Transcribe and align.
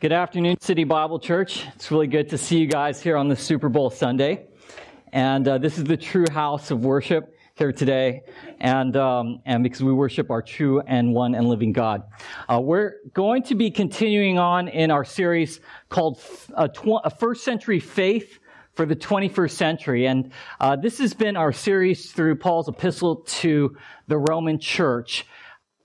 Good 0.00 0.12
afternoon, 0.12 0.60
City 0.60 0.84
Bible 0.84 1.18
Church. 1.18 1.66
It's 1.74 1.90
really 1.90 2.06
good 2.06 2.28
to 2.28 2.38
see 2.38 2.60
you 2.60 2.68
guys 2.68 3.02
here 3.02 3.16
on 3.16 3.26
the 3.26 3.34
Super 3.34 3.68
Bowl 3.68 3.90
Sunday. 3.90 4.46
And 5.12 5.48
uh, 5.48 5.58
this 5.58 5.76
is 5.76 5.82
the 5.82 5.96
true 5.96 6.26
house 6.30 6.70
of 6.70 6.84
worship 6.84 7.34
here 7.56 7.72
today, 7.72 8.22
and 8.60 8.96
um, 8.96 9.40
and 9.44 9.64
because 9.64 9.82
we 9.82 9.92
worship 9.92 10.30
our 10.30 10.40
true 10.40 10.80
and 10.82 11.12
one 11.12 11.34
and 11.34 11.48
living 11.48 11.72
God, 11.72 12.04
uh, 12.48 12.60
we're 12.62 12.92
going 13.12 13.42
to 13.42 13.56
be 13.56 13.72
continuing 13.72 14.38
on 14.38 14.68
in 14.68 14.92
our 14.92 15.04
series 15.04 15.58
called 15.88 16.22
uh, 16.54 16.68
tw- 16.68 17.02
"A 17.02 17.10
First 17.10 17.42
Century 17.42 17.80
Faith." 17.80 18.38
For 18.74 18.86
the 18.86 18.94
21st 18.94 19.50
century. 19.50 20.06
And 20.06 20.30
uh, 20.60 20.76
this 20.76 20.98
has 20.98 21.12
been 21.12 21.36
our 21.36 21.50
series 21.50 22.12
through 22.12 22.36
Paul's 22.36 22.68
epistle 22.68 23.16
to 23.40 23.76
the 24.06 24.16
Roman 24.16 24.60
church. 24.60 25.26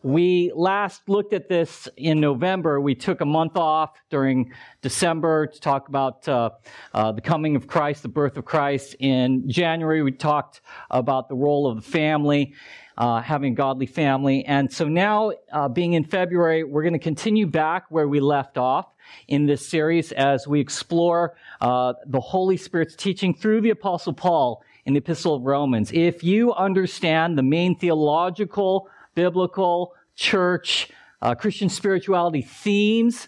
We 0.04 0.52
last 0.54 1.08
looked 1.08 1.32
at 1.32 1.48
this 1.48 1.88
in 1.96 2.20
November. 2.20 2.82
We 2.82 2.94
took 2.94 3.22
a 3.22 3.26
month 3.26 3.56
off 3.56 3.92
during 4.10 4.52
December 4.82 5.48
to 5.48 5.60
talk 5.62 5.88
about 5.88 6.28
uh, 6.28 6.50
uh, 6.94 7.14
the 7.14 7.22
coming 7.22 7.56
of 7.56 7.68
Christ, 7.68 8.04
the 8.04 8.10
birth 8.10 8.36
of 8.36 8.44
Christ. 8.44 8.98
In 9.00 9.50
January, 9.50 10.04
we 10.04 10.12
talked 10.12 10.60
about 10.92 11.30
the 11.30 11.36
role 11.36 11.68
of 11.68 11.78
the 11.78 11.90
family, 11.90 12.54
uh, 12.98 13.22
having 13.22 13.54
a 13.54 13.56
godly 13.56 13.86
family. 13.86 14.44
And 14.44 14.70
so 14.74 14.90
now, 14.90 15.32
uh, 15.54 15.70
being 15.70 15.94
in 15.94 16.04
February, 16.04 16.66
we're 16.66 16.84
going 16.84 16.92
to 16.92 17.00
continue 17.00 17.48
back 17.48 17.86
where 17.88 18.08
we 18.10 18.20
left 18.20 18.58
off 18.58 18.88
in 19.30 19.46
this 19.46 19.66
series 19.70 20.12
as 20.12 20.46
we 20.46 20.60
explore 20.60 21.38
uh, 21.62 21.94
the 22.06 22.20
Holy 22.20 22.58
Spirit's 22.58 22.98
teaching 22.98 23.34
through 23.34 23.62
the 23.62 23.70
Apostle 23.70 24.12
Paul 24.12 24.64
in 24.86 24.96
the 24.96 25.00
Epistle 25.00 25.36
of 25.36 25.44
Romans. 25.44 25.94
If 25.94 26.26
you 26.26 26.54
understand 26.54 27.38
the 27.38 27.44
main 27.44 27.78
theological 27.78 28.90
biblical, 29.16 29.94
church, 30.16 30.90
uh, 31.22 31.36
Christian 31.36 31.70
spirituality 31.70 32.42
themes 32.42 33.28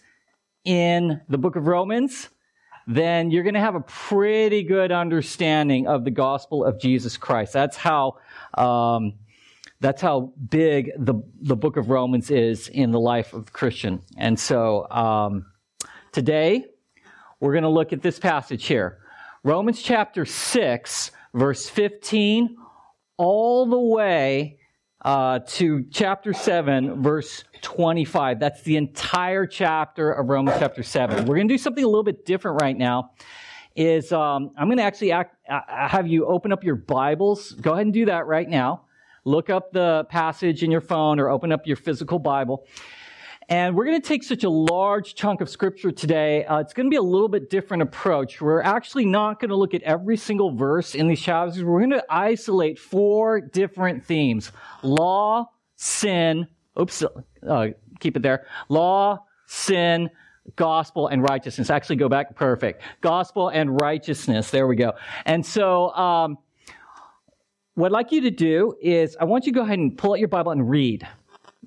in 0.63 1.21
the 1.29 1.37
book 1.37 1.55
of 1.55 1.67
Romans, 1.67 2.29
then 2.87 3.31
you're 3.31 3.43
going 3.43 3.55
to 3.55 3.59
have 3.59 3.75
a 3.75 3.81
pretty 3.81 4.63
good 4.63 4.91
understanding 4.91 5.87
of 5.87 6.03
the 6.03 6.11
gospel 6.11 6.63
of 6.63 6.79
Jesus 6.79 7.17
Christ. 7.17 7.53
That's 7.53 7.77
how, 7.77 8.17
um, 8.55 9.13
that's 9.79 10.01
how 10.01 10.33
big 10.49 10.91
the, 10.97 11.15
the 11.41 11.55
book 11.55 11.77
of 11.77 11.89
Romans 11.89 12.29
is 12.29 12.67
in 12.67 12.91
the 12.91 12.99
life 12.99 13.33
of 13.33 13.45
the 13.45 13.51
Christian. 13.51 14.01
And 14.17 14.39
so, 14.39 14.89
um, 14.89 15.45
today, 16.11 16.65
we're 17.39 17.53
going 17.53 17.63
to 17.63 17.69
look 17.69 17.91
at 17.91 18.01
this 18.01 18.19
passage 18.19 18.65
here. 18.65 18.99
Romans 19.43 19.81
chapter 19.81 20.25
6, 20.25 21.11
verse 21.33 21.69
15, 21.69 22.57
all 23.17 23.65
the 23.65 23.79
way 23.79 24.57
uh, 25.05 25.37
to 25.45 25.85
chapter 25.91 26.33
7, 26.33 27.03
verse 27.03 27.43
25. 27.61 28.39
That's 28.39 28.63
the 28.63 28.75
entire 28.75 29.45
chapter 29.45 30.11
of 30.11 30.29
Romans 30.29 30.57
chapter 30.59 30.81
7. 30.81 31.25
We're 31.25 31.35
going 31.35 31.47
to 31.47 31.53
do 31.53 31.59
something 31.59 31.83
a 31.83 31.87
little 31.87 32.03
bit 32.03 32.25
different 32.25 32.59
right 32.59 32.75
now. 32.75 33.11
Is 33.75 34.11
um, 34.11 34.51
I'm 34.57 34.67
going 34.67 34.77
to 34.77 34.83
actually 34.83 35.11
act, 35.11 35.35
uh, 35.47 35.59
have 35.67 36.07
you 36.07 36.25
open 36.25 36.51
up 36.51 36.63
your 36.63 36.75
Bibles. 36.75 37.51
Go 37.51 37.73
ahead 37.73 37.85
and 37.85 37.93
do 37.93 38.05
that 38.05 38.25
right 38.25 38.49
now. 38.49 38.85
Look 39.25 39.51
up 39.51 39.71
the 39.71 40.07
passage 40.09 40.63
in 40.63 40.71
your 40.71 40.81
phone 40.81 41.19
or 41.19 41.29
open 41.29 41.51
up 41.51 41.67
your 41.67 41.77
physical 41.77 42.17
Bible. 42.17 42.65
And 43.47 43.75
we're 43.75 43.85
going 43.85 44.01
to 44.01 44.07
take 44.07 44.23
such 44.23 44.43
a 44.43 44.49
large 44.49 45.13
chunk 45.13 45.39
of 45.39 45.49
scripture 45.49 45.91
today. 45.91 46.45
Uh, 46.45 46.59
it's 46.59 46.73
going 46.73 46.87
to 46.87 46.89
be 46.89 46.95
a 46.95 47.01
little 47.01 47.27
bit 47.27 47.51
different 47.51 47.83
approach. 47.83 48.41
We're 48.41 48.61
actually 48.61 49.05
not 49.05 49.39
going 49.39 49.49
to 49.49 49.55
look 49.55 49.75
at 49.75 49.83
every 49.83 50.17
single 50.17 50.55
verse 50.55 50.95
in 50.95 51.07
these 51.07 51.21
chapters. 51.21 51.63
We're 51.63 51.79
going 51.79 51.91
to 51.91 52.03
isolate 52.09 52.79
four 52.79 53.39
different 53.41 54.03
themes. 54.03 54.51
Law, 54.81 55.51
sin, 55.75 56.47
oops, 56.79 57.03
uh, 57.47 57.67
keep 57.99 58.17
it 58.17 58.23
there. 58.23 58.47
Law, 58.67 59.23
sin, 59.45 60.09
gospel, 60.55 61.07
and 61.07 61.21
righteousness. 61.21 61.69
Actually 61.69 61.97
go 61.97 62.09
back, 62.09 62.35
perfect. 62.35 62.81
Gospel 63.01 63.49
and 63.49 63.79
righteousness. 63.79 64.49
There 64.49 64.65
we 64.65 64.75
go. 64.75 64.93
And 65.25 65.45
so, 65.45 65.91
um, 65.91 66.39
what 67.75 67.87
I'd 67.87 67.91
like 67.91 68.11
you 68.11 68.21
to 68.21 68.31
do 68.31 68.75
is 68.81 69.17
I 69.19 69.25
want 69.25 69.45
you 69.45 69.51
to 69.51 69.59
go 69.59 69.63
ahead 69.63 69.77
and 69.77 69.95
pull 69.95 70.13
out 70.13 70.19
your 70.19 70.29
Bible 70.29 70.51
and 70.51 70.67
read 70.67 71.05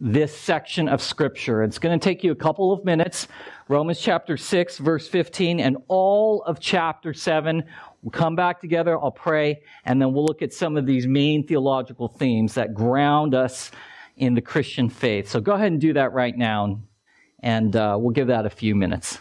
this 0.01 0.37
section 0.37 0.89
of 0.89 1.03
scripture. 1.03 1.63
It's 1.63 1.79
going 1.79 1.99
to 1.99 2.03
take 2.03 2.23
you 2.23 2.33
a 2.33 2.37
couple 2.37 2.73
of 2.73 2.85
minutes. 2.85 3.29
Romans 3.69 4.01
chapter 4.01 4.37
6, 4.37 4.79
verse 4.79 5.09
15, 5.09 5.61
and 5.61 5.77
all 5.89 6.43
of 6.45 6.61
chapter 6.61 7.13
7. 7.13 7.63
We'll 8.03 8.11
come 8.11 8.37
back 8.37 8.61
together, 8.61 8.99
I'll 8.99 9.11
pray, 9.11 9.63
and 9.85 10.01
then 10.01 10.13
we'll 10.13 10.25
look 10.25 10.43
at 10.43 10.53
some 10.53 10.77
of 10.77 10.87
these 10.87 11.07
main 11.07 11.47
theological 11.47 12.09
themes 12.09 12.55
that 12.55 12.75
ground 12.75 13.35
us 13.35 13.71
in 14.17 14.35
the 14.35 14.43
Christian 14.43 14.89
faith. 14.89 15.29
So 15.29 15.41
go 15.41 15.53
ahead 15.53 15.73
and 15.73 15.81
do 15.81 15.93
that 15.95 16.13
right 16.13 16.37
now, 16.37 16.81
and 17.43 17.75
uh, 17.75 17.97
we'll 17.99 18.15
give 18.15 18.29
that 18.29 18.47
a 18.47 18.51
few 18.51 18.75
minutes. 18.75 19.19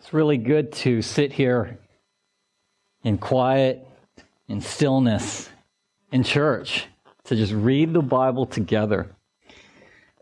It's 0.00 0.14
really 0.14 0.38
good 0.38 0.72
to 0.72 1.02
sit 1.02 1.30
here 1.30 1.78
in 3.04 3.18
quiet, 3.18 3.86
in 4.48 4.62
stillness, 4.62 5.50
in 6.10 6.22
church, 6.22 6.86
to 7.24 7.36
just 7.36 7.52
read 7.52 7.92
the 7.92 8.00
Bible 8.00 8.46
together. 8.46 9.14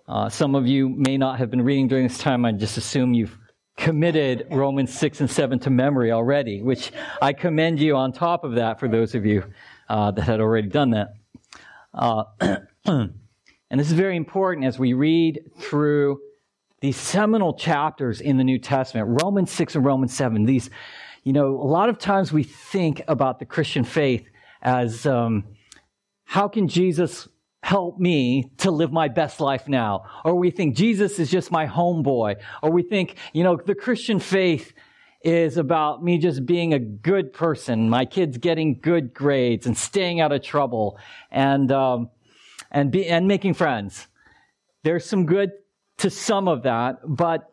Uh, 0.09 0.29
some 0.31 0.57
of 0.57 0.67
you 0.67 0.89
may 0.89 1.17
not 1.17 1.39
have 1.39 1.53
been 1.53 1.63
reading 1.63 1.87
during 1.87 2.09
this 2.09 2.19
time. 2.19 2.45
I 2.45 2.51
just 2.51 2.77
assume 2.77 3.15
you've 3.15 3.39
committed 3.77 4.49
Romans 4.51 4.93
6 4.99 5.21
and 5.21 5.31
7 5.31 5.61
to 5.61 5.71
memory 5.71 6.11
already, 6.11 6.61
which 6.61 6.91
I 7.23 7.33
commend 7.33 7.79
you 7.79 7.95
on 7.95 8.13
top 8.13 8.43
of 8.43 8.57
that 8.57 8.81
for 8.81 8.89
those 8.89 9.15
of 9.15 9.25
you 9.25 9.45
uh, 9.89 10.11
that 10.11 10.23
had 10.23 10.41
already 10.41 10.67
done 10.67 10.91
that. 10.91 11.15
Uh, 11.95 12.25
and 12.85 13.13
this 13.71 13.87
is 13.87 13.93
very 13.93 14.17
important 14.17 14.67
as 14.67 14.77
we 14.77 14.93
read 14.93 15.53
through 15.61 16.21
these 16.81 16.97
seminal 16.97 17.55
chapters 17.55 18.21
in 18.21 18.37
the 18.37 18.45
New 18.45 18.59
Testament, 18.59 19.21
Romans 19.23 19.51
6 19.51 19.75
and 19.75 19.85
Romans 19.85 20.15
7. 20.15 20.45
These, 20.45 20.71
you 21.25 21.33
know, 21.33 21.49
a 21.61 21.67
lot 21.67 21.89
of 21.89 21.99
times 21.99 22.33
we 22.33 22.45
think 22.45 23.03
about 23.09 23.39
the 23.39 23.45
Christian 23.45 23.85
faith 23.85 24.29
as 24.63 25.07
um, 25.07 25.45
how 26.25 26.47
can 26.47 26.69
Jesus 26.69 27.29
help 27.63 27.99
me 27.99 28.53
to 28.59 28.71
live 28.71 28.93
my 28.93 29.09
best 29.09 29.41
life 29.41 29.67
now? 29.67 30.05
Or 30.25 30.37
we 30.37 30.51
think 30.51 30.77
Jesus 30.77 31.19
is 31.19 31.31
just 31.31 31.51
my 31.51 31.67
homeboy. 31.67 32.37
Or 32.63 32.71
we 32.71 32.83
think, 32.83 33.17
you 33.33 33.43
know, 33.43 33.57
the 33.57 33.75
Christian 33.75 34.21
faith 34.21 34.73
is 35.23 35.57
about 35.57 36.05
me 36.05 36.19
just 36.19 36.47
being 36.47 36.75
a 36.75 36.79
good 36.79 37.33
person, 37.33 37.91
my 37.91 38.05
kids 38.05 38.39
getting 38.39 38.79
good 38.79 39.13
grades 39.13 39.67
and 39.67 39.77
staying 39.77 40.21
out 40.21 40.31
of 40.31 40.43
trouble 40.43 40.97
and, 41.33 41.73
um, 41.73 42.09
and, 42.71 42.93
be, 42.93 43.05
and 43.07 43.27
making 43.27 43.55
friends. 43.55 44.07
There's 44.85 45.05
some 45.05 45.27
good 45.27 45.51
to 45.99 46.11
some 46.11 46.49
of 46.49 46.63
that, 46.63 47.01
but 47.05 47.53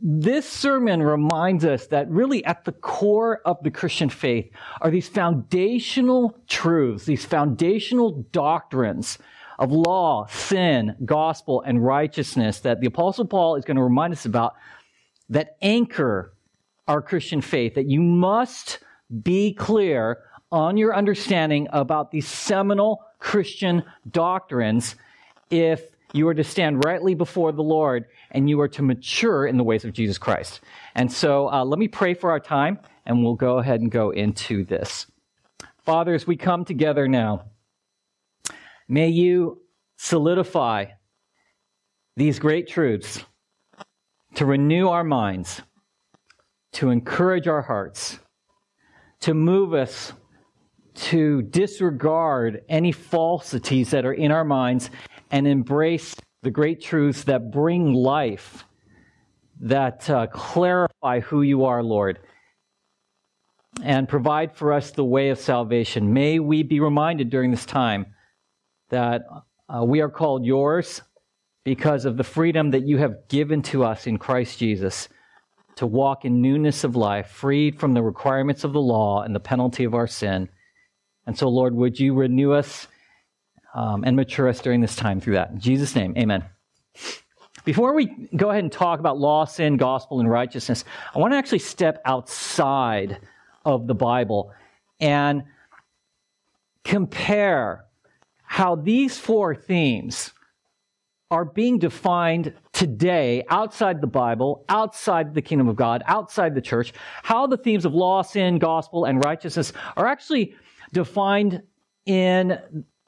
this 0.00 0.48
sermon 0.48 1.02
reminds 1.02 1.64
us 1.64 1.86
that 1.88 2.10
really 2.10 2.44
at 2.44 2.64
the 2.64 2.72
core 2.72 3.40
of 3.44 3.62
the 3.62 3.70
Christian 3.70 4.08
faith 4.08 4.50
are 4.80 4.90
these 4.90 5.08
foundational 5.08 6.36
truths, 6.48 7.04
these 7.04 7.24
foundational 7.24 8.26
doctrines 8.32 9.18
of 9.60 9.70
law, 9.70 10.26
sin, 10.26 10.96
gospel, 11.04 11.62
and 11.62 11.84
righteousness 11.84 12.60
that 12.60 12.80
the 12.80 12.88
apostle 12.88 13.26
Paul 13.26 13.54
is 13.54 13.64
going 13.64 13.76
to 13.76 13.82
remind 13.82 14.12
us 14.12 14.24
about 14.24 14.54
that 15.28 15.56
anchor 15.62 16.32
our 16.88 17.00
Christian 17.00 17.40
faith, 17.40 17.74
that 17.74 17.86
you 17.86 18.00
must 18.00 18.80
be 19.22 19.54
clear 19.54 20.18
on 20.50 20.76
your 20.76 20.96
understanding 20.96 21.68
about 21.72 22.10
these 22.10 22.26
seminal 22.26 23.04
Christian 23.20 23.84
doctrines 24.10 24.96
if 25.48 25.91
you 26.12 26.28
are 26.28 26.34
to 26.34 26.44
stand 26.44 26.84
rightly 26.84 27.14
before 27.14 27.52
the 27.52 27.62
Lord 27.62 28.06
and 28.30 28.48
you 28.48 28.60
are 28.60 28.68
to 28.68 28.82
mature 28.82 29.46
in 29.46 29.56
the 29.56 29.64
ways 29.64 29.84
of 29.84 29.92
Jesus 29.92 30.18
Christ. 30.18 30.60
And 30.94 31.10
so 31.10 31.50
uh, 31.50 31.64
let 31.64 31.78
me 31.78 31.88
pray 31.88 32.14
for 32.14 32.30
our 32.30 32.40
time 32.40 32.78
and 33.06 33.22
we'll 33.22 33.34
go 33.34 33.58
ahead 33.58 33.80
and 33.80 33.90
go 33.90 34.10
into 34.10 34.64
this. 34.64 35.06
Father, 35.84 36.14
as 36.14 36.26
we 36.26 36.36
come 36.36 36.64
together 36.64 37.08
now, 37.08 37.46
may 38.88 39.08
you 39.08 39.62
solidify 39.96 40.86
these 42.16 42.38
great 42.38 42.68
truths 42.68 43.24
to 44.34 44.46
renew 44.46 44.88
our 44.88 45.04
minds, 45.04 45.62
to 46.72 46.90
encourage 46.90 47.48
our 47.48 47.62
hearts, 47.62 48.18
to 49.20 49.34
move 49.34 49.74
us 49.74 50.12
to 50.94 51.42
disregard 51.42 52.62
any 52.68 52.92
falsities 52.92 53.90
that 53.90 54.04
are 54.04 54.12
in 54.12 54.30
our 54.30 54.44
minds 54.44 54.90
and 55.32 55.48
embrace 55.48 56.14
the 56.42 56.50
great 56.50 56.82
truths 56.82 57.24
that 57.24 57.50
bring 57.50 57.94
life, 57.94 58.64
that 59.60 60.08
uh, 60.10 60.26
clarify 60.26 61.20
who 61.20 61.42
you 61.42 61.64
are, 61.64 61.82
Lord, 61.82 62.18
and 63.82 64.06
provide 64.06 64.54
for 64.54 64.72
us 64.72 64.90
the 64.90 65.04
way 65.04 65.30
of 65.30 65.38
salvation. 65.38 66.12
May 66.12 66.38
we 66.38 66.62
be 66.62 66.80
reminded 66.80 67.30
during 67.30 67.50
this 67.50 67.64
time 67.64 68.06
that 68.90 69.22
uh, 69.68 69.82
we 69.82 70.02
are 70.02 70.10
called 70.10 70.44
yours 70.44 71.00
because 71.64 72.04
of 72.04 72.18
the 72.18 72.24
freedom 72.24 72.72
that 72.72 72.86
you 72.86 72.98
have 72.98 73.28
given 73.28 73.62
to 73.62 73.84
us 73.84 74.06
in 74.06 74.18
Christ 74.18 74.58
Jesus 74.58 75.08
to 75.76 75.86
walk 75.86 76.26
in 76.26 76.42
newness 76.42 76.84
of 76.84 76.96
life, 76.96 77.28
freed 77.28 77.80
from 77.80 77.94
the 77.94 78.02
requirements 78.02 78.64
of 78.64 78.74
the 78.74 78.80
law 78.80 79.22
and 79.22 79.34
the 79.34 79.40
penalty 79.40 79.84
of 79.84 79.94
our 79.94 80.06
sin. 80.06 80.50
And 81.26 81.38
so, 81.38 81.48
Lord, 81.48 81.74
would 81.74 81.98
you 81.98 82.12
renew 82.12 82.52
us 82.52 82.88
um, 83.74 84.04
and 84.04 84.16
mature 84.16 84.48
us 84.48 84.60
during 84.60 84.80
this 84.80 84.96
time 84.96 85.20
through 85.20 85.34
that. 85.34 85.50
In 85.50 85.60
Jesus' 85.60 85.94
name, 85.94 86.14
amen. 86.16 86.44
Before 87.64 87.94
we 87.94 88.28
go 88.34 88.50
ahead 88.50 88.64
and 88.64 88.72
talk 88.72 88.98
about 88.98 89.18
law, 89.18 89.44
sin, 89.44 89.76
gospel, 89.76 90.18
and 90.20 90.28
righteousness, 90.28 90.84
I 91.14 91.18
want 91.18 91.32
to 91.32 91.36
actually 91.36 91.60
step 91.60 92.02
outside 92.04 93.20
of 93.64 93.86
the 93.86 93.94
Bible 93.94 94.52
and 95.00 95.44
compare 96.84 97.84
how 98.42 98.74
these 98.74 99.16
four 99.18 99.54
themes 99.54 100.32
are 101.30 101.44
being 101.44 101.78
defined 101.78 102.52
today 102.72 103.44
outside 103.48 104.00
the 104.00 104.06
Bible, 104.06 104.64
outside 104.68 105.32
the 105.32 105.40
kingdom 105.40 105.68
of 105.68 105.76
God, 105.76 106.02
outside 106.06 106.54
the 106.54 106.60
church, 106.60 106.92
how 107.22 107.46
the 107.46 107.56
themes 107.56 107.84
of 107.84 107.94
law, 107.94 108.22
sin, 108.22 108.58
gospel, 108.58 109.04
and 109.04 109.24
righteousness 109.24 109.72
are 109.96 110.06
actually 110.06 110.54
defined 110.92 111.62
in 112.04 112.58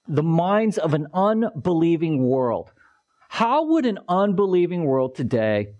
the 0.08 0.22
minds 0.22 0.78
of 0.78 0.94
an 0.94 1.06
unbelieving 1.14 2.26
world. 2.26 2.72
How 3.28 3.64
would 3.66 3.86
an 3.86 3.98
unbelieving 4.08 4.84
world 4.84 5.14
today 5.14 5.74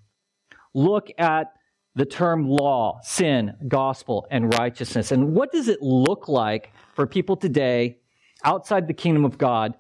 look 0.73 1.09
at 1.19 1.53
the 1.95 2.07
term 2.07 2.49
law, 2.49 3.01
sin, 3.03 3.55
gospel, 3.69 4.27
and 4.31 4.53
righteousness? 4.55 5.13
And 5.13 5.35
what 5.35 5.53
does 5.53 5.69
it 5.69 5.81
look 5.81 6.29
like 6.29 6.73
for 6.95 7.07
people 7.07 7.37
today 7.37 7.99
outside 8.45 8.89
the 8.89 8.95
kingdom 8.95 9.25
of 9.25 9.39
God 9.39 9.75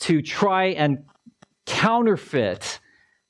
to 0.00 0.22
try 0.22 0.66
and 0.66 1.04
counterfeit 1.66 2.80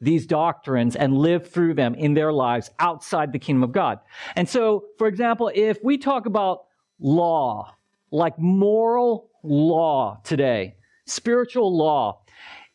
these 0.00 0.24
doctrines 0.24 0.96
and 0.96 1.18
live 1.18 1.50
through 1.50 1.74
them 1.74 1.94
in 1.94 2.14
their 2.14 2.32
lives 2.32 2.70
outside 2.78 3.32
the 3.32 3.38
kingdom 3.38 3.64
of 3.64 3.72
God? 3.72 3.98
And 4.36 4.48
so, 4.48 4.84
for 4.98 5.08
example, 5.08 5.50
if 5.54 5.78
we 5.82 5.98
talk 5.98 6.26
about 6.26 6.64
law, 6.98 7.74
like 8.10 8.38
moral 8.38 9.29
law 9.42 10.20
today, 10.24 10.74
spiritual 11.06 11.76
law. 11.76 12.22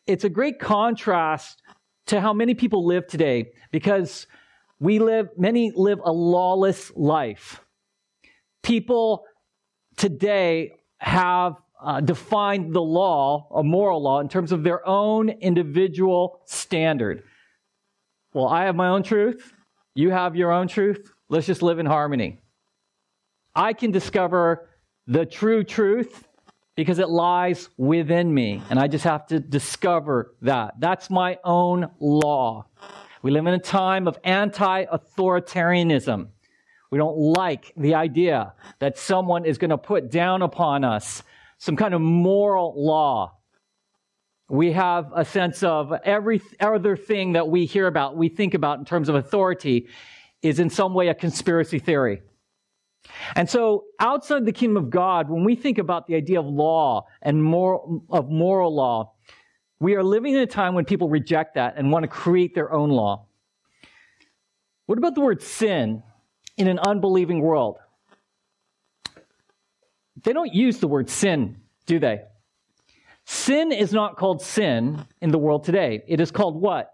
It's 0.06 0.24
a 0.24 0.28
great 0.28 0.58
contrast 0.58 1.62
to 2.06 2.20
how 2.20 2.32
many 2.32 2.54
people 2.54 2.86
live 2.86 3.06
today 3.06 3.52
because 3.72 4.26
we 4.78 4.98
live, 4.98 5.28
many 5.36 5.72
live 5.74 6.00
a 6.04 6.12
lawless 6.12 6.92
life. 6.94 7.60
People 8.62 9.24
today 9.96 10.72
have 10.98 11.54
uh, 11.82 12.00
defined 12.00 12.74
the 12.74 12.82
law, 12.82 13.48
a 13.54 13.62
moral 13.62 14.02
law, 14.02 14.20
in 14.20 14.28
terms 14.28 14.52
of 14.52 14.62
their 14.62 14.86
own 14.86 15.28
individual 15.28 16.40
standard. 16.46 17.22
Well, 18.32 18.48
I 18.48 18.64
have 18.64 18.76
my 18.76 18.88
own 18.88 19.02
truth. 19.02 19.52
You 19.94 20.10
have 20.10 20.36
your 20.36 20.52
own 20.52 20.68
truth. 20.68 21.10
Let's 21.28 21.46
just 21.46 21.62
live 21.62 21.78
in 21.78 21.86
harmony. 21.86 22.40
I 23.54 23.72
can 23.72 23.90
discover 23.90 24.68
the 25.06 25.24
true 25.24 25.64
truth 25.64 26.26
because 26.76 27.00
it 27.00 27.08
lies 27.08 27.68
within 27.76 28.32
me 28.32 28.62
and 28.70 28.78
I 28.78 28.86
just 28.86 29.02
have 29.04 29.26
to 29.28 29.40
discover 29.40 30.34
that. 30.42 30.74
That's 30.78 31.10
my 31.10 31.38
own 31.42 31.90
law. 31.98 32.66
We 33.22 33.32
live 33.32 33.46
in 33.46 33.54
a 33.54 33.58
time 33.58 34.06
of 34.06 34.18
anti-authoritarianism. 34.22 36.28
We 36.90 36.98
don't 36.98 37.18
like 37.18 37.72
the 37.76 37.94
idea 37.94 38.52
that 38.78 38.98
someone 38.98 39.44
is 39.44 39.58
going 39.58 39.70
to 39.70 39.78
put 39.78 40.08
down 40.10 40.42
upon 40.42 40.84
us 40.84 41.22
some 41.58 41.76
kind 41.76 41.94
of 41.94 42.00
moral 42.00 42.74
law. 42.76 43.38
We 44.48 44.70
have 44.72 45.10
a 45.14 45.24
sense 45.24 45.64
of 45.64 45.92
every 46.04 46.40
other 46.60 46.96
thing 46.96 47.32
that 47.32 47.48
we 47.48 47.64
hear 47.64 47.88
about, 47.88 48.16
we 48.16 48.28
think 48.28 48.54
about 48.54 48.78
in 48.78 48.84
terms 48.84 49.08
of 49.08 49.16
authority 49.16 49.88
is 50.42 50.60
in 50.60 50.70
some 50.70 50.94
way 50.94 51.08
a 51.08 51.14
conspiracy 51.14 51.80
theory. 51.80 52.22
And 53.34 53.48
so, 53.48 53.84
outside 53.98 54.44
the 54.44 54.52
kingdom 54.52 54.82
of 54.82 54.90
God, 54.90 55.28
when 55.28 55.44
we 55.44 55.56
think 55.56 55.78
about 55.78 56.06
the 56.06 56.14
idea 56.14 56.40
of 56.40 56.46
law 56.46 57.06
and 57.22 57.42
more, 57.42 58.02
of 58.10 58.30
moral 58.30 58.74
law, 58.74 59.12
we 59.78 59.94
are 59.94 60.02
living 60.02 60.34
in 60.34 60.40
a 60.40 60.46
time 60.46 60.74
when 60.74 60.84
people 60.84 61.08
reject 61.08 61.54
that 61.54 61.74
and 61.76 61.90
want 61.90 62.04
to 62.04 62.08
create 62.08 62.54
their 62.54 62.72
own 62.72 62.90
law. 62.90 63.26
What 64.86 64.98
about 64.98 65.14
the 65.14 65.20
word 65.20 65.42
sin 65.42 66.02
in 66.56 66.68
an 66.68 66.78
unbelieving 66.78 67.40
world? 67.40 67.78
They 70.22 70.32
don't 70.32 70.54
use 70.54 70.78
the 70.78 70.88
word 70.88 71.10
sin, 71.10 71.60
do 71.86 71.98
they? 71.98 72.22
Sin 73.26 73.72
is 73.72 73.92
not 73.92 74.16
called 74.16 74.40
sin 74.40 75.04
in 75.20 75.30
the 75.30 75.38
world 75.38 75.64
today. 75.64 76.02
It 76.06 76.20
is 76.20 76.30
called 76.30 76.60
what? 76.60 76.92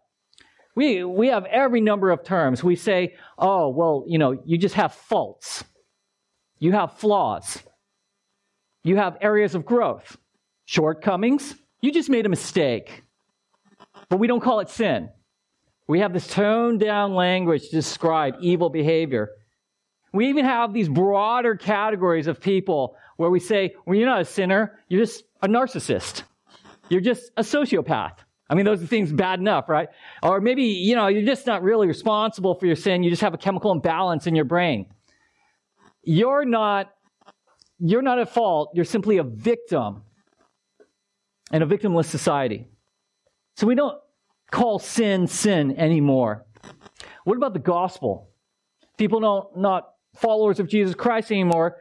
We, 0.75 1.05
we 1.05 1.29
have 1.29 1.45
every 1.45 1.83
number 1.83 2.11
of 2.11 2.25
terms. 2.25 2.65
We 2.65 2.77
say, 2.77 3.15
oh, 3.39 3.69
well, 3.69 4.05
you 4.07 4.19
know, 4.19 4.43
you 4.45 4.57
just 4.57 4.75
have 4.75 4.95
faults. 4.95 5.63
You 6.63 6.71
have 6.71 6.93
flaws. 6.93 7.61
You 8.85 8.95
have 8.95 9.17
areas 9.21 9.57
of 9.57 9.67
growth, 9.67 10.17
shortcomings. 10.65 11.57
You 11.81 11.91
just 11.91 12.09
made 12.09 12.25
a 12.25 12.29
mistake. 12.29 13.03
But 14.09 14.19
we 14.19 14.29
don't 14.29 14.39
call 14.39 14.61
it 14.61 14.69
sin. 14.69 15.09
We 15.89 15.99
have 15.99 16.13
this 16.13 16.29
toned 16.29 16.79
down 16.79 17.17
language 17.17 17.63
to 17.65 17.71
describe 17.73 18.37
evil 18.41 18.71
behavior. 18.71 19.31
We 20.13 20.29
even 20.29 20.45
have 20.45 20.73
these 20.73 20.89
broader 20.89 21.57
categories 21.57 22.29
of 22.29 22.41
people 22.41 22.95
where 23.17 23.29
we 23.29 23.41
say, 23.41 23.75
well, 23.85 23.97
you're 23.97 24.07
not 24.07 24.21
a 24.21 24.25
sinner, 24.25 24.79
you're 24.89 25.05
just 25.05 25.25
a 25.43 25.49
narcissist. 25.49 26.23
You're 26.89 27.01
just 27.01 27.33
a 27.37 27.43
sociopath. 27.43 28.19
I 28.49 28.55
mean, 28.55 28.67
those 28.67 28.81
are 28.81 28.87
things 28.87 29.13
bad 29.13 29.41
enough, 29.41 29.69
right? 29.69 29.89
Or 30.23 30.41
maybe, 30.41 30.63
you 30.63 30.95
know, 30.95 31.09
you're 31.09 31.27
just 31.27 31.45
not 31.45 31.65
really 31.65 31.89
responsible 31.89 32.55
for 32.55 32.67
your 32.67 32.77
sin. 32.77 33.03
You 33.03 33.11
just 33.11 33.23
have 33.23 33.35
a 33.35 33.39
chemical 33.39 33.73
imbalance 33.73 34.29
in 34.29 34.37
your 34.37 34.45
brain. 34.45 34.87
You're 36.03 36.45
not, 36.45 36.93
you're 37.79 38.03
not 38.03 38.19
at 38.19 38.31
fault. 38.31 38.73
You're 38.75 38.85
simply 38.85 39.19
a 39.19 39.25
victim 39.25 40.03
in 41.53 41.63
a 41.63 41.67
victimless 41.67 42.07
society. 42.07 42.67
So 43.57 43.67
we 43.67 43.75
don't 43.75 43.99
call 44.51 44.79
sin 44.79 45.27
sin 45.27 45.77
anymore. 45.79 46.47
What 47.25 47.37
about 47.37 47.53
the 47.53 47.61
gospel? 47.61 48.31
People 48.97 49.21
don't 49.21 49.57
not 49.57 49.89
followers 50.17 50.61
of 50.61 50.69
Jesus 50.69 50.95
Christ 50.95 51.31
anymore 51.31 51.79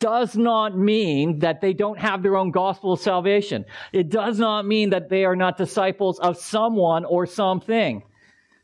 does 0.00 0.36
not 0.36 0.76
mean 0.76 1.40
that 1.40 1.60
they 1.60 1.72
don't 1.72 1.98
have 1.98 2.22
their 2.22 2.36
own 2.36 2.50
gospel 2.50 2.94
of 2.94 3.00
salvation. 3.00 3.64
It 3.92 4.08
does 4.08 4.38
not 4.38 4.66
mean 4.66 4.90
that 4.90 5.08
they 5.08 5.24
are 5.24 5.36
not 5.36 5.58
disciples 5.58 6.18
of 6.18 6.38
someone 6.38 7.04
or 7.04 7.26
something. 7.26 8.02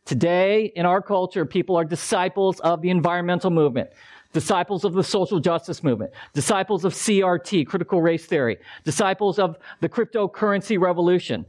Today, 0.06 0.72
in 0.74 0.86
our 0.86 1.02
culture, 1.02 1.44
people 1.44 1.76
are 1.76 1.84
disciples 1.84 2.60
of 2.60 2.80
the 2.80 2.90
environmental 2.90 3.50
movement, 3.50 3.90
disciples 4.32 4.84
of 4.84 4.92
the 4.92 5.02
social 5.02 5.40
justice 5.40 5.82
movement, 5.82 6.12
disciples 6.32 6.84
of 6.84 6.92
CRT, 6.92 7.66
critical 7.66 8.00
race 8.00 8.26
theory, 8.26 8.58
disciples 8.84 9.38
of 9.38 9.56
the 9.80 9.88
cryptocurrency 9.88 10.78
revolution. 10.78 11.44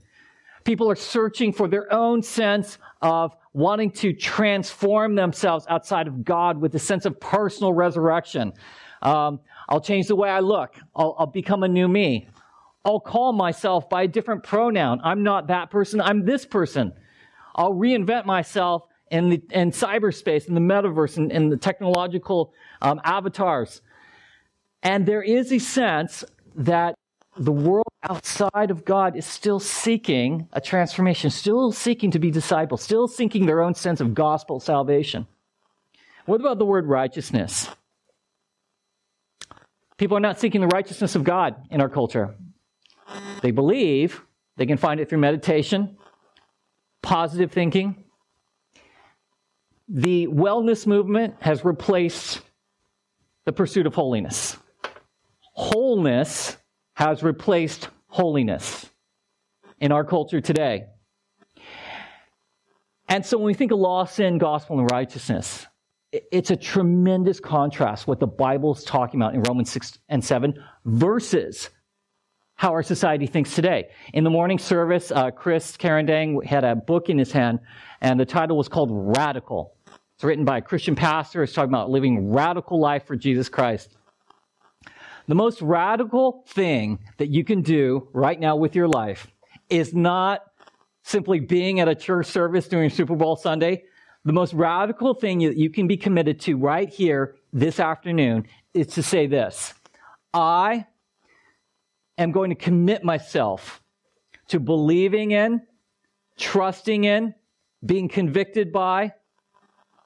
People 0.63 0.89
are 0.89 0.95
searching 0.95 1.51
for 1.51 1.67
their 1.67 1.91
own 1.91 2.21
sense 2.21 2.77
of 3.01 3.35
wanting 3.53 3.91
to 3.91 4.13
transform 4.13 5.15
themselves 5.15 5.65
outside 5.69 6.07
of 6.07 6.23
God 6.23 6.59
with 6.59 6.73
a 6.75 6.79
sense 6.79 7.05
of 7.05 7.19
personal 7.19 7.73
resurrection. 7.73 8.53
Um, 9.01 9.39
I'll 9.67 9.81
change 9.81 10.07
the 10.07 10.15
way 10.15 10.29
I 10.29 10.39
look. 10.39 10.75
I'll, 10.95 11.15
I'll 11.17 11.27
become 11.27 11.63
a 11.63 11.67
new 11.67 11.87
me. 11.87 12.27
I'll 12.85 12.99
call 12.99 13.33
myself 13.33 13.89
by 13.89 14.03
a 14.03 14.07
different 14.07 14.43
pronoun. 14.43 15.01
I'm 15.03 15.23
not 15.23 15.47
that 15.47 15.69
person. 15.69 16.01
I'm 16.01 16.25
this 16.25 16.45
person. 16.45 16.93
I'll 17.55 17.73
reinvent 17.73 18.25
myself 18.25 18.83
in 19.11 19.29
the 19.29 19.41
in 19.51 19.71
cyberspace, 19.71 20.47
in 20.47 20.55
the 20.55 20.61
metaverse, 20.61 21.17
in, 21.17 21.29
in 21.29 21.49
the 21.49 21.57
technological 21.57 22.53
um, 22.81 22.99
avatars. 23.03 23.81
And 24.81 25.05
there 25.05 25.21
is 25.21 25.51
a 25.51 25.59
sense 25.59 26.23
that 26.55 26.95
the 27.37 27.51
world 27.51 27.85
outside 28.03 28.71
of 28.71 28.83
God 28.83 29.15
is 29.15 29.25
still 29.25 29.59
seeking 29.59 30.47
a 30.53 30.59
transformation, 30.59 31.29
still 31.29 31.71
seeking 31.71 32.11
to 32.11 32.19
be 32.19 32.31
disciples, 32.31 32.81
still 32.81 33.07
seeking 33.07 33.45
their 33.45 33.61
own 33.61 33.75
sense 33.75 34.01
of 34.01 34.15
gospel 34.15 34.59
salvation. 34.59 35.27
What 36.25 36.39
about 36.39 36.57
the 36.57 36.65
word 36.65 36.87
righteousness? 36.87 37.69
People 39.97 40.17
are 40.17 40.21
not 40.21 40.39
seeking 40.39 40.61
the 40.61 40.67
righteousness 40.67 41.15
of 41.15 41.23
God 41.23 41.55
in 41.69 41.79
our 41.79 41.89
culture. 41.89 42.33
They 43.41 43.51
believe 43.51 44.21
they 44.57 44.65
can 44.65 44.77
find 44.77 44.99
it 44.99 45.09
through 45.09 45.19
meditation, 45.19 45.97
positive 47.01 47.51
thinking. 47.51 48.03
The 49.93 50.27
wellness 50.27 50.87
movement 50.87 51.35
has 51.41 51.65
replaced 51.65 52.39
the 53.43 53.51
pursuit 53.51 53.85
of 53.85 53.93
holiness. 53.93 54.55
Wholeness 55.51 56.55
has 56.93 57.23
replaced 57.23 57.89
holiness 58.07 58.89
in 59.81 59.91
our 59.91 60.05
culture 60.05 60.39
today. 60.39 60.85
And 63.09 63.25
so 63.25 63.37
when 63.37 63.47
we 63.47 63.53
think 63.53 63.73
of 63.73 63.79
law, 63.79 64.05
sin, 64.05 64.37
gospel, 64.37 64.79
and 64.79 64.89
righteousness, 64.89 65.67
it's 66.13 66.51
a 66.51 66.55
tremendous 66.55 67.41
contrast 67.41 68.07
what 68.07 68.21
the 68.21 68.27
Bible 68.27 68.73
is 68.73 68.85
talking 68.85 69.21
about 69.21 69.33
in 69.33 69.41
Romans 69.41 69.69
6 69.71 69.99
and 70.07 70.23
7 70.23 70.53
versus 70.85 71.69
how 72.55 72.69
our 72.71 72.83
society 72.83 73.27
thinks 73.27 73.55
today. 73.55 73.89
In 74.13 74.23
the 74.23 74.29
morning 74.29 74.57
service, 74.57 75.11
uh, 75.11 75.31
Chris 75.31 75.75
Carandang 75.75 76.45
had 76.45 76.63
a 76.63 76.75
book 76.75 77.09
in 77.09 77.17
his 77.17 77.33
hand, 77.33 77.59
and 77.99 78.17
the 78.17 78.25
title 78.25 78.55
was 78.55 78.69
called 78.69 78.89
Radical. 78.91 79.75
It's 80.21 80.25
written 80.27 80.45
by 80.45 80.59
a 80.59 80.61
Christian 80.61 80.93
pastor. 80.93 81.41
It's 81.41 81.51
talking 81.51 81.71
about 81.71 81.89
living 81.89 82.31
radical 82.31 82.79
life 82.79 83.07
for 83.07 83.15
Jesus 83.15 83.49
Christ. 83.49 83.97
The 85.27 85.33
most 85.33 85.59
radical 85.63 86.45
thing 86.47 86.99
that 87.17 87.29
you 87.29 87.43
can 87.43 87.63
do 87.63 88.07
right 88.13 88.39
now 88.39 88.55
with 88.55 88.75
your 88.75 88.87
life 88.87 89.25
is 89.67 89.95
not 89.95 90.43
simply 91.01 91.39
being 91.39 91.79
at 91.79 91.87
a 91.87 91.95
church 91.95 92.27
service 92.27 92.67
during 92.67 92.91
Super 92.91 93.15
Bowl 93.15 93.35
Sunday. 93.35 93.85
The 94.23 94.31
most 94.31 94.53
radical 94.53 95.15
thing 95.15 95.39
that 95.39 95.57
you 95.57 95.71
can 95.71 95.87
be 95.87 95.97
committed 95.97 96.39
to 96.41 96.55
right 96.55 96.87
here 96.87 97.33
this 97.51 97.79
afternoon 97.79 98.45
is 98.75 98.85
to 98.89 99.01
say 99.01 99.25
this 99.25 99.73
I 100.35 100.85
am 102.19 102.31
going 102.31 102.51
to 102.51 102.55
commit 102.55 103.03
myself 103.03 103.81
to 104.49 104.59
believing 104.59 105.31
in, 105.31 105.63
trusting 106.37 107.05
in, 107.05 107.33
being 107.83 108.07
convicted 108.07 108.71
by, 108.71 109.13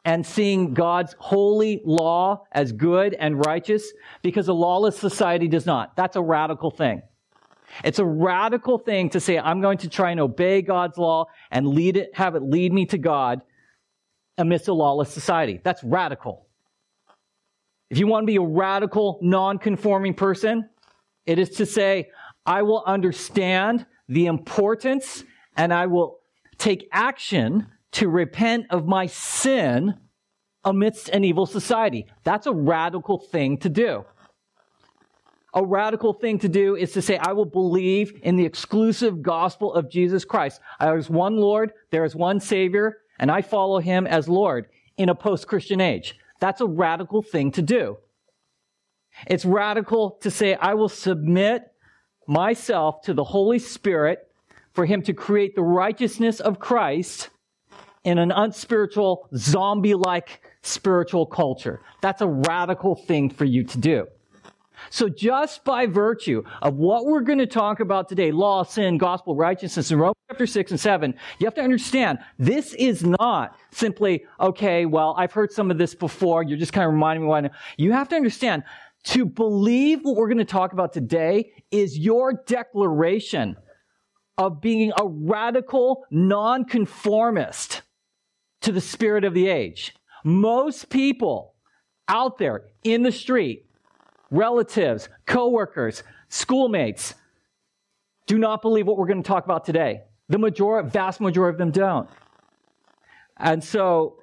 and 0.05 0.25
seeing 0.25 0.75
God's 0.75 1.15
holy 1.17 1.81
law 1.83 2.45
as 2.51 2.71
good 2.71 3.15
and 3.15 3.43
righteous 3.43 3.91
because 4.21 4.47
a 4.47 4.53
lawless 4.53 4.97
society 4.97 5.47
does 5.47 5.65
not. 5.65 5.95
That's 5.95 6.15
a 6.15 6.21
radical 6.21 6.69
thing. 6.69 7.01
It's 7.83 7.97
a 7.97 8.05
radical 8.05 8.77
thing 8.77 9.09
to 9.09 9.19
say, 9.19 9.39
I'm 9.39 9.59
going 9.61 9.79
to 9.79 9.89
try 9.89 10.11
and 10.11 10.19
obey 10.19 10.61
God's 10.61 10.97
law 10.99 11.25
and 11.49 11.67
lead 11.67 11.97
it, 11.97 12.11
have 12.13 12.35
it 12.35 12.43
lead 12.43 12.71
me 12.71 12.85
to 12.85 12.99
God 12.99 13.41
amidst 14.37 14.67
a 14.67 14.73
lawless 14.73 15.11
society. 15.11 15.59
That's 15.63 15.83
radical. 15.83 16.45
If 17.89 17.97
you 17.97 18.07
want 18.07 18.23
to 18.23 18.27
be 18.27 18.37
a 18.37 18.41
radical, 18.41 19.19
non-conforming 19.23 20.13
person, 20.13 20.69
it 21.25 21.39
is 21.39 21.49
to 21.51 21.65
say, 21.65 22.09
I 22.45 22.61
will 22.61 22.83
understand 22.85 23.87
the 24.07 24.27
importance 24.27 25.23
and 25.57 25.73
I 25.73 25.87
will 25.87 26.19
take 26.59 26.87
action 26.91 27.67
to 27.95 28.09
repent 28.09 28.65
of 28.69 28.85
my 28.85 29.05
sin 29.05 29.95
amidst 30.63 31.09
an 31.09 31.23
evil 31.23 31.45
society. 31.45 32.05
That's 32.23 32.47
a 32.47 32.53
radical 32.53 33.19
thing 33.19 33.57
to 33.59 33.69
do. 33.69 34.03
A 35.53 35.63
radical 35.63 36.11
thing 36.11 36.39
to 36.39 36.49
do 36.49 36.75
is 36.75 36.91
to 36.91 37.01
say, 37.01 37.17
I 37.17 37.31
will 37.31 37.45
believe 37.45 38.19
in 38.23 38.35
the 38.35 38.45
exclusive 38.45 39.21
gospel 39.21 39.73
of 39.73 39.89
Jesus 39.89 40.25
Christ. 40.25 40.59
There 40.81 40.97
is 40.97 41.09
one 41.09 41.37
Lord, 41.37 41.71
there 41.91 42.03
is 42.03 42.13
one 42.13 42.41
Savior, 42.41 42.97
and 43.17 43.31
I 43.31 43.41
follow 43.41 43.79
him 43.79 44.05
as 44.05 44.27
Lord 44.27 44.67
in 44.97 45.07
a 45.07 45.15
post-Christian 45.15 45.79
age. 45.79 46.15
That's 46.41 46.59
a 46.59 46.67
radical 46.67 47.21
thing 47.21 47.51
to 47.53 47.61
do. 47.61 47.97
It's 49.27 49.45
radical 49.45 50.17
to 50.21 50.29
say, 50.29 50.55
I 50.55 50.73
will 50.73 50.89
submit 50.89 51.63
myself 52.27 53.03
to 53.03 53.13
the 53.13 53.23
Holy 53.23 53.59
Spirit 53.59 54.19
for 54.73 54.85
him 54.85 55.01
to 55.03 55.13
create 55.13 55.55
the 55.55 55.63
righteousness 55.63 56.41
of 56.41 56.59
Christ 56.59 57.29
in 58.05 58.19
an 58.19 58.31
unspiritual, 58.31 59.27
zombie 59.35 59.95
like 59.95 60.41
spiritual 60.61 61.25
culture. 61.25 61.81
That's 62.01 62.21
a 62.21 62.27
radical 62.27 62.95
thing 62.95 63.29
for 63.29 63.45
you 63.45 63.63
to 63.65 63.77
do. 63.77 64.07
So 64.89 65.09
just 65.09 65.63
by 65.63 65.87
virtue 65.87 66.43
of 66.61 66.75
what 66.75 67.05
we're 67.05 67.21
going 67.21 67.39
to 67.39 67.47
talk 67.47 67.79
about 67.79 68.07
today, 68.07 68.31
law, 68.31 68.63
sin, 68.63 68.97
gospel, 68.97 69.35
righteousness, 69.35 69.89
in 69.89 69.97
Romans 69.97 70.15
chapter 70.29 70.45
6 70.45 70.71
and 70.71 70.79
7, 70.79 71.13
you 71.39 71.45
have 71.45 71.55
to 71.55 71.61
understand 71.61 72.19
this 72.37 72.73
is 72.73 73.03
not 73.03 73.57
simply, 73.71 74.25
okay, 74.39 74.85
well, 74.85 75.15
I've 75.17 75.31
heard 75.31 75.51
some 75.51 75.71
of 75.71 75.77
this 75.77 75.95
before. 75.95 76.43
You're 76.43 76.57
just 76.57 76.73
kind 76.73 76.85
of 76.85 76.93
reminding 76.93 77.23
me 77.23 77.29
why. 77.29 77.49
You 77.77 77.93
have 77.93 78.09
to 78.09 78.15
understand 78.15 78.63
to 79.05 79.25
believe 79.25 79.99
what 80.03 80.15
we're 80.15 80.27
going 80.27 80.37
to 80.39 80.45
talk 80.45 80.73
about 80.73 80.93
today 80.93 81.53
is 81.71 81.97
your 81.97 82.43
declaration 82.45 83.55
of 84.37 84.61
being 84.61 84.91
a 84.97 85.07
radical 85.07 86.05
nonconformist 86.11 87.81
to 88.65 88.71
the 88.71 88.81
spirit 88.81 89.23
of 89.23 89.35
the 89.35 89.47
age. 89.47 89.93
Most 90.23 90.89
people 90.89 91.53
out 92.07 92.39
there 92.39 92.63
in 92.83 93.03
the 93.03 93.11
street, 93.11 93.67
relatives, 94.31 95.07
coworkers, 95.27 96.01
schoolmates, 96.29 97.13
do 98.25 98.39
not 98.39 98.63
believe 98.63 98.87
what 98.87 98.97
we're 98.97 99.05
going 99.05 99.21
to 99.21 99.27
talk 99.27 99.45
about 99.45 99.65
today. 99.65 100.01
The 100.29 100.39
majority, 100.39 100.89
vast 100.89 101.21
majority 101.21 101.53
of 101.53 101.59
them 101.59 101.69
don't. 101.69 102.09
And 103.37 103.63
so 103.63 104.17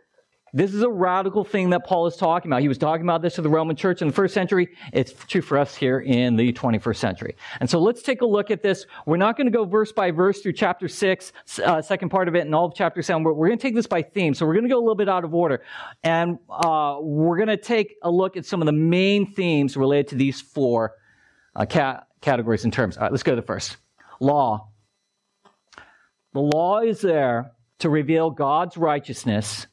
this 0.55 0.75
is 0.75 0.83
a 0.83 0.91
radical 0.91 1.45
thing 1.45 1.71
that 1.71 1.87
Paul 1.87 2.07
is 2.07 2.17
talking 2.17 2.51
about. 2.51 2.61
He 2.61 2.69
was 2.69 2.77
talking 2.77 3.07
about 3.07 3.23
this 3.23 3.37
to 3.37 3.43
the 3.43 3.49
Roman 3.49 3.75
church 3.75 4.03
in 4.03 4.09
the 4.09 4.15
first 4.15 4.35
century. 4.35 4.69
It's 4.93 5.13
true 5.27 5.41
for 5.41 5.57
us 5.57 5.75
here 5.75 6.01
in 6.01 6.37
the 6.37 6.53
21st 6.53 6.97
century. 6.97 7.37
And 7.61 7.71
so 7.71 7.81
let's 7.81 8.03
take 8.03 8.21
a 8.21 8.27
look 8.27 8.51
at 8.51 8.63
this. 8.63 8.85
We're 9.07 9.17
not 9.17 9.39
going 9.39 9.47
to 9.47 9.51
go 9.51 9.65
verse 9.65 9.93
by 9.93 10.11
verse 10.11 10.43
through 10.43 10.53
chapter 10.53 10.89
6, 10.89 11.33
uh, 11.65 11.81
second 11.81 12.11
part 12.11 12.29
of 12.29 12.35
it, 12.35 12.41
and 12.41 12.55
all 12.55 12.67
of 12.67 12.75
chapter 12.75 13.01
7. 13.01 13.23
We're, 13.23 13.33
we're 13.33 13.49
going 13.49 13.59
to 13.59 13.63
take 13.63 13.75
this 13.75 13.87
by 13.87 14.03
theme. 14.03 14.35
So 14.35 14.45
we're 14.45 14.53
going 14.53 14.65
to 14.65 14.71
go 14.71 14.79
a 14.79 14.85
little 14.85 14.95
bit 14.95 15.09
out 15.09 15.25
of 15.25 15.35
order. 15.35 15.63
And 16.05 16.39
uh, 16.51 16.99
we're 17.01 17.39
going 17.39 17.49
to 17.49 17.57
take 17.57 17.95
a 18.03 18.11
look 18.11 18.37
at 18.37 18.45
some 18.45 18.61
of 18.61 18.67
the 18.67 18.73
main 18.73 19.33
themes 19.33 19.75
related 19.75 20.09
to 20.09 20.17
these 20.17 20.43
four 20.43 20.97
uh, 21.57 21.65
ca- 21.65 22.03
categories 22.21 22.65
and 22.65 22.73
terms. 22.73 22.99
All 22.99 23.05
right, 23.05 23.11
let's 23.11 23.23
go 23.23 23.33
to 23.33 23.41
the 23.41 23.47
first. 23.47 23.79
Law. 24.21 24.69
The 26.35 26.41
law 26.41 26.81
is 26.81 27.01
there 27.01 27.53
to 27.79 27.89
reveal 27.89 28.31
God's 28.31 28.77
righteousness 28.77 29.67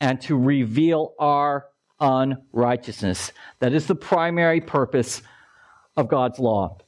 and 0.00 0.20
to 0.22 0.36
reveal 0.36 1.14
our 1.18 1.66
unrighteousness. 2.00 3.32
That 3.60 3.72
is 3.72 3.86
the 3.86 3.94
primary 3.94 4.60
purpose 4.60 5.22
of 5.96 6.08
God's 6.08 6.38
law. 6.38 6.78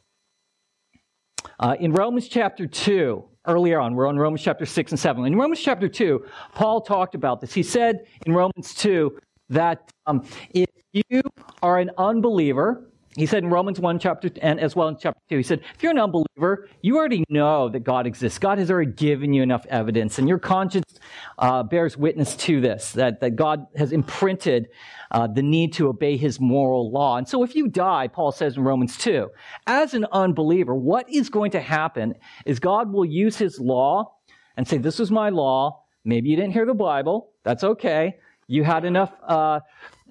Uh, 1.58 1.76
in 1.80 1.92
Romans 1.92 2.28
chapter 2.28 2.66
2, 2.66 3.24
earlier 3.46 3.80
on, 3.80 3.94
we're 3.94 4.06
on 4.06 4.16
Romans 4.16 4.42
chapter 4.42 4.66
6 4.66 4.92
and 4.92 5.00
7. 5.00 5.24
In 5.24 5.36
Romans 5.36 5.60
chapter 5.60 5.88
2, 5.88 6.24
Paul 6.54 6.80
talked 6.82 7.14
about 7.14 7.40
this. 7.40 7.52
He 7.52 7.62
said 7.62 8.06
in 8.26 8.34
Romans 8.34 8.74
2 8.74 9.18
that 9.48 9.90
um, 10.06 10.26
if 10.50 10.68
you 10.92 11.22
are 11.62 11.78
an 11.78 11.90
unbeliever, 11.96 12.90
he 13.16 13.26
said 13.26 13.42
in 13.42 13.50
Romans 13.50 13.80
1 13.80 13.98
chapter 13.98 14.30
and 14.42 14.60
as 14.60 14.76
well 14.76 14.88
in 14.88 14.96
chapter 14.96 15.20
2, 15.30 15.36
he 15.38 15.42
said, 15.42 15.60
if 15.74 15.82
you're 15.82 15.90
an 15.90 15.98
unbeliever, 15.98 16.68
you 16.82 16.96
already 16.96 17.24
know 17.28 17.68
that 17.68 17.80
God 17.80 18.06
exists. 18.06 18.38
God 18.38 18.58
has 18.58 18.70
already 18.70 18.92
given 18.92 19.32
you 19.32 19.42
enough 19.42 19.66
evidence, 19.66 20.18
and 20.18 20.28
your 20.28 20.38
conscience 20.38 20.97
uh, 21.38 21.62
bears 21.62 21.96
witness 21.96 22.34
to 22.34 22.60
this, 22.60 22.92
that, 22.92 23.20
that 23.20 23.36
God 23.36 23.66
has 23.76 23.92
imprinted 23.92 24.68
uh, 25.10 25.26
the 25.26 25.42
need 25.42 25.72
to 25.74 25.88
obey 25.88 26.16
his 26.16 26.40
moral 26.40 26.90
law. 26.90 27.16
And 27.16 27.28
so 27.28 27.42
if 27.42 27.54
you 27.54 27.68
die, 27.68 28.08
Paul 28.08 28.32
says 28.32 28.56
in 28.56 28.64
Romans 28.64 28.96
2, 28.98 29.30
as 29.66 29.94
an 29.94 30.06
unbeliever, 30.12 30.74
what 30.74 31.08
is 31.08 31.30
going 31.30 31.52
to 31.52 31.60
happen 31.60 32.14
is 32.44 32.58
God 32.58 32.92
will 32.92 33.04
use 33.04 33.36
his 33.36 33.60
law 33.60 34.16
and 34.56 34.66
say, 34.66 34.78
this 34.78 34.98
is 34.98 35.10
my 35.10 35.28
law. 35.28 35.84
Maybe 36.04 36.28
you 36.28 36.36
didn't 36.36 36.52
hear 36.52 36.66
the 36.66 36.74
Bible. 36.74 37.30
That's 37.44 37.62
okay. 37.62 38.18
You 38.48 38.64
had 38.64 38.84
enough, 38.84 39.12
uh, 39.26 39.60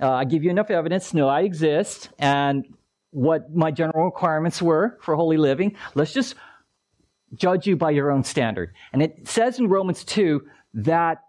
uh 0.02 0.12
I 0.12 0.26
give 0.26 0.44
you 0.44 0.50
enough 0.50 0.70
evidence. 0.70 1.14
No, 1.14 1.28
I 1.28 1.42
exist. 1.42 2.10
And 2.20 2.66
what 3.12 3.54
my 3.54 3.72
general 3.72 4.06
requirements 4.06 4.62
were 4.62 4.98
for 5.02 5.16
holy 5.16 5.38
living. 5.38 5.76
Let's 5.96 6.14
just 6.14 6.36
judge 7.34 7.68
you 7.68 7.76
by 7.76 7.92
your 7.92 8.12
own 8.12 8.24
standard. 8.24 8.74
And 8.94 9.02
it 9.02 9.28
says 9.28 9.60
in 9.60 9.68
Romans 9.68 10.04
2 10.04 10.42
that 10.78 11.24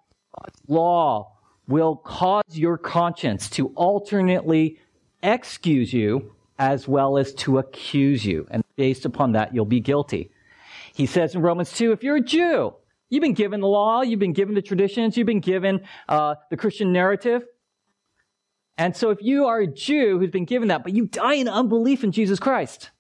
law 0.66 1.32
will 1.66 1.96
cause 1.96 2.44
your 2.52 2.78
conscience 2.78 3.50
to 3.50 3.68
alternately 3.68 4.78
excuse 5.22 5.92
you 5.92 6.34
as 6.58 6.86
well 6.86 7.18
as 7.18 7.32
to 7.34 7.58
accuse 7.58 8.24
you. 8.24 8.46
And 8.50 8.62
based 8.76 9.04
upon 9.04 9.32
that, 9.32 9.54
you'll 9.54 9.64
be 9.64 9.80
guilty. 9.80 10.30
He 10.94 11.06
says 11.06 11.34
in 11.34 11.42
Romans 11.42 11.72
2, 11.72 11.92
if 11.92 12.02
you're 12.02 12.16
a 12.16 12.20
Jew, 12.20 12.74
you've 13.08 13.22
been 13.22 13.34
given 13.34 13.60
the 13.60 13.68
law, 13.68 14.02
you've 14.02 14.20
been 14.20 14.32
given 14.32 14.54
the 14.54 14.62
traditions, 14.62 15.16
you've 15.16 15.26
been 15.26 15.40
given 15.40 15.80
uh, 16.08 16.34
the 16.50 16.56
Christian 16.56 16.92
narrative. 16.92 17.42
And 18.76 18.94
so 18.96 19.10
if 19.10 19.18
you 19.22 19.46
are 19.46 19.60
a 19.60 19.66
Jew 19.66 20.18
who's 20.18 20.30
been 20.30 20.44
given 20.44 20.68
that, 20.68 20.82
but 20.82 20.94
you 20.94 21.06
die 21.06 21.34
in 21.34 21.48
unbelief 21.48 22.04
in 22.04 22.12
Jesus 22.12 22.38
Christ, 22.38 22.90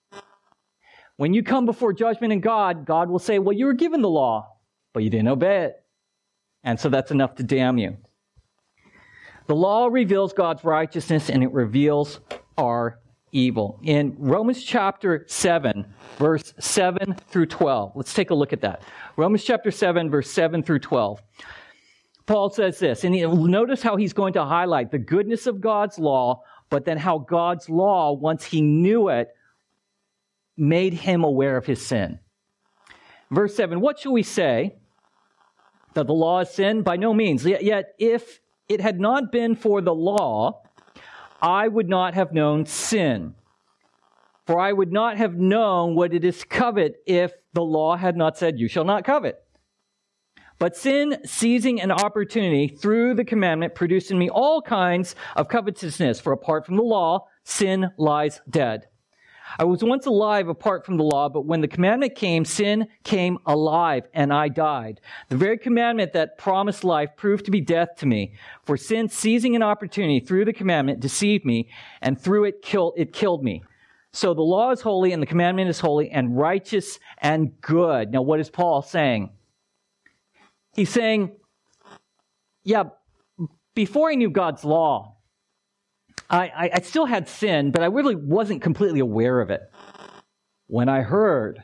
when 1.16 1.34
you 1.34 1.42
come 1.42 1.66
before 1.66 1.92
judgment 1.92 2.32
in 2.32 2.40
God, 2.40 2.86
God 2.86 3.10
will 3.10 3.18
say, 3.18 3.38
well, 3.38 3.56
you 3.56 3.66
were 3.66 3.74
given 3.74 4.02
the 4.02 4.08
law, 4.08 4.56
but 4.94 5.02
you 5.02 5.10
didn't 5.10 5.28
obey 5.28 5.64
it. 5.64 5.84
And 6.64 6.78
so 6.78 6.88
that's 6.88 7.10
enough 7.10 7.36
to 7.36 7.42
damn 7.42 7.78
you. 7.78 7.96
The 9.46 9.54
law 9.54 9.86
reveals 9.86 10.32
God's 10.32 10.62
righteousness 10.64 11.30
and 11.30 11.42
it 11.42 11.52
reveals 11.52 12.20
our 12.58 12.98
evil. 13.32 13.78
In 13.82 14.14
Romans 14.18 14.62
chapter 14.62 15.24
7, 15.26 15.86
verse 16.18 16.52
7 16.58 17.14
through 17.28 17.46
12, 17.46 17.92
let's 17.94 18.12
take 18.12 18.30
a 18.30 18.34
look 18.34 18.52
at 18.52 18.60
that. 18.62 18.82
Romans 19.16 19.44
chapter 19.44 19.70
7, 19.70 20.10
verse 20.10 20.30
7 20.30 20.62
through 20.62 20.80
12. 20.80 21.22
Paul 22.26 22.50
says 22.50 22.78
this, 22.78 23.04
and 23.04 23.14
notice 23.14 23.82
how 23.82 23.96
he's 23.96 24.12
going 24.12 24.34
to 24.34 24.44
highlight 24.44 24.90
the 24.90 24.98
goodness 24.98 25.46
of 25.46 25.62
God's 25.62 25.98
law, 25.98 26.42
but 26.68 26.84
then 26.84 26.98
how 26.98 27.18
God's 27.18 27.70
law, 27.70 28.12
once 28.12 28.44
he 28.44 28.60
knew 28.60 29.08
it, 29.08 29.34
made 30.56 30.92
him 30.92 31.24
aware 31.24 31.56
of 31.56 31.64
his 31.64 31.84
sin. 31.84 32.18
Verse 33.30 33.54
7 33.54 33.80
What 33.80 33.98
shall 33.98 34.12
we 34.12 34.22
say? 34.22 34.76
That 35.98 36.06
the 36.06 36.14
law 36.14 36.38
is 36.38 36.50
sin? 36.50 36.82
By 36.82 36.94
no 36.94 37.12
means. 37.12 37.44
Yet, 37.44 37.96
if 37.98 38.38
it 38.68 38.80
had 38.80 39.00
not 39.00 39.32
been 39.32 39.56
for 39.56 39.80
the 39.80 39.92
law, 39.92 40.62
I 41.42 41.66
would 41.66 41.88
not 41.88 42.14
have 42.14 42.32
known 42.32 42.66
sin. 42.66 43.34
For 44.46 44.60
I 44.60 44.72
would 44.72 44.92
not 44.92 45.16
have 45.16 45.34
known 45.34 45.96
what 45.96 46.14
it 46.14 46.24
is 46.24 46.44
covet 46.44 47.02
if 47.04 47.32
the 47.52 47.64
law 47.64 47.96
had 47.96 48.16
not 48.16 48.38
said, 48.38 48.60
You 48.60 48.68
shall 48.68 48.84
not 48.84 49.02
covet. 49.02 49.42
But 50.60 50.76
sin, 50.76 51.18
seizing 51.24 51.80
an 51.80 51.90
opportunity 51.90 52.68
through 52.68 53.14
the 53.14 53.24
commandment, 53.24 53.74
produced 53.74 54.12
in 54.12 54.20
me 54.20 54.30
all 54.30 54.62
kinds 54.62 55.16
of 55.34 55.48
covetousness. 55.48 56.20
For 56.20 56.32
apart 56.32 56.64
from 56.64 56.76
the 56.76 56.82
law, 56.84 57.26
sin 57.42 57.90
lies 57.96 58.40
dead. 58.48 58.86
I 59.58 59.64
was 59.64 59.84
once 59.84 60.06
alive 60.06 60.48
apart 60.48 60.84
from 60.84 60.96
the 60.96 61.04
law, 61.04 61.28
but 61.28 61.46
when 61.46 61.60
the 61.60 61.68
commandment 61.68 62.14
came, 62.14 62.44
sin 62.44 62.88
came 63.04 63.38
alive 63.46 64.08
and 64.12 64.32
I 64.32 64.48
died. 64.48 65.00
The 65.28 65.36
very 65.36 65.58
commandment 65.58 66.12
that 66.12 66.38
promised 66.38 66.84
life 66.84 67.10
proved 67.16 67.44
to 67.44 67.50
be 67.50 67.60
death 67.60 67.90
to 67.98 68.06
me. 68.06 68.34
For 68.64 68.76
sin, 68.76 69.08
seizing 69.08 69.56
an 69.56 69.62
opportunity 69.62 70.20
through 70.20 70.44
the 70.44 70.52
commandment, 70.52 71.00
deceived 71.00 71.44
me 71.44 71.70
and 72.02 72.20
through 72.20 72.44
it 72.44 72.62
killed, 72.62 72.94
it 72.96 73.12
killed 73.12 73.44
me. 73.44 73.62
So 74.12 74.34
the 74.34 74.42
law 74.42 74.70
is 74.70 74.80
holy 74.80 75.12
and 75.12 75.22
the 75.22 75.26
commandment 75.26 75.68
is 75.68 75.80
holy 75.80 76.10
and 76.10 76.36
righteous 76.36 76.98
and 77.18 77.60
good. 77.60 78.10
Now 78.10 78.22
what 78.22 78.40
is 78.40 78.50
Paul 78.50 78.82
saying? 78.82 79.30
He's 80.74 80.90
saying, 80.90 81.36
yeah, 82.64 82.84
before 83.74 84.10
I 84.10 84.14
knew 84.14 84.30
God's 84.30 84.64
law, 84.64 85.17
I, 86.30 86.48
I, 86.48 86.70
I 86.74 86.80
still 86.80 87.06
had 87.06 87.28
sin, 87.28 87.70
but 87.70 87.82
I 87.82 87.86
really 87.86 88.14
wasn't 88.14 88.62
completely 88.62 89.00
aware 89.00 89.40
of 89.40 89.50
it. 89.50 89.62
When 90.66 90.88
I 90.88 91.00
heard 91.00 91.62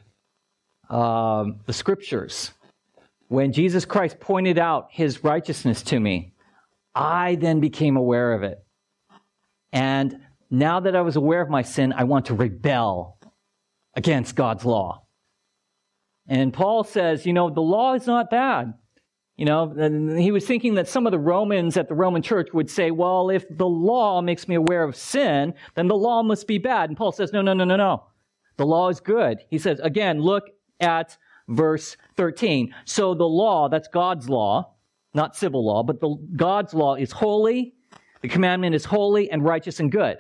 um, 0.89 1.61
the 1.67 1.73
scriptures, 1.73 2.53
when 3.29 3.53
Jesus 3.53 3.85
Christ 3.85 4.21
pointed 4.21 4.59
out 4.59 4.89
his 4.91 5.23
righteousness 5.23 5.83
to 5.83 6.01
me, 6.01 6.33
I 6.95 7.35
then 7.35 7.61
became 7.61 7.97
aware 7.97 8.33
of 8.33 8.43
it. 8.43 8.65
And 9.73 10.21
now 10.51 10.81
that 10.81 10.95
I 10.95 11.01
was 11.01 11.17
aware 11.17 11.43
of 11.43 11.51
my 11.51 11.63
sin, 11.63 11.93
I 11.93 12.05
want 12.05 12.27
to 12.27 12.35
rebel 12.35 13.19
against 13.95 14.37
God's 14.37 14.65
law. 14.65 15.03
And 16.27 16.53
Paul 16.53 16.85
says, 16.85 17.27
you 17.27 17.33
know, 17.33 17.51
the 17.51 17.61
law 17.61 17.95
is 17.95 18.07
not 18.07 18.31
bad. 18.31 18.75
You 19.37 19.47
know, 19.47 20.17
he 20.17 20.31
was 20.31 20.47
thinking 20.47 20.75
that 20.75 20.87
some 20.87 21.07
of 21.07 21.11
the 21.11 21.19
Romans 21.19 21.77
at 21.77 21.89
the 21.89 21.95
Roman 21.95 22.23
church 22.23 22.51
would 22.53 22.71
say, 22.71 22.93
well, 22.93 23.31
if 23.31 23.45
the 23.51 23.67
law 23.67 24.23
makes 24.23 24.47
me 24.47 24.55
aware 24.55 24.85
of 24.85 24.95
sin, 24.95 25.55
then 25.75 25.89
the 25.89 25.97
law 25.97 26.23
must 26.23 26.47
be 26.47 26.59
bad. 26.59 26.89
And 26.89 26.97
Paul 26.97 27.11
says, 27.11 27.33
no, 27.33 27.43
no, 27.43 27.53
no, 27.53 27.65
no, 27.65 27.75
no. 27.75 28.05
The 28.59 28.67
law 28.67 28.89
is 28.91 29.01
good. 29.01 29.39
He 29.51 29.59
says, 29.59 29.81
again, 29.81 30.21
look 30.21 30.45
at 30.79 31.19
verse 31.49 31.97
13. 32.17 32.73
So 32.85 33.15
the 33.15 33.25
law, 33.25 33.69
that's 33.69 33.89
God's 33.89 34.29
law, 34.29 34.75
not 35.15 35.35
civil 35.35 35.67
law, 35.67 35.83
but 35.83 36.01
the 36.01 36.17
God's 36.37 36.73
law 36.73 36.95
is 36.95 37.11
holy. 37.11 37.75
The 38.23 38.29
commandment 38.29 38.77
is 38.77 38.85
holy 38.85 39.31
and 39.33 39.45
righteous 39.45 39.81
and 39.81 39.91
good. 39.91 40.19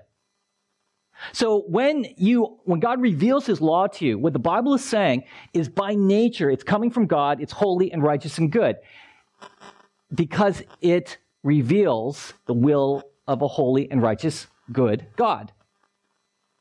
So 1.32 1.62
when 1.68 2.06
you, 2.16 2.58
when 2.64 2.80
God 2.80 3.00
reveals 3.00 3.46
his 3.46 3.60
law 3.60 3.86
to 3.86 4.04
you, 4.04 4.18
what 4.18 4.32
the 4.32 4.40
Bible 4.40 4.74
is 4.74 4.84
saying 4.84 5.22
is 5.52 5.68
by 5.68 5.94
nature, 5.94 6.50
it's 6.50 6.64
coming 6.64 6.90
from 6.90 7.06
God, 7.06 7.40
it's 7.40 7.52
holy 7.52 7.92
and 7.92 8.02
righteous 8.02 8.38
and 8.38 8.50
good 8.50 8.76
because 10.14 10.62
it 10.80 11.18
reveals 11.42 12.34
the 12.46 12.54
will 12.54 13.02
of 13.26 13.42
a 13.42 13.48
holy 13.48 13.90
and 13.90 14.02
righteous, 14.02 14.46
good 14.72 15.06
God. 15.16 15.52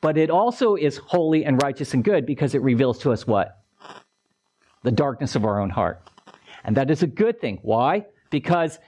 But 0.01 0.17
it 0.17 0.29
also 0.29 0.75
is 0.75 0.97
holy 0.97 1.45
and 1.45 1.61
righteous 1.61 1.93
and 1.93 2.03
good 2.03 2.25
because 2.25 2.55
it 2.55 2.61
reveals 2.61 2.99
to 2.99 3.11
us 3.11 3.25
what? 3.25 3.63
The 4.83 4.91
darkness 4.91 5.35
of 5.35 5.45
our 5.45 5.61
own 5.61 5.69
heart. 5.69 6.01
And 6.63 6.77
that 6.77 6.91
is 6.91 7.03
a 7.03 7.07
good 7.07 7.39
thing. 7.39 7.59
Why? 7.61 8.05
Because 8.29 8.79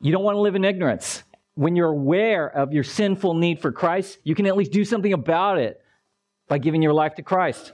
you 0.00 0.12
don't 0.12 0.24
want 0.24 0.36
to 0.36 0.40
live 0.40 0.54
in 0.54 0.64
ignorance. 0.64 1.22
When 1.54 1.76
you're 1.76 1.90
aware 1.90 2.48
of 2.48 2.72
your 2.72 2.84
sinful 2.84 3.34
need 3.34 3.60
for 3.60 3.72
Christ, 3.72 4.18
you 4.24 4.34
can 4.34 4.46
at 4.46 4.56
least 4.56 4.72
do 4.72 4.84
something 4.84 5.12
about 5.12 5.58
it 5.58 5.80
by 6.48 6.58
giving 6.58 6.82
your 6.82 6.92
life 6.92 7.14
to 7.14 7.22
Christ. 7.22 7.72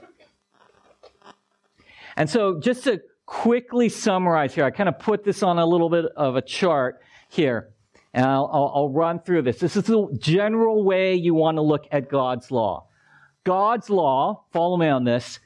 And 2.15 2.29
so, 2.29 2.59
just 2.59 2.83
to 2.83 3.01
quickly 3.33 3.89
summarize 3.89 4.53
here. 4.53 4.63
I 4.63 4.69
kind 4.69 4.87
of 4.87 4.99
put 4.99 5.23
this 5.23 5.41
on 5.41 5.57
a 5.57 5.65
little 5.65 5.89
bit 5.89 6.05
of 6.15 6.35
a 6.35 6.41
chart 6.41 7.01
here. 7.29 7.69
And 8.13 8.23
I'll, 8.23 8.47
I'll, 8.53 8.71
I'll, 8.75 8.89
run 8.89 9.21
through 9.21 9.41
this. 9.41 9.57
This 9.57 9.75
is 9.75 9.85
the 9.85 10.07
general 10.19 10.85
way 10.85 11.15
you 11.15 11.33
want 11.33 11.57
to 11.57 11.63
look 11.63 11.87
at 11.91 12.11
God's 12.11 12.51
law. 12.51 12.89
God's 13.43 13.89
law, 13.89 14.45
follow 14.53 14.77
me 14.77 14.87
on 14.87 15.03
this, 15.03 15.39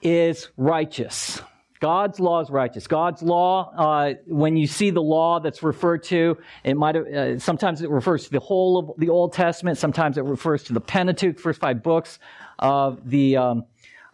is 0.00 0.48
righteous. 0.56 1.42
God's 1.80 2.18
law 2.18 2.40
is 2.40 2.48
righteous. 2.48 2.86
God's 2.86 3.22
law, 3.22 3.70
uh, 3.76 4.14
when 4.26 4.56
you 4.56 4.66
see 4.66 4.88
the 4.88 5.02
law 5.02 5.40
that's 5.40 5.62
referred 5.62 6.02
to, 6.04 6.38
it 6.64 6.78
might 6.78 6.96
uh, 6.96 7.38
sometimes 7.38 7.82
it 7.82 7.90
refers 7.90 8.24
to 8.24 8.30
the 8.30 8.40
whole 8.40 8.78
of 8.78 8.98
the 8.98 9.10
Old 9.10 9.34
Testament. 9.34 9.76
Sometimes 9.76 10.16
it 10.16 10.24
refers 10.24 10.62
to 10.64 10.72
the 10.72 10.80
Pentateuch, 10.80 11.38
first 11.38 11.60
five 11.60 11.82
books 11.82 12.18
of 12.58 13.08
the, 13.08 13.36
um, 13.36 13.64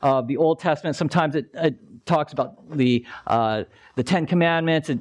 of 0.02 0.26
the 0.26 0.36
Old 0.36 0.58
Testament. 0.58 0.96
Sometimes 0.96 1.36
it, 1.36 1.46
it 1.54 1.78
talks 2.04 2.32
about 2.32 2.76
the 2.76 3.04
uh, 3.26 3.64
the 3.96 4.02
Ten 4.02 4.26
Commandments. 4.26 4.88
It, 4.88 5.00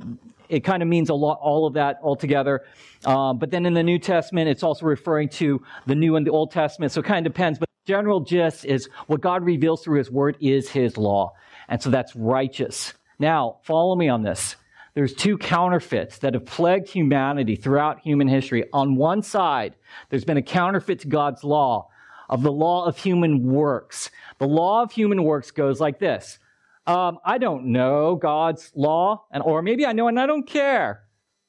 it 0.50 0.60
kind 0.64 0.84
of 0.84 0.90
means 0.90 1.10
a 1.10 1.14
lot, 1.14 1.40
all 1.42 1.66
of 1.66 1.74
that 1.74 2.00
altogether. 2.04 2.62
Um, 3.06 3.40
but 3.40 3.50
then 3.50 3.66
in 3.66 3.74
the 3.74 3.84
New 3.84 3.98
Testament, 3.98 4.50
it's 4.50 4.62
also 4.64 4.86
referring 4.86 5.30
to 5.30 5.62
the 5.88 5.96
New 5.96 6.16
and 6.16 6.28
the 6.28 6.32
Old 6.32 6.52
Testament. 6.52 6.92
So 6.92 7.00
it 7.02 7.06
kind 7.06 7.26
of 7.26 7.34
depends. 7.34 7.60
But 7.60 7.70
the 7.86 7.92
general 7.92 8.20
gist 8.20 8.66
is 8.66 8.88
what 9.08 9.22
God 9.22 9.44
reveals 9.44 9.84
through 9.84 9.98
His 9.98 10.12
Word 10.12 10.38
is 10.40 10.70
His 10.70 10.98
law, 10.98 11.34
and 11.70 11.82
so 11.82 11.90
that's 11.90 12.16
righteous. 12.16 12.94
Now, 13.20 13.58
follow 13.64 13.96
me 13.96 14.10
on 14.10 14.24
this. 14.24 14.56
there's 14.96 15.14
two 15.14 15.38
counterfeits 15.38 16.20
that 16.20 16.34
have 16.34 16.46
plagued 16.46 16.88
humanity 16.88 17.56
throughout 17.56 18.00
human 18.00 18.28
history. 18.28 18.66
On 18.74 18.96
one 18.96 19.22
side, 19.24 19.76
there's 20.10 20.26
been 20.26 20.38
a 20.38 20.44
counterfeit 20.44 21.00
to 21.00 21.08
God's 21.08 21.44
law 21.44 21.90
of 22.30 22.42
the 22.42 22.52
law 22.52 22.86
of 22.86 22.98
human 22.98 23.44
works. 23.44 24.10
The 24.38 24.48
law 24.48 24.84
of 24.84 24.92
human 24.92 25.24
works 25.24 25.52
goes 25.52 25.80
like 25.80 26.00
this. 26.00 26.40
Um, 26.86 27.20
I 27.24 27.38
don't 27.38 27.68
know 27.68 28.16
God's 28.16 28.72
law, 28.76 29.26
and 29.32 29.42
or 29.44 29.62
maybe 29.62 29.86
I 29.86 29.94
know 29.94 30.08
and 30.08 30.20
I 30.20 30.26
don't 30.26 30.46
care. 30.46 31.04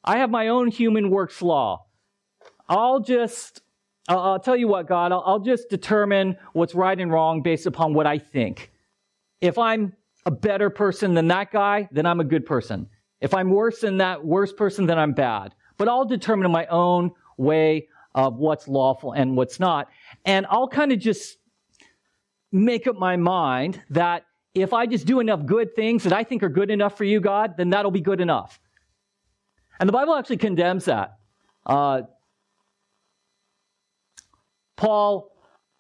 I 0.05 0.19
have 0.19 0.31
my 0.31 0.49
own 0.49 0.69
human 0.69 1.11
works 1.11 1.43
law. 1.43 1.87
I'll 2.69 3.01
just, 3.01 3.63
I'll, 4.09 4.21
I'll 4.21 4.39
tell 4.39 4.57
you 4.57 4.69
what, 4.69 4.87
God, 4.87 5.13
I'll, 5.13 5.23
I'll 5.27 5.41
just 5.41 5.69
determine 5.69 6.37
what's 6.53 6.75
right 6.75 6.99
and 6.99 7.11
wrong 7.11 7.43
based 7.43 7.67
upon 7.67 7.95
what 7.95 8.07
I 8.07 8.19
think. 8.19 8.71
If 9.41 9.59
I'm 9.59 9.95
a 10.27 10.31
better 10.31 10.71
person 10.71 11.15
than 11.15 11.29
that 11.29 11.51
guy, 11.51 11.89
then 11.91 12.07
I'm 12.07 12.21
a 12.21 12.25
good 12.25 12.47
person. 12.47 12.89
If 13.21 13.35
I'm 13.35 13.51
worse 13.51 13.81
than 13.81 13.99
that 13.99 14.25
worst 14.25 14.57
person, 14.57 14.87
then 14.87 14.99
I'm 14.99 15.13
bad. 15.13 15.55
But 15.79 15.89
I'll 15.89 16.05
determine 16.05 16.47
in 16.47 16.53
my 16.53 16.67
own 16.67 17.13
way 17.37 17.89
of 18.15 18.37
what's 18.37 18.69
lawful 18.69 19.13
and 19.13 19.37
what's 19.37 19.59
not. 19.59 19.89
And 20.25 20.47
I'll 20.49 20.69
kind 20.69 20.93
of 20.93 20.99
just 20.99 21.39
make 22.53 22.87
up 22.87 22.97
my 22.97 23.17
mind 23.17 23.83
that 23.91 24.25
if 24.55 24.73
I 24.73 24.87
just 24.87 25.07
do 25.07 25.21
enough 25.21 25.45
good 25.45 25.75
things 25.75 26.05
that 26.05 26.13
I 26.13 26.23
think 26.23 26.43
are 26.43 26.49
good 26.49 26.71
enough 26.71 26.97
for 26.97 27.05
you, 27.05 27.21
God, 27.21 27.57
then 27.57 27.71
that'll 27.71 27.91
be 27.91 28.01
good 28.01 28.21
enough. 28.21 28.61
And 29.81 29.89
the 29.89 29.93
Bible 29.93 30.15
actually 30.15 30.37
condemns 30.37 30.85
that. 30.85 31.19
Uh, 31.67 32.03
Paul 34.77 35.33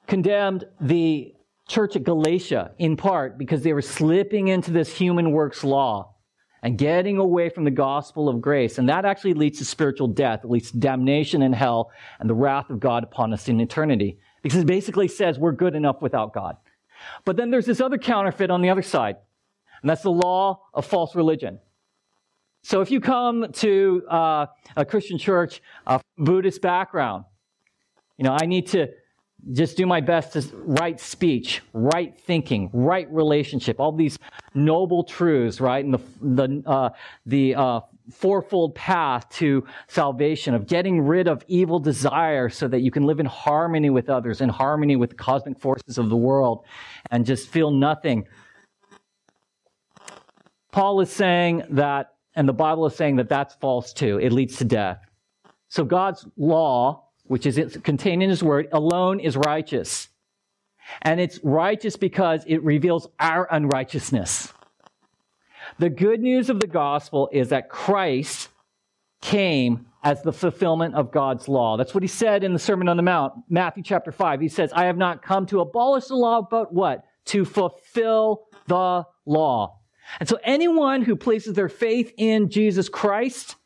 condemned 0.06 0.64
the 0.80 1.34
church 1.68 1.96
at 1.96 2.02
Galatia 2.02 2.72
in 2.78 2.96
part 2.96 3.38
because 3.38 3.62
they 3.62 3.72
were 3.72 3.82
slipping 3.82 4.48
into 4.48 4.70
this 4.70 4.94
human 4.94 5.30
works 5.30 5.64
law 5.64 6.14
and 6.62 6.78
getting 6.78 7.18
away 7.18 7.50
from 7.50 7.64
the 7.64 7.70
gospel 7.70 8.28
of 8.28 8.40
grace. 8.40 8.78
And 8.78 8.88
that 8.88 9.04
actually 9.04 9.34
leads 9.34 9.58
to 9.58 9.64
spiritual 9.64 10.08
death, 10.08 10.40
it 10.44 10.50
leads 10.50 10.70
to 10.72 10.78
damnation 10.78 11.42
in 11.42 11.52
hell 11.52 11.90
and 12.18 12.28
the 12.28 12.34
wrath 12.34 12.70
of 12.70 12.80
God 12.80 13.04
upon 13.04 13.32
us 13.32 13.48
in 13.48 13.60
eternity. 13.60 14.18
Because 14.42 14.60
it 14.60 14.66
basically 14.66 15.08
says 15.08 15.38
we're 15.38 15.52
good 15.52 15.74
enough 15.74 16.02
without 16.02 16.32
God. 16.32 16.56
But 17.24 17.36
then 17.36 17.50
there's 17.50 17.66
this 17.66 17.80
other 17.80 17.98
counterfeit 17.98 18.50
on 18.50 18.62
the 18.62 18.70
other 18.70 18.82
side, 18.82 19.16
and 19.82 19.90
that's 19.90 20.02
the 20.02 20.10
law 20.10 20.62
of 20.72 20.86
false 20.86 21.14
religion. 21.14 21.58
So 22.62 22.80
if 22.80 22.90
you 22.90 23.00
come 23.00 23.52
to 23.52 24.02
uh, 24.08 24.46
a 24.76 24.84
Christian 24.84 25.18
church, 25.18 25.60
a 25.86 26.00
Buddhist 26.16 26.62
background, 26.62 27.24
you 28.16 28.24
know, 28.24 28.36
I 28.40 28.46
need 28.46 28.68
to 28.68 28.88
just 29.52 29.76
do 29.76 29.84
my 29.84 30.00
best 30.00 30.32
to 30.32 30.42
right 30.54 30.98
speech, 30.98 31.60
right 31.74 32.18
thinking, 32.18 32.70
right 32.72 33.06
relationship, 33.12 33.80
all 33.80 33.92
these 33.92 34.18
noble 34.54 35.04
truths, 35.04 35.60
right? 35.60 35.84
And 35.84 35.94
the, 35.94 36.00
the, 36.22 36.62
uh, 36.66 36.88
the 37.26 37.54
uh, 37.54 37.80
fourfold 38.10 38.74
path 38.74 39.28
to 39.30 39.64
salvation 39.88 40.54
of 40.54 40.66
getting 40.66 41.00
rid 41.00 41.28
of 41.28 41.44
evil 41.48 41.78
desire 41.78 42.48
so 42.48 42.68
that 42.68 42.80
you 42.80 42.90
can 42.90 43.04
live 43.04 43.20
in 43.20 43.26
harmony 43.26 43.90
with 43.90 44.10
others, 44.10 44.40
in 44.40 44.48
harmony 44.48 44.96
with 44.96 45.10
the 45.10 45.16
cosmic 45.16 45.58
forces 45.58 45.98
of 45.98 46.10
the 46.10 46.16
world, 46.16 46.64
and 47.10 47.24
just 47.24 47.48
feel 47.48 47.70
nothing. 47.70 48.26
Paul 50.72 51.00
is 51.00 51.10
saying 51.10 51.62
that, 51.70 52.14
and 52.34 52.48
the 52.48 52.52
Bible 52.52 52.86
is 52.86 52.94
saying 52.96 53.16
that 53.16 53.28
that's 53.28 53.54
false 53.54 53.92
too. 53.92 54.18
It 54.18 54.32
leads 54.32 54.56
to 54.56 54.64
death. 54.64 54.98
So 55.68 55.84
God's 55.84 56.26
law 56.36 57.04
which 57.24 57.46
is 57.46 57.78
contained 57.82 58.22
in 58.22 58.30
his 58.30 58.42
word, 58.42 58.68
alone 58.72 59.20
is 59.20 59.36
righteous. 59.36 60.08
And 61.02 61.18
it's 61.20 61.40
righteous 61.42 61.96
because 61.96 62.44
it 62.46 62.62
reveals 62.62 63.08
our 63.18 63.48
unrighteousness. 63.50 64.52
The 65.78 65.90
good 65.90 66.20
news 66.20 66.50
of 66.50 66.60
the 66.60 66.66
gospel 66.66 67.28
is 67.32 67.48
that 67.48 67.68
Christ 67.68 68.48
came 69.20 69.86
as 70.02 70.22
the 70.22 70.32
fulfillment 70.32 70.94
of 70.94 71.10
God's 71.10 71.48
law. 71.48 71.76
That's 71.76 71.94
what 71.94 72.02
he 72.02 72.08
said 72.08 72.44
in 72.44 72.52
the 72.52 72.58
Sermon 72.58 72.88
on 72.88 72.96
the 72.96 73.02
Mount, 73.02 73.32
Matthew 73.48 73.82
chapter 73.82 74.12
5. 74.12 74.40
He 74.40 74.48
says, 74.48 74.72
I 74.72 74.84
have 74.84 74.98
not 74.98 75.22
come 75.22 75.46
to 75.46 75.60
abolish 75.60 76.06
the 76.06 76.16
law, 76.16 76.42
but 76.42 76.72
what? 76.72 77.04
To 77.26 77.44
fulfill 77.44 78.44
the 78.66 79.04
law. 79.24 79.80
And 80.20 80.28
so 80.28 80.38
anyone 80.44 81.02
who 81.02 81.16
places 81.16 81.54
their 81.54 81.70
faith 81.70 82.12
in 82.18 82.50
Jesus 82.50 82.88
Christ 82.88 83.56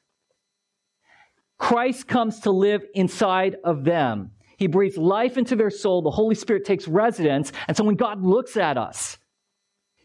Christ 1.58 2.06
comes 2.06 2.40
to 2.40 2.50
live 2.50 2.84
inside 2.94 3.56
of 3.64 3.84
them. 3.84 4.30
He 4.56 4.66
breathes 4.66 4.96
life 4.96 5.36
into 5.36 5.56
their 5.56 5.70
soul. 5.70 6.02
The 6.02 6.10
Holy 6.10 6.34
Spirit 6.34 6.64
takes 6.64 6.88
residence. 6.88 7.52
And 7.66 7.76
so 7.76 7.84
when 7.84 7.96
God 7.96 8.22
looks 8.22 8.56
at 8.56 8.78
us, 8.78 9.18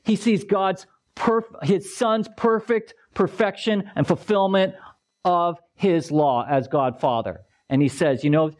he 0.03 0.15
sees 0.15 0.43
God's 0.43 0.85
perf- 1.15 1.63
his 1.63 1.95
son's 1.95 2.27
perfect 2.37 2.93
perfection 3.13 3.91
and 3.95 4.07
fulfillment 4.07 4.75
of 5.25 5.59
his 5.75 6.11
law 6.11 6.45
as 6.49 6.67
God 6.67 6.99
Father. 6.99 7.41
And 7.69 7.81
he 7.81 7.87
says, 7.87 8.23
you 8.23 8.29
know, 8.29 8.51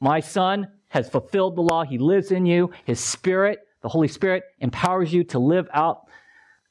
my 0.00 0.20
son 0.20 0.68
has 0.88 1.08
fulfilled 1.08 1.56
the 1.56 1.62
law. 1.62 1.84
He 1.84 1.98
lives 1.98 2.30
in 2.30 2.46
you. 2.46 2.70
His 2.84 3.00
spirit, 3.00 3.60
the 3.82 3.88
Holy 3.88 4.08
Spirit, 4.08 4.44
empowers 4.58 5.12
you 5.12 5.24
to 5.24 5.38
live 5.38 5.68
out 5.72 6.06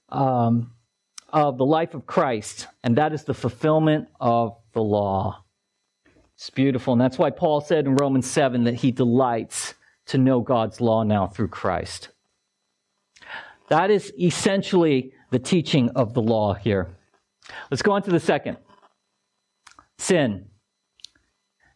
um, 0.10 0.72
of 1.30 1.58
the 1.58 1.66
life 1.66 1.94
of 1.94 2.06
Christ. 2.06 2.68
And 2.84 2.98
that 2.98 3.14
is 3.14 3.24
the 3.24 3.34
fulfillment 3.34 4.08
of 4.20 4.58
the 4.74 4.82
law. 4.82 5.44
It's 6.36 6.50
beautiful. 6.50 6.94
And 6.94 7.02
that's 7.02 7.18
why 7.18 7.32
Paul 7.32 7.62
said 7.62 7.86
in 7.86 7.96
Romans 7.96 8.30
7 8.30 8.64
that 8.66 8.76
he 8.76 8.92
delights 8.92 9.74
to 10.08 10.18
know 10.18 10.40
God's 10.40 10.80
law 10.80 11.04
now 11.04 11.28
through 11.28 11.50
Christ. 11.50 12.10
That 13.70 13.92
is 13.92 14.14
essentially 14.20 15.14
the 15.30 15.40
teaching 15.40 15.90
of 15.90 16.14
the 16.14 16.22
law 16.22 16.54
here. 16.54 16.96
Let's 17.70 17.82
go 17.82 17.92
on 17.94 18.04
to 18.04 18.12
the 18.12 18.20
second 18.20 18.58
sin. 19.98 20.46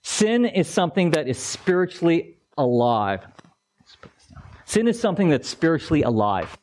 Sin 0.03 0.45
is 0.45 0.67
something 0.67 1.11
that 1.11 1.27
is 1.27 1.37
spiritually 1.37 2.37
alive. 2.57 3.25
Sin 4.65 4.87
is 4.87 4.99
something 4.99 5.29
that's 5.29 5.47
spiritually 5.47 6.03
alive. 6.03 6.57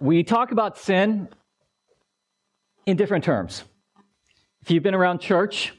We 0.00 0.22
talk 0.22 0.52
about 0.52 0.78
sin 0.78 1.28
in 2.86 2.96
different 2.96 3.24
terms. 3.24 3.64
If 4.62 4.70
you've 4.70 4.82
been 4.82 4.94
around 4.94 5.20
church, 5.20 5.74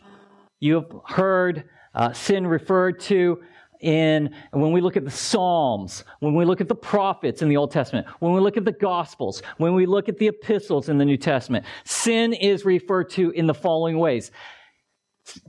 you've 0.60 0.92
heard 1.06 1.70
uh, 1.94 2.14
sin 2.14 2.46
referred 2.48 3.00
to 3.02 3.42
in 3.80 4.34
when 4.52 4.72
we 4.72 4.82
look 4.82 4.98
at 4.98 5.06
the 5.06 5.12
Psalms, 5.12 6.04
when 6.20 6.36
we 6.36 6.46
look 6.46 6.62
at 6.62 6.68
the 6.68 6.76
prophets 6.76 7.42
in 7.42 7.50
the 7.50 7.58
Old 7.58 7.72
Testament, 7.72 8.08
when 8.20 8.34
we 8.34 8.40
look 8.40 8.58
at 8.58 8.66
the 8.66 8.72
Gospels, 8.72 9.42
when 9.58 9.74
we 9.74 9.86
look 9.86 10.10
at 10.10 10.18
the 10.18 10.28
epistles 10.28 10.90
in 10.90 10.98
the 10.98 11.06
New 11.06 11.18
Testament, 11.18 11.66
sin 11.86 12.34
is 12.34 12.66
referred 12.66 13.10
to 13.12 13.32
in 13.32 13.48
the 13.48 13.54
following 13.54 13.98
ways. 13.98 14.32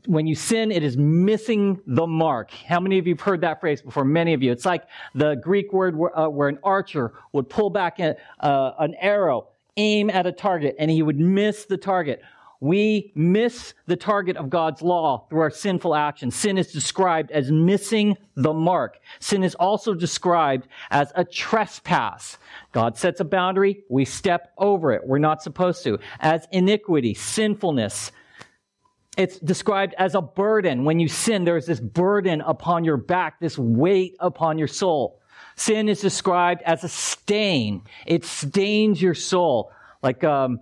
When 0.06 0.26
you 0.26 0.34
sin, 0.34 0.70
it 0.70 0.82
is 0.82 0.96
missing 0.96 1.80
the 1.86 2.06
mark. 2.06 2.50
How 2.50 2.80
many 2.80 2.98
of 2.98 3.06
you 3.06 3.14
have 3.14 3.22
heard 3.22 3.40
that 3.40 3.60
phrase 3.60 3.80
before? 3.80 4.04
Many 4.04 4.34
of 4.34 4.42
you. 4.42 4.52
It's 4.52 4.66
like 4.66 4.84
the 5.14 5.36
Greek 5.36 5.72
word 5.72 5.96
where, 5.96 6.16
uh, 6.16 6.28
where 6.28 6.48
an 6.48 6.58
archer 6.62 7.14
would 7.32 7.48
pull 7.48 7.70
back 7.70 7.98
a, 7.98 8.16
uh, 8.40 8.72
an 8.78 8.94
arrow, 9.00 9.48
aim 9.78 10.10
at 10.10 10.26
a 10.26 10.32
target, 10.32 10.76
and 10.78 10.90
he 10.90 11.02
would 11.02 11.18
miss 11.18 11.64
the 11.64 11.78
target 11.78 12.20
we 12.60 13.10
miss 13.14 13.72
the 13.86 13.96
target 13.96 14.36
of 14.36 14.50
God's 14.50 14.82
law 14.82 15.26
through 15.28 15.40
our 15.40 15.50
sinful 15.50 15.94
actions. 15.94 16.36
Sin 16.36 16.58
is 16.58 16.72
described 16.72 17.30
as 17.30 17.50
missing 17.50 18.16
the 18.36 18.52
mark. 18.52 18.98
Sin 19.18 19.42
is 19.42 19.54
also 19.54 19.94
described 19.94 20.68
as 20.90 21.10
a 21.16 21.24
trespass. 21.24 22.36
God 22.72 22.98
sets 22.98 23.20
a 23.20 23.24
boundary, 23.24 23.82
we 23.88 24.04
step 24.04 24.52
over 24.58 24.92
it. 24.92 25.06
We're 25.06 25.18
not 25.18 25.42
supposed 25.42 25.82
to. 25.84 25.98
As 26.20 26.46
iniquity, 26.52 27.14
sinfulness. 27.14 28.12
It's 29.16 29.38
described 29.38 29.94
as 29.98 30.14
a 30.14 30.20
burden. 30.20 30.84
When 30.84 31.00
you 31.00 31.08
sin, 31.08 31.44
there's 31.44 31.66
this 31.66 31.80
burden 31.80 32.42
upon 32.42 32.84
your 32.84 32.96
back, 32.98 33.40
this 33.40 33.58
weight 33.58 34.16
upon 34.20 34.58
your 34.58 34.68
soul. 34.68 35.20
Sin 35.56 35.88
is 35.88 36.00
described 36.00 36.62
as 36.62 36.84
a 36.84 36.88
stain. 36.88 37.82
It 38.06 38.24
stains 38.24 39.00
your 39.00 39.14
soul. 39.14 39.72
Like, 40.02 40.24
um, 40.24 40.60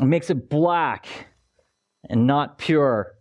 it 0.00 0.04
makes 0.04 0.30
it 0.30 0.48
black 0.48 1.06
and 2.08 2.26
not 2.26 2.58
pure. 2.58 3.14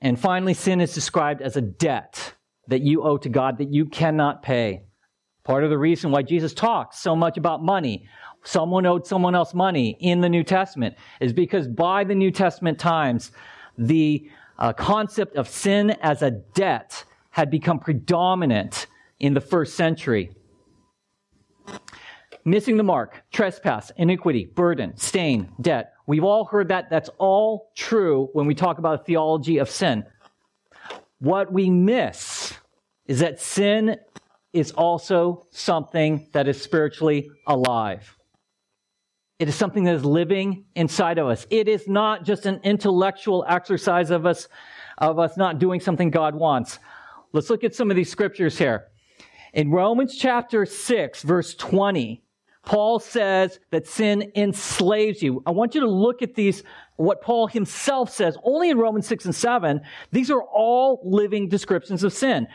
And 0.00 0.18
finally, 0.18 0.54
sin 0.54 0.80
is 0.80 0.94
described 0.94 1.42
as 1.42 1.56
a 1.56 1.60
debt 1.60 2.34
that 2.68 2.80
you 2.80 3.02
owe 3.02 3.18
to 3.18 3.28
God 3.28 3.58
that 3.58 3.72
you 3.72 3.86
cannot 3.86 4.42
pay. 4.42 4.84
Part 5.44 5.64
of 5.64 5.70
the 5.70 5.78
reason 5.78 6.10
why 6.10 6.22
Jesus 6.22 6.54
talks 6.54 6.98
so 6.98 7.16
much 7.16 7.36
about 7.36 7.62
money, 7.62 8.08
someone 8.44 8.86
owed 8.86 9.06
someone 9.06 9.34
else 9.34 9.54
money 9.54 9.96
in 10.00 10.20
the 10.20 10.28
New 10.28 10.44
Testament, 10.44 10.96
is 11.20 11.32
because 11.32 11.66
by 11.68 12.04
the 12.04 12.14
New 12.14 12.30
Testament 12.30 12.78
times, 12.78 13.32
the 13.76 14.28
uh, 14.58 14.72
concept 14.72 15.36
of 15.36 15.48
sin 15.48 15.90
as 16.02 16.22
a 16.22 16.30
debt 16.30 17.04
had 17.30 17.50
become 17.50 17.80
predominant 17.80 18.86
in 19.18 19.34
the 19.34 19.40
first 19.40 19.74
century 19.74 20.30
missing 22.44 22.76
the 22.76 22.82
mark, 22.82 23.22
trespass, 23.32 23.90
iniquity, 23.96 24.46
burden, 24.46 24.96
stain, 24.96 25.52
debt. 25.60 25.92
We've 26.06 26.24
all 26.24 26.44
heard 26.44 26.68
that. 26.68 26.90
That's 26.90 27.10
all 27.18 27.70
true 27.76 28.28
when 28.32 28.46
we 28.46 28.54
talk 28.54 28.78
about 28.78 29.06
theology 29.06 29.58
of 29.58 29.70
sin. 29.70 30.04
What 31.18 31.52
we 31.52 31.70
miss 31.70 32.54
is 33.06 33.20
that 33.20 33.40
sin 33.40 33.96
is 34.52 34.72
also 34.72 35.46
something 35.50 36.28
that 36.32 36.48
is 36.48 36.60
spiritually 36.60 37.30
alive. 37.46 38.16
It 39.38 39.48
is 39.48 39.54
something 39.54 39.84
that 39.84 39.94
is 39.94 40.04
living 40.04 40.66
inside 40.74 41.18
of 41.18 41.26
us. 41.26 41.46
It 41.50 41.68
is 41.68 41.88
not 41.88 42.24
just 42.24 42.46
an 42.46 42.60
intellectual 42.62 43.44
exercise 43.48 44.10
of 44.10 44.26
us, 44.26 44.48
of 44.98 45.18
us 45.18 45.36
not 45.36 45.58
doing 45.58 45.80
something 45.80 46.10
God 46.10 46.34
wants. 46.34 46.78
Let's 47.32 47.50
look 47.50 47.64
at 47.64 47.74
some 47.74 47.90
of 47.90 47.96
these 47.96 48.10
scriptures 48.10 48.58
here. 48.58 48.88
In 49.54 49.70
Romans 49.70 50.16
chapter 50.16 50.64
6, 50.64 51.22
verse 51.22 51.54
20, 51.54 52.21
Paul 52.64 53.00
says 53.00 53.58
that 53.70 53.86
sin 53.86 54.32
enslaves 54.36 55.22
you. 55.22 55.42
I 55.46 55.50
want 55.50 55.74
you 55.74 55.80
to 55.80 55.90
look 55.90 56.22
at 56.22 56.34
these, 56.34 56.62
what 56.96 57.20
Paul 57.20 57.48
himself 57.48 58.10
says, 58.10 58.36
only 58.44 58.70
in 58.70 58.78
Romans 58.78 59.06
6 59.08 59.24
and 59.24 59.34
7. 59.34 59.80
These 60.12 60.30
are 60.30 60.42
all 60.42 61.00
living 61.04 61.48
descriptions 61.48 62.04
of 62.04 62.12
sin. 62.12 62.46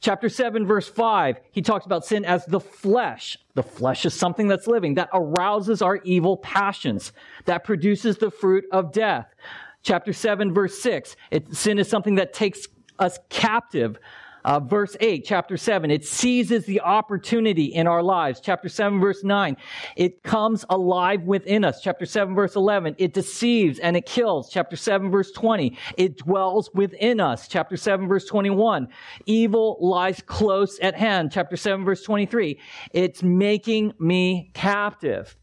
Chapter 0.00 0.28
7, 0.28 0.66
verse 0.66 0.86
5, 0.86 1.40
he 1.50 1.62
talks 1.62 1.86
about 1.86 2.04
sin 2.04 2.26
as 2.26 2.44
the 2.44 2.60
flesh. 2.60 3.38
The 3.54 3.62
flesh 3.62 4.04
is 4.04 4.12
something 4.12 4.48
that's 4.48 4.66
living, 4.66 4.94
that 4.96 5.08
arouses 5.14 5.80
our 5.80 5.96
evil 6.04 6.36
passions, 6.36 7.12
that 7.46 7.64
produces 7.64 8.18
the 8.18 8.30
fruit 8.30 8.64
of 8.70 8.92
death. 8.92 9.34
Chapter 9.82 10.12
7, 10.12 10.52
verse 10.52 10.78
6, 10.78 11.16
it, 11.30 11.56
sin 11.56 11.78
is 11.78 11.88
something 11.88 12.16
that 12.16 12.34
takes 12.34 12.68
us 12.98 13.18
captive 13.30 13.98
uh, 14.44 14.60
verse 14.60 14.96
8, 15.00 15.24
chapter 15.24 15.56
7, 15.56 15.90
it 15.90 16.04
seizes 16.04 16.66
the 16.66 16.80
opportunity 16.80 17.64
in 17.64 17.86
our 17.86 18.02
lives. 18.02 18.40
Chapter 18.40 18.68
7, 18.68 19.00
verse 19.00 19.24
9, 19.24 19.56
it 19.96 20.22
comes 20.22 20.64
alive 20.68 21.22
within 21.22 21.64
us. 21.64 21.80
Chapter 21.80 22.04
7, 22.04 22.34
verse 22.34 22.54
11, 22.54 22.96
it 22.98 23.14
deceives 23.14 23.78
and 23.78 23.96
it 23.96 24.04
kills. 24.04 24.50
Chapter 24.50 24.76
7, 24.76 25.10
verse 25.10 25.32
20, 25.32 25.78
it 25.96 26.18
dwells 26.18 26.70
within 26.74 27.20
us. 27.20 27.48
Chapter 27.48 27.76
7, 27.76 28.06
verse 28.06 28.26
21, 28.26 28.88
evil 29.26 29.78
lies 29.80 30.22
close 30.26 30.78
at 30.80 30.94
hand. 30.94 31.32
Chapter 31.32 31.56
7, 31.56 31.84
verse 31.84 32.02
23, 32.02 32.60
it's 32.92 33.22
making 33.22 33.92
me 33.98 34.50
captive. 34.52 35.36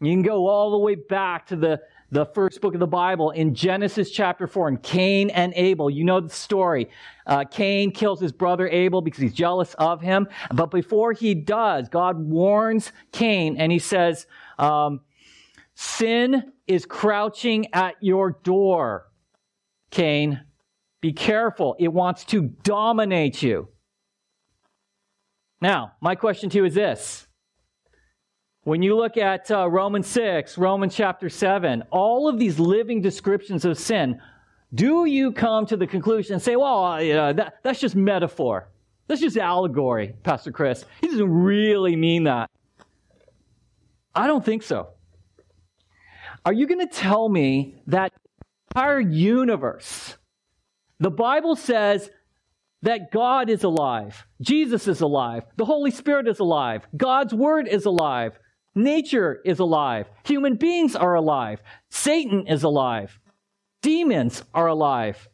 You 0.00 0.12
can 0.12 0.22
go 0.22 0.46
all 0.46 0.70
the 0.70 0.78
way 0.78 0.94
back 0.94 1.46
to 1.48 1.56
the 1.56 1.80
the 2.10 2.26
first 2.26 2.60
book 2.60 2.74
of 2.74 2.80
the 2.80 2.86
Bible 2.86 3.30
in 3.32 3.54
Genesis 3.54 4.10
chapter 4.10 4.46
4, 4.46 4.68
and 4.68 4.82
Cain 4.82 5.30
and 5.30 5.52
Abel. 5.54 5.90
You 5.90 6.04
know 6.04 6.20
the 6.20 6.30
story. 6.30 6.88
Uh, 7.26 7.44
Cain 7.44 7.90
kills 7.90 8.20
his 8.20 8.32
brother 8.32 8.66
Abel 8.68 9.02
because 9.02 9.20
he's 9.20 9.34
jealous 9.34 9.74
of 9.74 10.00
him. 10.00 10.26
But 10.52 10.70
before 10.70 11.12
he 11.12 11.34
does, 11.34 11.88
God 11.88 12.18
warns 12.18 12.92
Cain 13.12 13.56
and 13.58 13.70
he 13.70 13.78
says, 13.78 14.26
um, 14.58 15.00
Sin 15.74 16.52
is 16.66 16.86
crouching 16.86 17.72
at 17.72 17.94
your 18.00 18.32
door, 18.42 19.06
Cain. 19.90 20.40
Be 21.00 21.12
careful. 21.12 21.76
It 21.78 21.92
wants 21.92 22.24
to 22.26 22.42
dominate 22.42 23.42
you. 23.42 23.68
Now, 25.60 25.92
my 26.00 26.16
question 26.16 26.50
to 26.50 26.58
you 26.58 26.64
is 26.64 26.74
this. 26.74 27.27
When 28.68 28.82
you 28.82 28.94
look 28.96 29.16
at 29.16 29.50
uh, 29.50 29.66
Romans 29.66 30.06
6, 30.08 30.58
Romans 30.58 30.94
chapter 30.94 31.30
7, 31.30 31.84
all 31.90 32.28
of 32.28 32.38
these 32.38 32.58
living 32.58 33.00
descriptions 33.00 33.64
of 33.64 33.78
sin, 33.78 34.20
do 34.74 35.06
you 35.06 35.32
come 35.32 35.64
to 35.68 35.76
the 35.78 35.86
conclusion 35.86 36.34
and 36.34 36.42
say, 36.42 36.54
well, 36.54 36.84
uh, 36.84 37.32
that, 37.32 37.60
that's 37.62 37.80
just 37.80 37.96
metaphor? 37.96 38.68
That's 39.06 39.22
just 39.22 39.38
allegory, 39.38 40.16
Pastor 40.22 40.52
Chris. 40.52 40.84
He 41.00 41.06
doesn't 41.06 41.32
really 41.32 41.96
mean 41.96 42.24
that. 42.24 42.50
I 44.14 44.26
don't 44.26 44.44
think 44.44 44.62
so. 44.62 44.90
Are 46.44 46.52
you 46.52 46.66
going 46.66 46.86
to 46.86 46.94
tell 46.94 47.26
me 47.26 47.80
that 47.86 48.12
entire 48.70 49.00
universe, 49.00 50.14
the 51.00 51.10
Bible 51.10 51.56
says 51.56 52.10
that 52.82 53.12
God 53.12 53.48
is 53.48 53.64
alive, 53.64 54.26
Jesus 54.42 54.86
is 54.88 55.00
alive, 55.00 55.44
the 55.56 55.64
Holy 55.64 55.90
Spirit 55.90 56.28
is 56.28 56.38
alive, 56.38 56.86
God's 56.94 57.32
Word 57.32 57.66
is 57.66 57.86
alive, 57.86 58.38
Nature 58.78 59.40
is 59.44 59.58
alive. 59.58 60.06
Human 60.24 60.54
beings 60.54 60.94
are 60.94 61.14
alive. 61.14 61.60
Satan 61.90 62.46
is 62.46 62.62
alive. 62.62 63.18
Demons 63.82 64.44
are 64.54 64.68
alive. 64.68 65.28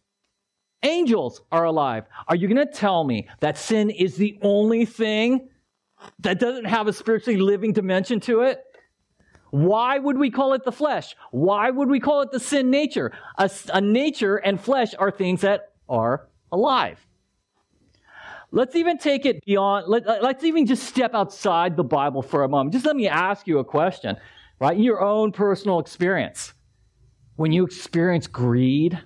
Angels 0.83 1.43
are 1.53 1.65
alive. 1.65 2.05
Are 2.27 2.37
you 2.37 2.49
going 2.49 2.67
to 2.67 2.73
tell 2.73 3.05
me 3.05 3.29
that 3.41 3.59
sin 3.59 3.91
is 3.91 4.17
the 4.17 4.39
only 4.41 4.87
thing 4.87 5.51
that 6.21 6.41
doesn't 6.41 6.65
have 6.65 6.89
a 6.89 6.93
spiritually 6.95 7.39
living 7.39 7.75
dimension 7.75 8.19
to 8.21 8.41
it? 8.41 8.63
Why 9.51 9.99
would 9.99 10.17
we 10.17 10.31
call 10.31 10.55
it 10.55 10.65
the 10.65 10.73
flesh? 10.73 11.15
Why 11.31 11.71
would 11.71 11.91
we 11.91 12.01
call 12.01 12.23
it 12.23 12.33
the 12.33 12.41
sin 12.41 12.71
nature? 12.71 13.13
A, 13.37 13.51
a 13.75 13.81
nature 13.81 14.37
and 14.37 14.59
flesh 14.59 14.95
are 14.99 15.11
things 15.11 15.43
that 15.43 15.73
are 15.87 16.29
alive. 16.51 17.07
Let's 18.55 18.77
even 18.77 18.99
take 18.99 19.27
it 19.27 19.45
beyond, 19.45 19.89
let, 19.89 20.07
us 20.07 20.45
even 20.45 20.65
just 20.65 20.85
step 20.85 21.13
outside 21.13 21.77
the 21.77 21.83
Bible 21.83 22.23
for 22.23 22.45
a 22.45 22.49
moment. 22.49 22.73
Just 22.73 22.87
let 22.87 22.95
me 22.95 23.09
ask 23.09 23.49
you 23.49 23.59
a 23.59 23.65
question, 23.65 24.17
right? 24.61 24.79
Your 24.79 25.03
own 25.03 25.33
personal 25.33 25.81
experience, 25.81 26.55
when 27.35 27.51
you 27.51 27.65
experience 27.65 28.29
greed, 28.29 28.97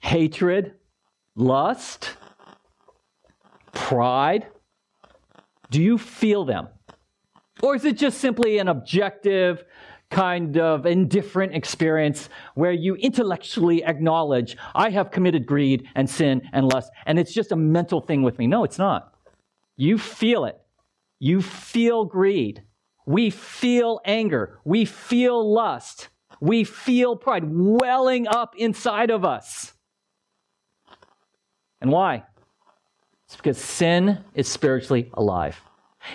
hatred, 0.00 0.76
lust, 1.36 2.16
pride, 3.72 4.46
do 5.70 5.82
you 5.82 5.98
feel 5.98 6.46
them? 6.46 6.68
Or 7.62 7.76
is 7.76 7.84
it 7.84 7.98
just 7.98 8.16
simply 8.18 8.56
an 8.56 8.68
objective, 8.68 9.62
kind 10.10 10.56
of 10.56 10.86
indifferent 10.86 11.54
experience 11.54 12.28
where 12.54 12.72
you 12.72 12.94
intellectually 12.96 13.84
acknowledge, 13.84 14.56
I 14.74 14.90
have 14.90 15.10
committed 15.10 15.46
greed 15.46 15.86
and 15.94 16.08
sin 16.08 16.42
and 16.52 16.72
lust, 16.72 16.90
and 17.06 17.18
it's 17.18 17.32
just 17.32 17.52
a 17.52 17.56
mental 17.56 18.00
thing 18.00 18.22
with 18.22 18.38
me. 18.38 18.46
No, 18.46 18.64
it's 18.64 18.78
not. 18.78 19.14
You 19.76 19.98
feel 19.98 20.44
it. 20.44 20.58
You 21.20 21.42
feel 21.42 22.04
greed. 22.04 22.62
We 23.06 23.30
feel 23.30 24.00
anger. 24.04 24.60
We 24.64 24.84
feel 24.84 25.52
lust. 25.52 26.08
We 26.40 26.64
feel 26.64 27.16
pride 27.16 27.44
welling 27.46 28.28
up 28.28 28.54
inside 28.56 29.10
of 29.10 29.24
us. 29.24 29.74
And 31.80 31.90
why? 31.90 32.24
It's 33.26 33.36
because 33.36 33.58
sin 33.58 34.24
is 34.34 34.48
spiritually 34.48 35.10
alive. 35.14 35.60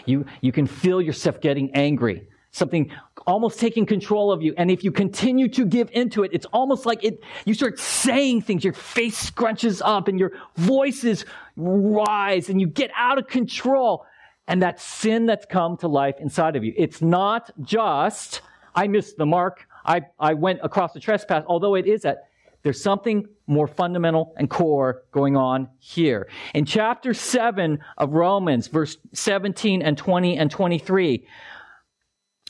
You, 0.06 0.26
you 0.42 0.52
can 0.52 0.66
feel 0.66 1.02
yourself 1.02 1.42
getting 1.42 1.76
angry 1.76 2.28
something 2.54 2.92
almost 3.26 3.60
taking 3.60 3.86
control 3.86 4.32
of 4.32 4.42
you. 4.42 4.54
And 4.58 4.70
if 4.72 4.84
you 4.84 4.92
continue 4.92 5.48
to 5.50 5.66
give 5.66 5.90
into 5.92 6.24
it, 6.24 6.32
it's 6.34 6.46
almost 6.48 6.86
like 6.86 7.04
it, 7.04 7.24
you 7.46 7.54
start 7.54 7.80
saying 7.80 8.42
things, 8.42 8.64
your 8.64 8.74
face 8.74 9.32
scrunches 9.32 9.82
up 9.84 10.08
and 10.08 10.20
your 10.20 10.34
voices 10.56 11.26
rise 11.56 12.50
and 12.50 12.60
you 12.60 12.68
get 12.68 12.92
out 12.96 13.18
of 13.18 13.28
control. 13.28 14.06
And 14.48 14.62
that 14.62 14.80
sin 14.82 15.26
that's 15.26 15.46
come 15.46 15.78
to 15.78 15.88
life 15.88 16.16
inside 16.20 16.56
of 16.56 16.64
you. 16.64 16.74
It's 16.76 17.02
not 17.02 17.50
just, 17.62 18.42
I 18.76 18.88
missed 18.88 19.18
the 19.18 19.26
mark. 19.26 19.68
I, 19.86 20.02
I 20.20 20.34
went 20.34 20.60
across 20.64 20.94
the 20.94 21.00
trespass, 21.00 21.44
although 21.48 21.76
it 21.76 21.88
is 21.88 22.02
that 22.02 22.30
there's 22.64 22.82
something 22.82 23.28
more 23.46 23.68
fundamental 23.68 24.34
and 24.38 24.50
core 24.50 25.04
going 25.12 25.36
on 25.36 25.68
here. 25.80 26.30
In 26.54 26.66
chapter 26.66 27.14
7 27.14 27.80
of 27.98 28.14
Romans, 28.14 28.68
verse 28.68 28.98
17 29.12 29.82
and 29.82 29.98
20 29.98 30.38
and 30.38 30.50
23, 30.50 31.28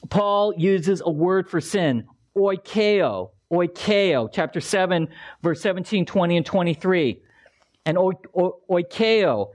Paul 0.10 0.54
uses 0.58 1.02
a 1.04 1.12
word 1.12 1.50
for 1.50 1.62
sin, 1.62 2.06
oikeo, 2.38 3.32
oikeo, 3.52 4.30
chapter 4.32 4.60
7, 4.60 5.08
verse 5.42 5.62
17, 5.62 6.06
20, 6.06 6.38
and 6.38 6.46
23. 6.46 7.22
And 7.86 7.98
oikeo 7.98 9.50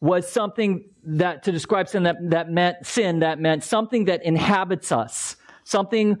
was 0.00 0.30
something 0.30 0.84
that, 1.04 1.44
to 1.44 1.52
describe 1.52 1.88
sin 1.88 2.04
that, 2.04 2.16
that 2.30 2.50
meant 2.50 2.84
sin, 2.84 3.20
that 3.20 3.38
meant 3.38 3.64
something 3.64 4.06
that 4.06 4.24
inhabits 4.24 4.92
us, 4.92 5.36
something 5.64 6.18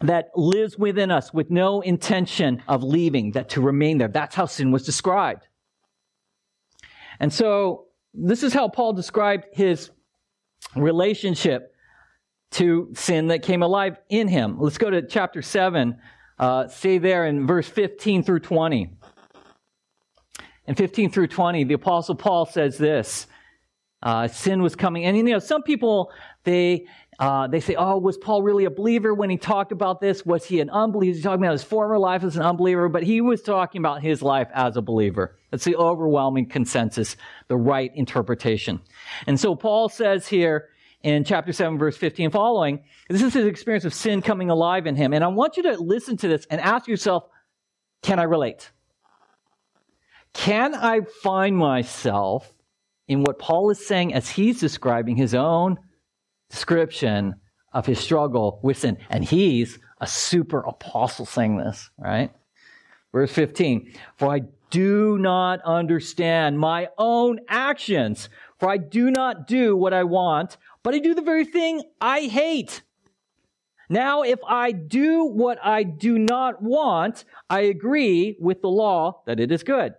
that 0.00 0.30
lives 0.36 0.78
within 0.78 1.10
us 1.10 1.32
with 1.32 1.50
no 1.50 1.80
intention 1.80 2.62
of 2.68 2.82
leaving, 2.82 3.32
that 3.32 3.48
to 3.50 3.60
remain 3.60 3.98
there. 3.98 4.08
That's 4.08 4.34
how 4.34 4.46
sin 4.46 4.70
was 4.70 4.84
described. 4.84 5.48
And 7.20 7.32
so, 7.32 7.86
this 8.14 8.42
is 8.42 8.52
how 8.52 8.68
Paul 8.68 8.92
described 8.92 9.46
his 9.52 9.90
relationship 10.76 11.74
to 12.52 12.90
sin 12.94 13.28
that 13.28 13.42
came 13.42 13.62
alive 13.62 13.98
in 14.08 14.28
him. 14.28 14.58
Let's 14.58 14.78
go 14.78 14.90
to 14.90 15.02
chapter 15.02 15.42
7. 15.42 15.98
Uh, 16.38 16.68
stay 16.68 16.98
there 16.98 17.26
in 17.26 17.46
verse 17.46 17.68
15 17.68 18.22
through 18.22 18.40
20. 18.40 18.90
In 20.66 20.74
15 20.74 21.10
through 21.10 21.28
20, 21.28 21.64
the 21.64 21.74
Apostle 21.74 22.14
Paul 22.14 22.46
says 22.46 22.78
this 22.78 23.26
uh, 24.02 24.28
sin 24.28 24.62
was 24.62 24.76
coming. 24.76 25.04
And 25.04 25.16
you 25.16 25.22
know, 25.24 25.38
some 25.38 25.62
people, 25.62 26.12
they, 26.44 26.86
uh, 27.18 27.48
they 27.48 27.60
say, 27.60 27.74
oh, 27.74 27.98
was 27.98 28.16
Paul 28.16 28.42
really 28.42 28.64
a 28.64 28.70
believer 28.70 29.12
when 29.12 29.28
he 29.30 29.36
talked 29.36 29.72
about 29.72 30.00
this? 30.00 30.24
Was 30.24 30.44
he 30.44 30.60
an 30.60 30.70
unbeliever? 30.70 31.14
He's 31.14 31.24
talking 31.24 31.42
about 31.42 31.52
his 31.52 31.64
former 31.64 31.98
life 31.98 32.22
as 32.22 32.36
an 32.36 32.42
unbeliever, 32.42 32.88
but 32.88 33.02
he 33.02 33.20
was 33.20 33.42
talking 33.42 33.80
about 33.80 34.02
his 34.02 34.22
life 34.22 34.48
as 34.54 34.76
a 34.76 34.82
believer. 34.82 35.36
That's 35.50 35.64
the 35.64 35.76
overwhelming 35.76 36.46
consensus, 36.48 37.16
the 37.48 37.56
right 37.56 37.90
interpretation. 37.94 38.80
And 39.26 39.40
so 39.40 39.56
Paul 39.56 39.88
says 39.88 40.28
here 40.28 40.68
in 41.08 41.24
chapter 41.24 41.52
7, 41.52 41.78
verse 41.78 41.96
15 41.96 42.30
following. 42.30 42.84
This 43.08 43.22
is 43.22 43.34
his 43.34 43.46
experience 43.46 43.84
of 43.84 43.94
sin 43.94 44.22
coming 44.22 44.50
alive 44.50 44.86
in 44.86 44.94
him. 44.94 45.12
And 45.12 45.24
I 45.24 45.28
want 45.28 45.56
you 45.56 45.62
to 45.64 45.72
listen 45.80 46.16
to 46.18 46.28
this 46.28 46.46
and 46.50 46.60
ask 46.60 46.86
yourself, 46.86 47.24
can 48.02 48.18
I 48.18 48.24
relate? 48.24 48.70
Can 50.34 50.74
I 50.74 51.00
find 51.22 51.56
myself 51.56 52.52
in 53.08 53.22
what 53.22 53.38
Paul 53.38 53.70
is 53.70 53.84
saying 53.84 54.14
as 54.14 54.28
he's 54.28 54.60
describing 54.60 55.16
his 55.16 55.34
own 55.34 55.78
description 56.50 57.34
of 57.72 57.86
his 57.86 57.98
struggle 57.98 58.60
with 58.62 58.78
sin. 58.78 58.98
And 59.10 59.24
he's 59.24 59.78
a 60.00 60.06
super 60.06 60.60
apostle 60.60 61.26
saying 61.26 61.56
this, 61.56 61.90
right? 61.98 62.30
Verse 63.12 63.32
15, 63.32 63.92
for 64.16 64.34
I 64.34 64.42
do 64.70 65.18
not 65.18 65.60
understand 65.64 66.58
my 66.58 66.88
own 66.98 67.40
actions, 67.48 68.28
for 68.58 68.68
I 68.68 68.76
do 68.76 69.10
not 69.10 69.46
do 69.46 69.74
what 69.74 69.94
I 69.94 70.04
want, 70.04 70.58
but 70.82 70.94
I 70.94 70.98
do 70.98 71.14
the 71.14 71.22
very 71.22 71.44
thing 71.44 71.82
I 72.00 72.22
hate. 72.22 72.82
Now, 73.90 74.22
if 74.22 74.38
I 74.46 74.72
do 74.72 75.24
what 75.24 75.58
I 75.64 75.82
do 75.82 76.18
not 76.18 76.62
want, 76.62 77.24
I 77.48 77.60
agree 77.60 78.36
with 78.38 78.60
the 78.60 78.68
law 78.68 79.22
that 79.26 79.40
it 79.40 79.50
is 79.50 79.62
good. 79.62 79.94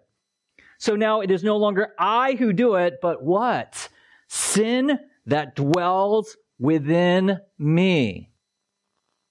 So 0.77 0.95
now 0.95 1.21
it 1.21 1.31
is 1.31 1.43
no 1.43 1.57
longer 1.57 1.93
I 1.97 2.33
who 2.33 2.53
do 2.53 2.75
it, 2.75 2.99
but 3.01 3.23
what? 3.23 3.89
Sin 4.27 4.99
that 5.25 5.55
dwells 5.55 6.37
within 6.59 7.39
me. 7.57 8.31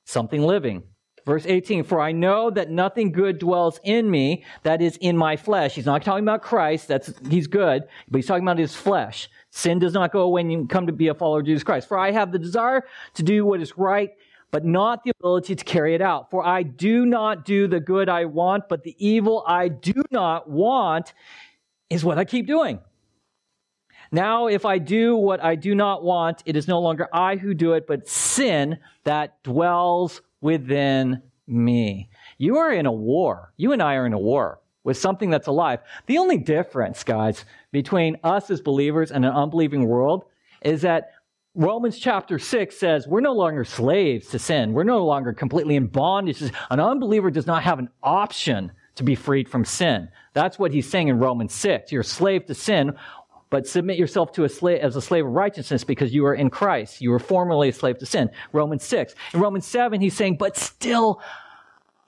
Something 0.04 0.42
living. 0.42 0.82
Verse 1.24 1.44
18, 1.46 1.84
for 1.84 2.00
I 2.00 2.12
know 2.12 2.50
that 2.50 2.70
nothing 2.70 3.12
good 3.12 3.38
dwells 3.38 3.78
in 3.84 4.10
me, 4.10 4.44
that 4.62 4.80
is 4.80 4.96
in 4.96 5.16
my 5.16 5.36
flesh. 5.36 5.74
He's 5.74 5.84
not 5.84 6.02
talking 6.02 6.24
about 6.24 6.42
Christ, 6.42 6.88
that's, 6.88 7.12
he's 7.28 7.46
good, 7.46 7.82
but 8.08 8.18
he's 8.18 8.26
talking 8.26 8.44
about 8.44 8.58
his 8.58 8.74
flesh. 8.74 9.28
Sin 9.50 9.78
does 9.78 9.94
not 9.94 10.12
go 10.12 10.20
away 10.20 10.42
when 10.42 10.50
you 10.50 10.66
come 10.66 10.86
to 10.86 10.92
be 10.92 11.08
a 11.08 11.14
follower 11.14 11.40
of 11.40 11.46
Jesus 11.46 11.64
Christ. 11.64 11.88
For 11.88 11.98
I 11.98 12.10
have 12.10 12.32
the 12.32 12.38
desire 12.38 12.84
to 13.14 13.22
do 13.22 13.44
what 13.44 13.60
is 13.60 13.76
right, 13.78 14.10
but 14.50 14.64
not 14.64 15.04
the 15.04 15.12
ability 15.18 15.56
to 15.56 15.64
carry 15.64 15.94
it 15.94 16.02
out. 16.02 16.30
For 16.30 16.46
I 16.46 16.62
do 16.62 17.06
not 17.06 17.44
do 17.44 17.66
the 17.66 17.80
good 17.80 18.08
I 18.08 18.26
want, 18.26 18.68
but 18.68 18.82
the 18.82 18.94
evil 18.98 19.44
I 19.46 19.68
do 19.68 20.02
not 20.10 20.48
want 20.48 21.14
is 21.90 22.04
what 22.04 22.18
I 22.18 22.24
keep 22.24 22.46
doing. 22.46 22.80
Now, 24.10 24.46
if 24.46 24.64
I 24.64 24.78
do 24.78 25.16
what 25.16 25.42
I 25.42 25.54
do 25.54 25.74
not 25.74 26.02
want, 26.02 26.42
it 26.46 26.56
is 26.56 26.66
no 26.66 26.80
longer 26.80 27.08
I 27.12 27.36
who 27.36 27.52
do 27.52 27.74
it, 27.74 27.86
but 27.86 28.08
sin 28.08 28.78
that 29.04 29.42
dwells 29.42 30.22
within 30.40 31.22
me. 31.46 32.10
You 32.38 32.56
are 32.58 32.72
in 32.72 32.86
a 32.86 32.92
war. 32.92 33.52
You 33.56 33.72
and 33.72 33.82
I 33.82 33.94
are 33.94 34.06
in 34.06 34.12
a 34.12 34.18
war 34.18 34.60
with 34.88 34.96
something 34.96 35.28
that's 35.28 35.48
alive. 35.48 35.80
The 36.06 36.16
only 36.16 36.38
difference, 36.38 37.04
guys, 37.04 37.44
between 37.72 38.16
us 38.24 38.50
as 38.50 38.62
believers 38.62 39.10
and 39.10 39.22
an 39.22 39.32
unbelieving 39.32 39.86
world 39.86 40.24
is 40.62 40.80
that 40.80 41.10
Romans 41.54 41.98
chapter 41.98 42.38
6 42.38 42.74
says 42.74 43.06
we're 43.06 43.20
no 43.20 43.34
longer 43.34 43.66
slaves 43.66 44.28
to 44.28 44.38
sin. 44.38 44.72
We're 44.72 44.84
no 44.84 45.04
longer 45.04 45.34
completely 45.34 45.76
in 45.76 45.88
bondage. 45.88 46.42
An 46.70 46.80
unbeliever 46.80 47.30
does 47.30 47.46
not 47.46 47.62
have 47.64 47.78
an 47.78 47.90
option 48.02 48.72
to 48.94 49.02
be 49.02 49.14
freed 49.14 49.46
from 49.46 49.62
sin. 49.62 50.08
That's 50.32 50.58
what 50.58 50.72
he's 50.72 50.88
saying 50.88 51.08
in 51.08 51.18
Romans 51.18 51.52
6. 51.52 51.92
You're 51.92 52.00
a 52.00 52.04
slave 52.04 52.46
to 52.46 52.54
sin 52.54 52.96
but 53.50 53.66
submit 53.66 53.98
yourself 53.98 54.32
to 54.32 54.44
a 54.44 54.48
slave 54.48 54.80
as 54.80 54.96
a 54.96 55.02
slave 55.02 55.26
of 55.26 55.32
righteousness 55.32 55.84
because 55.84 56.14
you 56.14 56.24
are 56.24 56.34
in 56.34 56.48
Christ. 56.48 57.02
You 57.02 57.10
were 57.10 57.18
formerly 57.18 57.68
a 57.68 57.72
slave 57.74 57.98
to 57.98 58.06
sin. 58.06 58.30
Romans 58.52 58.84
6. 58.84 59.14
In 59.34 59.40
Romans 59.40 59.66
7, 59.66 60.00
he's 60.00 60.16
saying, 60.16 60.36
but 60.38 60.56
still, 60.56 61.20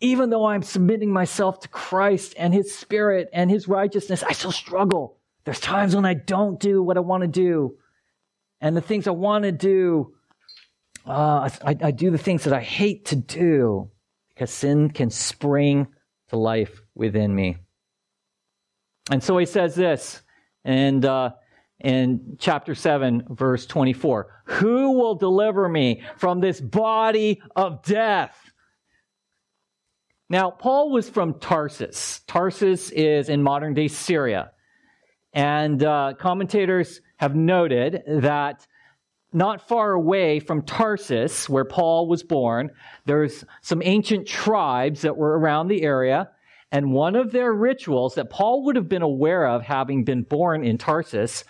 even 0.01 0.31
though 0.31 0.47
I'm 0.47 0.63
submitting 0.63 1.13
myself 1.13 1.61
to 1.61 1.69
Christ 1.69 2.35
and 2.39 2.55
his 2.55 2.75
spirit 2.75 3.29
and 3.33 3.51
his 3.51 3.69
righteousness, 3.69 4.23
I 4.23 4.33
still 4.33 4.53
struggle. 4.53 5.19
There's 5.45 5.61
times 5.61 5.95
when 5.95 6.05
I 6.05 6.15
don't 6.15 6.59
do 6.59 6.83
what 6.83 6.97
I 6.97 7.01
want 7.01 7.23
to 7.23 7.29
do. 7.29 7.77
And 8.61 8.77
the 8.77 8.81
things 8.81 9.07
I 9.07 9.13
want 9.13 9.45
to 9.45 9.53
do, 9.53 10.15
uh, 11.07 11.51
I, 11.65 11.77
I 11.83 11.91
do 11.91 12.11
the 12.11 12.19
things 12.19 12.45
that 12.45 12.53
I 12.53 12.61
hate 12.61 13.07
to 13.07 13.17
do 13.17 13.91
because 14.29 14.51
sin 14.51 14.91
can 14.91 15.11
spring 15.11 15.87
to 16.29 16.37
life 16.37 16.81
within 16.95 17.35
me. 17.35 17.57
And 19.11 19.23
so 19.23 19.37
he 19.39 19.47
says 19.47 19.75
this, 19.75 20.23
and 20.65 21.05
uh, 21.05 21.31
in 21.81 22.37
chapter 22.39 22.75
7, 22.75 23.25
verse 23.31 23.67
24. 23.67 24.43
Who 24.45 24.93
will 24.93 25.15
deliver 25.15 25.69
me 25.69 26.03
from 26.17 26.41
this 26.41 26.61
body 26.61 27.43
of 27.57 27.83
death? 27.83 28.50
Now, 30.31 30.53
Paul 30.53 30.93
was 30.93 31.11
from 31.11 31.41
Tarsus. 31.41 32.21
Tarsus 32.29 32.91
is 32.91 33.29
in 33.29 33.43
modern 33.43 33.75
day 33.75 33.89
Syria. 33.89 34.53
And 35.33 35.83
uh, 35.83 36.15
commentators 36.19 37.01
have 37.17 37.35
noted 37.35 38.03
that 38.07 38.65
not 39.33 39.69
far 39.69 39.93
away 39.93 40.39
from 40.39 40.63
Tarsus, 40.63 41.49
where 41.49 41.65
Paul 41.65 42.09
was 42.09 42.23
born, 42.23 42.71
there's 43.07 43.45
some 43.61 43.83
ancient 43.85 44.29
tribes 44.29 45.03
that 45.03 45.17
were 45.17 45.37
around 45.37 45.67
the 45.67 45.83
area. 45.83 46.31
And 46.71 46.93
one 46.93 47.17
of 47.17 47.33
their 47.33 47.53
rituals 47.53 48.15
that 48.15 48.31
Paul 48.31 48.65
would 48.67 48.77
have 48.77 48.89
been 48.89 49.03
aware 49.03 49.47
of 49.49 49.63
having 49.63 50.05
been 50.05 50.23
born 50.23 50.65
in 50.65 50.79
Tarsus 50.79 51.45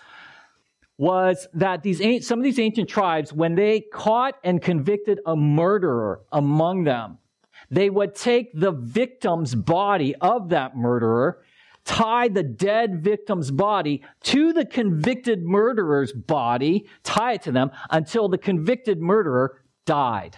was 0.97 1.47
that 1.53 1.83
these 1.83 2.27
some 2.27 2.39
of 2.39 2.43
these 2.43 2.59
ancient 2.59 2.89
tribes, 2.89 3.31
when 3.31 3.53
they 3.55 3.81
caught 3.93 4.35
and 4.43 4.59
convicted 4.61 5.19
a 5.25 5.35
murderer 5.35 6.21
among 6.31 6.83
them, 6.83 7.19
they 7.69 7.89
would 7.89 8.15
take 8.15 8.51
the 8.53 8.71
victim's 8.71 9.55
body 9.55 10.15
of 10.15 10.49
that 10.49 10.75
murderer, 10.75 11.43
tie 11.85 12.27
the 12.27 12.43
dead 12.43 13.03
victim's 13.03 13.51
body 13.51 14.03
to 14.23 14.53
the 14.53 14.65
convicted 14.65 15.43
murderer's 15.43 16.13
body, 16.13 16.87
tie 17.03 17.33
it 17.33 17.43
to 17.43 17.51
them 17.51 17.71
until 17.89 18.29
the 18.29 18.37
convicted 18.37 19.01
murderer 19.01 19.61
died. 19.85 20.37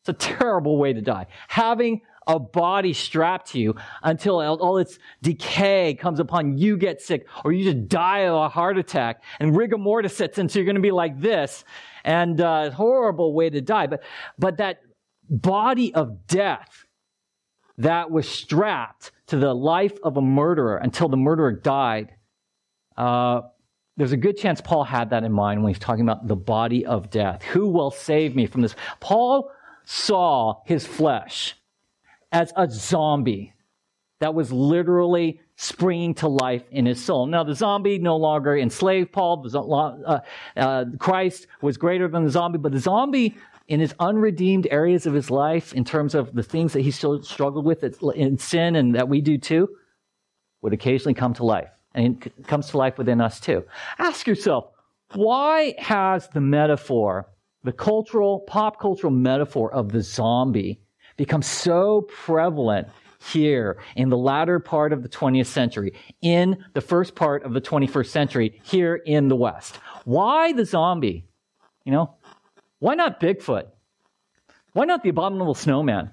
It's 0.00 0.08
a 0.10 0.12
terrible 0.12 0.76
way 0.76 0.92
to 0.92 1.00
die. 1.00 1.26
Having 1.48 2.02
a 2.26 2.38
body 2.38 2.92
strapped 2.92 3.52
to 3.52 3.58
you 3.58 3.74
until 4.02 4.40
all 4.40 4.78
its 4.78 4.98
decay 5.22 5.94
comes 5.94 6.20
upon 6.20 6.56
you 6.56 6.76
get 6.76 7.00
sick 7.00 7.26
or 7.44 7.52
you 7.52 7.64
just 7.64 7.88
die 7.88 8.20
of 8.20 8.34
a 8.34 8.48
heart 8.48 8.78
attack 8.78 9.22
and 9.40 9.56
rigor 9.56 9.78
mortis 9.78 10.16
sets 10.16 10.38
in 10.38 10.48
so 10.48 10.58
you're 10.58 10.64
going 10.64 10.74
to 10.74 10.80
be 10.80 10.90
like 10.90 11.20
this 11.20 11.64
and 12.04 12.40
uh, 12.40 12.70
horrible 12.70 13.34
way 13.34 13.50
to 13.50 13.60
die 13.60 13.86
but 13.86 14.02
but 14.38 14.56
that 14.56 14.80
body 15.28 15.94
of 15.94 16.26
death 16.26 16.86
that 17.78 18.10
was 18.10 18.28
strapped 18.28 19.12
to 19.26 19.36
the 19.36 19.54
life 19.54 19.98
of 20.02 20.16
a 20.16 20.22
murderer 20.22 20.76
until 20.76 21.08
the 21.08 21.16
murderer 21.16 21.52
died 21.52 22.14
uh, 22.96 23.42
there's 23.96 24.12
a 24.12 24.16
good 24.16 24.36
chance 24.36 24.60
Paul 24.60 24.84
had 24.84 25.10
that 25.10 25.24
in 25.24 25.32
mind 25.32 25.62
when 25.62 25.72
he's 25.72 25.78
talking 25.78 26.02
about 26.02 26.26
the 26.26 26.36
body 26.36 26.84
of 26.84 27.10
death. 27.10 27.42
Who 27.42 27.68
will 27.68 27.90
save 27.90 28.34
me 28.34 28.46
from 28.46 28.62
this? 28.62 28.74
Paul 29.00 29.50
saw 29.84 30.62
his 30.64 30.86
flesh 30.86 31.56
as 32.32 32.52
a 32.56 32.68
zombie 32.68 33.52
that 34.18 34.34
was 34.34 34.50
literally 34.50 35.40
springing 35.56 36.14
to 36.14 36.26
life 36.26 36.64
in 36.72 36.86
his 36.86 37.04
soul. 37.04 37.26
Now, 37.26 37.44
the 37.44 37.54
zombie 37.54 37.98
no 37.98 38.16
longer 38.16 38.56
enslaved 38.56 39.12
Paul. 39.12 39.46
Uh, 39.54 40.20
uh, 40.56 40.84
Christ 40.98 41.46
was 41.60 41.76
greater 41.76 42.08
than 42.08 42.24
the 42.24 42.30
zombie, 42.30 42.58
but 42.58 42.72
the 42.72 42.80
zombie 42.80 43.36
in 43.66 43.80
his 43.80 43.94
unredeemed 43.98 44.68
areas 44.70 45.06
of 45.06 45.14
his 45.14 45.30
life, 45.30 45.72
in 45.72 45.84
terms 45.84 46.14
of 46.14 46.34
the 46.34 46.42
things 46.42 46.72
that 46.74 46.82
he 46.82 46.90
still 46.90 47.22
struggled 47.22 47.64
with 47.64 47.82
in 48.14 48.38
sin 48.38 48.76
and 48.76 48.94
that 48.94 49.08
we 49.08 49.20
do 49.20 49.38
too, 49.38 49.68
would 50.62 50.72
occasionally 50.72 51.14
come 51.14 51.34
to 51.34 51.44
life. 51.44 51.70
And 51.94 52.26
it 52.26 52.46
comes 52.46 52.68
to 52.70 52.78
life 52.78 52.98
within 52.98 53.20
us 53.20 53.40
too. 53.40 53.64
Ask 53.98 54.26
yourself, 54.26 54.66
why 55.14 55.74
has 55.78 56.28
the 56.28 56.40
metaphor, 56.40 57.28
the 57.62 57.72
cultural, 57.72 58.40
pop 58.40 58.80
cultural 58.80 59.12
metaphor 59.12 59.72
of 59.72 59.92
the 59.92 60.02
zombie 60.02 60.80
become 61.16 61.42
so 61.42 62.02
prevalent 62.02 62.88
here 63.32 63.78
in 63.96 64.10
the 64.10 64.18
latter 64.18 64.58
part 64.58 64.92
of 64.92 65.02
the 65.02 65.08
20th 65.08 65.46
century, 65.46 65.94
in 66.20 66.62
the 66.74 66.80
first 66.80 67.14
part 67.14 67.44
of 67.44 67.54
the 67.54 67.60
21st 67.60 68.08
century, 68.08 68.60
here 68.64 68.96
in 68.96 69.28
the 69.28 69.36
West. 69.36 69.76
Why 70.04 70.52
the 70.52 70.66
zombie? 70.66 71.26
You 71.84 71.92
know, 71.92 72.14
why 72.84 72.94
not 72.94 73.18
Bigfoot? 73.18 73.64
Why 74.74 74.84
not 74.84 75.02
the 75.02 75.08
abominable 75.08 75.54
snowman? 75.54 76.10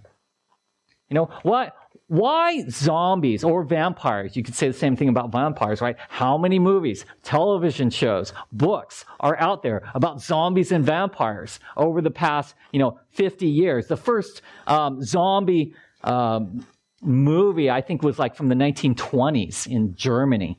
You 1.10 1.16
know, 1.16 1.30
why, 1.44 1.74
why 2.08 2.64
zombies 2.70 3.44
or 3.44 3.66
vampires? 3.66 4.38
You 4.38 4.44
could 4.44 4.56
say 4.56 4.70
the 4.70 4.74
same 4.74 4.96
thing 4.96 5.10
about 5.10 5.34
vampires, 5.34 5.82
right? 5.82 5.98
How 6.08 6.38
many 6.38 6.60
movies, 6.60 7.04
television 7.24 7.90
shows, 7.90 8.32
books 8.54 9.04
are 9.20 9.38
out 9.38 9.64
there 9.64 9.92
about 9.94 10.22
zombies 10.22 10.72
and 10.72 10.86
vampires 10.86 11.60
over 11.76 12.02
the 12.02 12.10
past, 12.10 12.56
you 12.72 12.80
know, 12.80 12.98
50 13.10 13.48
years? 13.48 13.88
The 13.88 13.98
first 13.98 14.42
um, 14.66 15.04
zombie 15.04 15.74
um, 16.06 16.66
movie, 17.02 17.70
I 17.70 17.82
think, 17.82 18.02
was 18.02 18.18
like 18.18 18.34
from 18.34 18.48
the 18.48 18.56
1920s 18.56 19.68
in 19.68 19.94
Germany. 19.94 20.58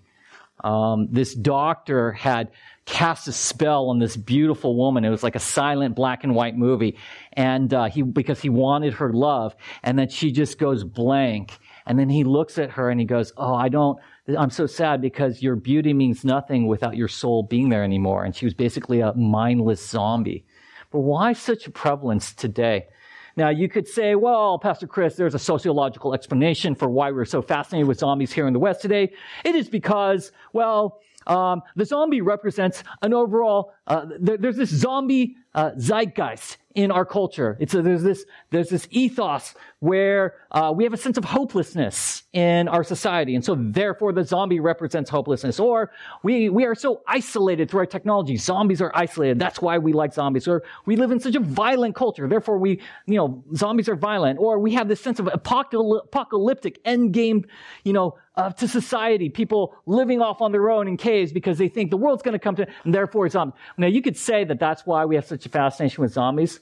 Um, 0.62 1.08
this 1.10 1.34
doctor 1.34 2.12
had 2.12 2.50
cast 2.92 3.26
a 3.26 3.32
spell 3.32 3.88
on 3.88 3.98
this 3.98 4.18
beautiful 4.18 4.76
woman. 4.76 5.02
It 5.02 5.08
was 5.08 5.22
like 5.22 5.34
a 5.34 5.40
silent 5.40 5.96
black 5.96 6.24
and 6.24 6.34
white 6.34 6.58
movie. 6.58 6.98
And, 7.32 7.72
uh, 7.72 7.84
he, 7.84 8.02
because 8.02 8.42
he 8.42 8.50
wanted 8.50 8.92
her 8.94 9.10
love. 9.14 9.56
And 9.82 9.98
then 9.98 10.10
she 10.10 10.30
just 10.30 10.58
goes 10.58 10.84
blank. 10.84 11.58
And 11.86 11.98
then 11.98 12.10
he 12.10 12.22
looks 12.22 12.58
at 12.58 12.72
her 12.72 12.90
and 12.90 13.00
he 13.00 13.06
goes, 13.06 13.32
Oh, 13.38 13.54
I 13.54 13.70
don't, 13.70 13.98
I'm 14.38 14.50
so 14.50 14.66
sad 14.66 15.00
because 15.00 15.42
your 15.42 15.56
beauty 15.56 15.94
means 15.94 16.22
nothing 16.22 16.66
without 16.66 16.94
your 16.94 17.08
soul 17.08 17.44
being 17.44 17.70
there 17.70 17.82
anymore. 17.82 18.24
And 18.24 18.36
she 18.36 18.44
was 18.44 18.52
basically 18.52 19.00
a 19.00 19.14
mindless 19.14 19.84
zombie. 19.84 20.44
But 20.90 21.00
why 21.00 21.32
such 21.32 21.66
a 21.66 21.70
prevalence 21.70 22.34
today? 22.34 22.88
Now, 23.36 23.48
you 23.48 23.70
could 23.70 23.88
say, 23.88 24.14
well, 24.14 24.58
Pastor 24.58 24.86
Chris, 24.86 25.16
there's 25.16 25.34
a 25.34 25.38
sociological 25.38 26.12
explanation 26.12 26.74
for 26.74 26.90
why 26.90 27.10
we're 27.10 27.24
so 27.24 27.40
fascinated 27.40 27.88
with 27.88 27.98
zombies 27.98 28.32
here 28.32 28.46
in 28.46 28.52
the 28.52 28.58
West 28.58 28.82
today. 28.82 29.14
It 29.46 29.54
is 29.54 29.70
because, 29.70 30.30
well, 30.52 31.00
Um, 31.26 31.62
the 31.76 31.84
zombie 31.84 32.20
represents 32.20 32.82
an 33.02 33.14
overall, 33.14 33.72
uh, 33.86 34.06
there, 34.20 34.36
there's 34.36 34.56
this 34.56 34.70
zombie 34.70 35.36
uh, 35.54 35.70
zeitgeist 35.78 36.56
in 36.74 36.90
our 36.90 37.04
culture. 37.04 37.56
It's 37.60 37.74
a, 37.74 37.82
there's 37.82 38.02
this 38.02 38.24
there's 38.50 38.70
this 38.70 38.88
ethos 38.90 39.54
where 39.80 40.34
uh, 40.50 40.72
we 40.74 40.84
have 40.84 40.92
a 40.92 40.96
sense 40.96 41.18
of 41.18 41.24
hopelessness 41.24 42.22
in 42.32 42.68
our 42.68 42.82
society, 42.82 43.34
and 43.34 43.44
so 43.44 43.54
therefore 43.58 44.12
the 44.12 44.24
zombie 44.24 44.60
represents 44.60 45.10
hopelessness. 45.10 45.60
Or 45.60 45.92
we 46.22 46.48
we 46.48 46.64
are 46.64 46.74
so 46.74 47.02
isolated 47.06 47.70
through 47.70 47.80
our 47.80 47.86
technology. 47.86 48.36
Zombies 48.36 48.80
are 48.80 48.90
isolated. 48.94 49.38
That's 49.38 49.60
why 49.60 49.78
we 49.78 49.92
like 49.92 50.14
zombies. 50.14 50.48
Or 50.48 50.62
we 50.86 50.96
live 50.96 51.10
in 51.10 51.20
such 51.20 51.34
a 51.34 51.40
violent 51.40 51.94
culture. 51.94 52.26
Therefore, 52.26 52.58
we 52.58 52.80
you 53.06 53.16
know 53.16 53.44
zombies 53.54 53.88
are 53.88 53.96
violent. 53.96 54.38
Or 54.38 54.58
we 54.58 54.72
have 54.72 54.88
this 54.88 55.00
sense 55.00 55.18
of 55.20 55.26
apocalyptic 55.26 56.80
end 56.84 57.12
game, 57.12 57.44
you 57.84 57.92
know, 57.92 58.16
uh, 58.34 58.50
to 58.50 58.68
society. 58.68 59.28
People 59.28 59.74
living 59.86 60.20
off 60.20 60.40
on 60.40 60.52
their 60.52 60.70
own 60.70 60.88
in 60.88 60.96
caves 60.96 61.32
because 61.32 61.58
they 61.58 61.68
think 61.68 61.90
the 61.90 61.96
world's 61.96 62.22
going 62.22 62.32
to 62.32 62.38
come 62.38 62.56
to, 62.56 62.66
and 62.84 62.94
therefore 62.94 63.28
zombies. 63.28 63.58
Now 63.76 63.86
you 63.86 64.02
could 64.02 64.16
say 64.16 64.44
that 64.44 64.58
that's 64.58 64.86
why 64.86 65.04
we 65.04 65.16
have 65.16 65.26
such 65.26 65.46
a 65.46 65.48
fascination 65.48 66.02
with 66.02 66.12
zombies. 66.12 66.60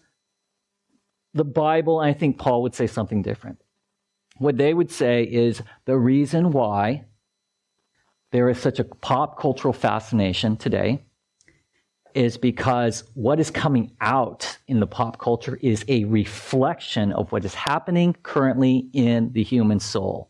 The 1.34 1.44
Bible, 1.44 2.00
I 2.00 2.12
think 2.12 2.38
Paul 2.38 2.62
would 2.62 2.74
say 2.74 2.86
something 2.86 3.22
different. 3.22 3.62
What 4.38 4.56
they 4.56 4.74
would 4.74 4.90
say 4.90 5.22
is 5.22 5.62
the 5.84 5.96
reason 5.96 6.50
why 6.50 7.04
there 8.32 8.48
is 8.48 8.58
such 8.58 8.78
a 8.78 8.84
pop 8.84 9.38
cultural 9.38 9.72
fascination 9.72 10.56
today 10.56 11.04
is 12.14 12.36
because 12.36 13.04
what 13.14 13.38
is 13.38 13.50
coming 13.50 13.92
out 14.00 14.58
in 14.66 14.80
the 14.80 14.86
pop 14.86 15.18
culture 15.18 15.58
is 15.62 15.84
a 15.88 16.04
reflection 16.04 17.12
of 17.12 17.30
what 17.30 17.44
is 17.44 17.54
happening 17.54 18.16
currently 18.22 18.88
in 18.92 19.32
the 19.32 19.42
human 19.42 19.78
soul. 19.78 20.29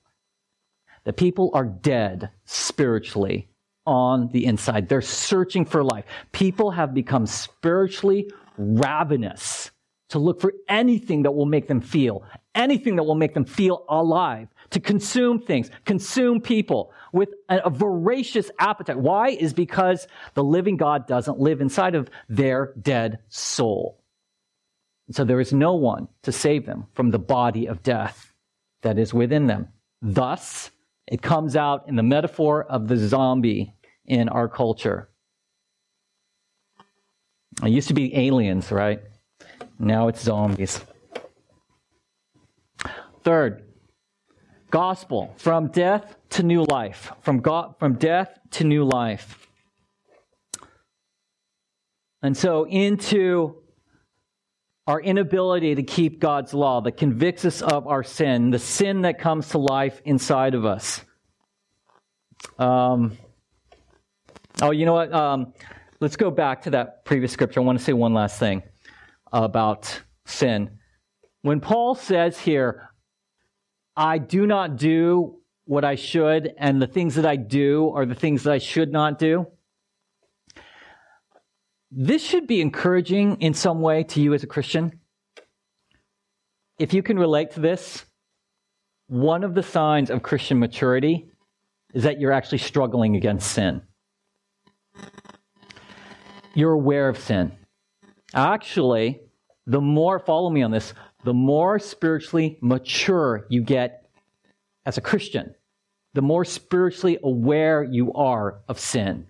The 1.04 1.12
people 1.12 1.50
are 1.54 1.64
dead 1.64 2.30
spiritually 2.44 3.48
on 3.86 4.28
the 4.28 4.44
inside. 4.46 4.88
They're 4.88 5.00
searching 5.00 5.64
for 5.64 5.82
life. 5.82 6.04
People 6.32 6.70
have 6.70 6.94
become 6.94 7.26
spiritually 7.26 8.30
ravenous 8.56 9.70
to 10.10 10.18
look 10.18 10.40
for 10.40 10.52
anything 10.68 11.22
that 11.22 11.30
will 11.32 11.46
make 11.46 11.68
them 11.68 11.80
feel, 11.80 12.24
anything 12.54 12.96
that 12.96 13.04
will 13.04 13.14
make 13.14 13.32
them 13.34 13.44
feel 13.44 13.84
alive, 13.88 14.48
to 14.70 14.80
consume 14.80 15.40
things, 15.40 15.70
consume 15.84 16.40
people 16.40 16.92
with 17.12 17.30
a, 17.48 17.70
voracious 17.70 18.50
appetite. 18.58 18.98
Why? 18.98 19.30
Is 19.30 19.52
because 19.52 20.06
the 20.34 20.44
living 20.44 20.76
God 20.76 21.06
doesn't 21.06 21.38
live 21.38 21.60
inside 21.60 21.94
of 21.94 22.08
their 22.28 22.74
dead 22.80 23.18
soul. 23.28 24.00
So 25.10 25.24
there 25.24 25.40
is 25.40 25.52
no 25.52 25.74
one 25.74 26.06
to 26.22 26.30
save 26.30 26.66
them 26.66 26.86
from 26.94 27.10
the 27.10 27.18
body 27.18 27.66
of 27.66 27.82
death 27.82 28.32
that 28.82 28.98
is 28.98 29.12
within 29.12 29.46
them. 29.46 29.68
Thus, 30.02 30.70
it 31.10 31.20
comes 31.20 31.56
out 31.56 31.88
in 31.88 31.96
the 31.96 32.02
metaphor 32.04 32.64
of 32.64 32.86
the 32.86 32.96
zombie 32.96 33.74
in 34.06 34.28
our 34.28 34.48
culture. 34.48 35.08
It 37.64 37.70
used 37.70 37.88
to 37.88 37.94
be 37.94 38.16
aliens, 38.16 38.70
right? 38.70 39.00
Now 39.78 40.06
it's 40.08 40.22
zombies. 40.22 40.80
Third, 43.24 43.64
gospel 44.70 45.34
from 45.36 45.68
death 45.68 46.16
to 46.30 46.44
new 46.44 46.64
life. 46.64 47.12
From 47.22 47.40
God, 47.40 47.74
from 47.78 47.94
death 47.94 48.38
to 48.52 48.64
new 48.64 48.84
life. 48.84 49.36
And 52.22 52.36
so 52.36 52.66
into 52.66 53.59
our 54.90 55.00
inability 55.00 55.76
to 55.76 55.84
keep 55.84 56.18
God's 56.18 56.52
law 56.52 56.80
that 56.80 56.96
convicts 56.96 57.44
us 57.44 57.62
of 57.62 57.86
our 57.86 58.02
sin, 58.02 58.50
the 58.50 58.58
sin 58.58 59.02
that 59.02 59.20
comes 59.20 59.50
to 59.50 59.58
life 59.58 60.02
inside 60.04 60.54
of 60.54 60.66
us. 60.66 61.00
Um, 62.58 63.16
oh, 64.60 64.72
you 64.72 64.86
know 64.86 64.94
what? 64.94 65.12
Um, 65.12 65.54
let's 66.00 66.16
go 66.16 66.32
back 66.32 66.62
to 66.62 66.70
that 66.70 67.04
previous 67.04 67.30
scripture. 67.30 67.60
I 67.60 67.62
want 67.62 67.78
to 67.78 67.84
say 67.84 67.92
one 67.92 68.14
last 68.14 68.40
thing 68.40 68.64
about 69.32 70.00
sin. 70.26 70.78
When 71.42 71.60
Paul 71.60 71.94
says 71.94 72.36
here, 72.36 72.90
I 73.96 74.18
do 74.18 74.44
not 74.44 74.76
do 74.76 75.38
what 75.66 75.84
I 75.84 75.94
should, 75.94 76.52
and 76.58 76.82
the 76.82 76.88
things 76.88 77.14
that 77.14 77.26
I 77.26 77.36
do 77.36 77.92
are 77.94 78.06
the 78.06 78.16
things 78.16 78.42
that 78.42 78.52
I 78.52 78.58
should 78.58 78.90
not 78.90 79.20
do. 79.20 79.46
This 81.90 82.22
should 82.22 82.46
be 82.46 82.60
encouraging 82.60 83.40
in 83.40 83.52
some 83.52 83.80
way 83.80 84.04
to 84.04 84.20
you 84.20 84.32
as 84.32 84.44
a 84.44 84.46
Christian. 84.46 85.00
If 86.78 86.94
you 86.94 87.02
can 87.02 87.18
relate 87.18 87.52
to 87.52 87.60
this, 87.60 88.06
one 89.08 89.42
of 89.42 89.54
the 89.54 89.62
signs 89.62 90.08
of 90.08 90.22
Christian 90.22 90.60
maturity 90.60 91.28
is 91.92 92.04
that 92.04 92.20
you're 92.20 92.32
actually 92.32 92.58
struggling 92.58 93.16
against 93.16 93.50
sin. 93.50 93.82
You're 96.54 96.72
aware 96.72 97.08
of 97.08 97.18
sin. 97.18 97.52
Actually, 98.34 99.20
the 99.66 99.80
more, 99.80 100.20
follow 100.20 100.48
me 100.48 100.62
on 100.62 100.70
this, 100.70 100.94
the 101.24 101.34
more 101.34 101.78
spiritually 101.78 102.56
mature 102.60 103.46
you 103.50 103.62
get 103.62 104.08
as 104.86 104.96
a 104.96 105.00
Christian, 105.00 105.54
the 106.14 106.22
more 106.22 106.44
spiritually 106.44 107.18
aware 107.22 107.82
you 107.82 108.12
are 108.12 108.60
of 108.68 108.78
sin. 108.78 109.26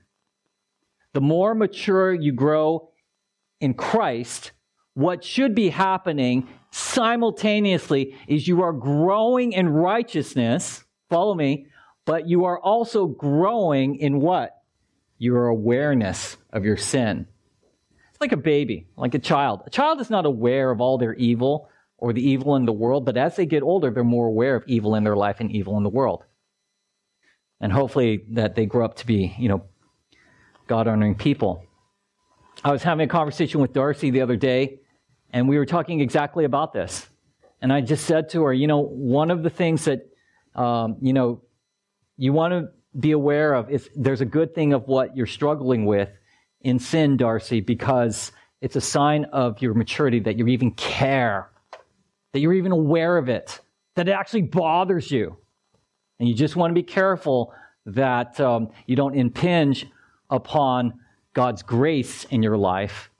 The 1.12 1.20
more 1.20 1.54
mature 1.54 2.14
you 2.14 2.32
grow 2.32 2.90
in 3.60 3.74
Christ, 3.74 4.52
what 4.94 5.24
should 5.24 5.54
be 5.54 5.70
happening 5.70 6.48
simultaneously 6.70 8.16
is 8.28 8.46
you 8.46 8.62
are 8.62 8.72
growing 8.72 9.52
in 9.52 9.68
righteousness, 9.68 10.84
follow 11.08 11.34
me, 11.34 11.66
but 12.04 12.28
you 12.28 12.44
are 12.44 12.60
also 12.60 13.06
growing 13.06 13.96
in 13.96 14.20
what? 14.20 14.56
Your 15.18 15.48
awareness 15.48 16.36
of 16.52 16.64
your 16.64 16.76
sin 16.76 17.26
It's 18.10 18.20
like 18.20 18.32
a 18.32 18.36
baby, 18.36 18.88
like 18.96 19.14
a 19.14 19.18
child. 19.18 19.62
A 19.66 19.70
child 19.70 20.00
is 20.00 20.10
not 20.10 20.26
aware 20.26 20.70
of 20.70 20.80
all 20.80 20.96
their 20.96 21.14
evil 21.14 21.68
or 21.98 22.12
the 22.12 22.22
evil 22.22 22.56
in 22.56 22.64
the 22.64 22.72
world, 22.72 23.04
but 23.04 23.16
as 23.16 23.36
they 23.36 23.46
get 23.46 23.62
older, 23.62 23.90
they're 23.90 24.04
more 24.04 24.26
aware 24.26 24.56
of 24.56 24.64
evil 24.66 24.94
in 24.94 25.04
their 25.04 25.16
life 25.16 25.40
and 25.40 25.52
evil 25.52 25.76
in 25.76 25.82
the 25.82 25.90
world. 25.90 26.24
And 27.60 27.72
hopefully 27.72 28.24
that 28.30 28.54
they 28.54 28.64
grow 28.64 28.84
up 28.86 28.96
to 28.96 29.06
be, 29.06 29.34
you 29.38 29.48
know, 29.48 29.64
God 30.70 30.86
honoring 30.86 31.16
people. 31.16 31.64
I 32.62 32.70
was 32.70 32.84
having 32.84 33.04
a 33.04 33.08
conversation 33.08 33.60
with 33.60 33.72
Darcy 33.72 34.10
the 34.10 34.20
other 34.20 34.36
day, 34.36 34.78
and 35.32 35.48
we 35.48 35.58
were 35.58 35.66
talking 35.66 36.00
exactly 36.00 36.44
about 36.44 36.72
this. 36.72 37.08
And 37.60 37.72
I 37.72 37.80
just 37.80 38.06
said 38.06 38.28
to 38.30 38.44
her, 38.44 38.52
you 38.52 38.68
know, 38.68 38.78
one 38.78 39.32
of 39.32 39.42
the 39.42 39.50
things 39.50 39.86
that, 39.86 40.08
um, 40.54 40.96
you 41.00 41.12
know, 41.12 41.42
you 42.16 42.32
want 42.32 42.52
to 42.52 42.68
be 42.96 43.10
aware 43.10 43.52
of 43.52 43.68
is 43.68 43.90
there's 43.96 44.20
a 44.20 44.24
good 44.24 44.54
thing 44.54 44.72
of 44.72 44.86
what 44.86 45.16
you're 45.16 45.26
struggling 45.26 45.86
with, 45.86 46.08
in 46.60 46.78
sin, 46.78 47.16
Darcy, 47.16 47.60
because 47.60 48.30
it's 48.60 48.76
a 48.76 48.80
sign 48.80 49.24
of 49.32 49.60
your 49.60 49.74
maturity 49.74 50.20
that 50.20 50.38
you 50.38 50.46
even 50.46 50.70
care, 50.70 51.50
that 52.32 52.38
you're 52.38 52.52
even 52.52 52.70
aware 52.70 53.18
of 53.18 53.28
it, 53.28 53.58
that 53.96 54.08
it 54.08 54.12
actually 54.12 54.42
bothers 54.42 55.10
you. 55.10 55.36
And 56.20 56.28
you 56.28 56.34
just 56.36 56.54
want 56.54 56.70
to 56.70 56.74
be 56.74 56.84
careful 56.84 57.52
that 57.86 58.38
um, 58.38 58.68
you 58.86 58.94
don't 58.94 59.16
impinge 59.16 59.88
upon 60.30 60.94
God's 61.34 61.62
grace 61.62 62.24
in 62.24 62.42
your 62.42 62.56
life, 62.56 63.10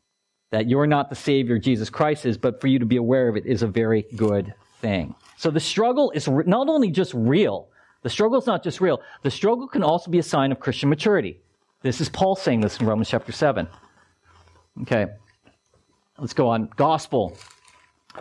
that 0.51 0.69
you're 0.69 0.87
not 0.87 1.11
the 1.11 1.17
Savior 1.17 1.59
Jesus 1.59 1.91
Christ 1.91 2.27
is, 2.27 2.37
but 2.37 2.61
for 2.61 2.67
you 2.67 2.79
to 2.79 2.87
be 2.87 2.97
aware 2.97 3.29
of 3.29 3.37
it 3.37 3.47
is 3.47 3.63
a 3.63 3.67
very 3.67 4.07
good 4.17 4.55
thing. 4.81 5.15
So 5.37 5.51
the 5.51 5.61
struggle 5.61 6.11
is 6.13 6.29
not 6.29 6.69
only 6.69 6.91
just 6.91 7.15
real, 7.15 7.69
the 8.03 8.11
struggle 8.11 8.39
is 8.39 8.47
not 8.47 8.65
just 8.65 8.81
real, 8.81 9.01
the 9.23 9.31
struggle 9.31 9.69
can 9.69 9.83
also 9.83 10.11
be 10.11 10.19
a 10.19 10.23
sign 10.23 10.53
of 10.53 10.61
Christian 10.61 10.89
maturity. 10.89 11.41
This 11.83 12.01
is 12.01 12.09
Paul 12.09 12.37
saying 12.37 12.61
this 12.61 12.79
in 12.81 12.87
Romans 12.87 13.09
chapter 13.09 13.33
7. 13.33 13.67
Okay, 14.83 15.07
let's 16.19 16.35
go 16.35 16.49
on. 16.49 16.69
Gospel. 16.77 17.37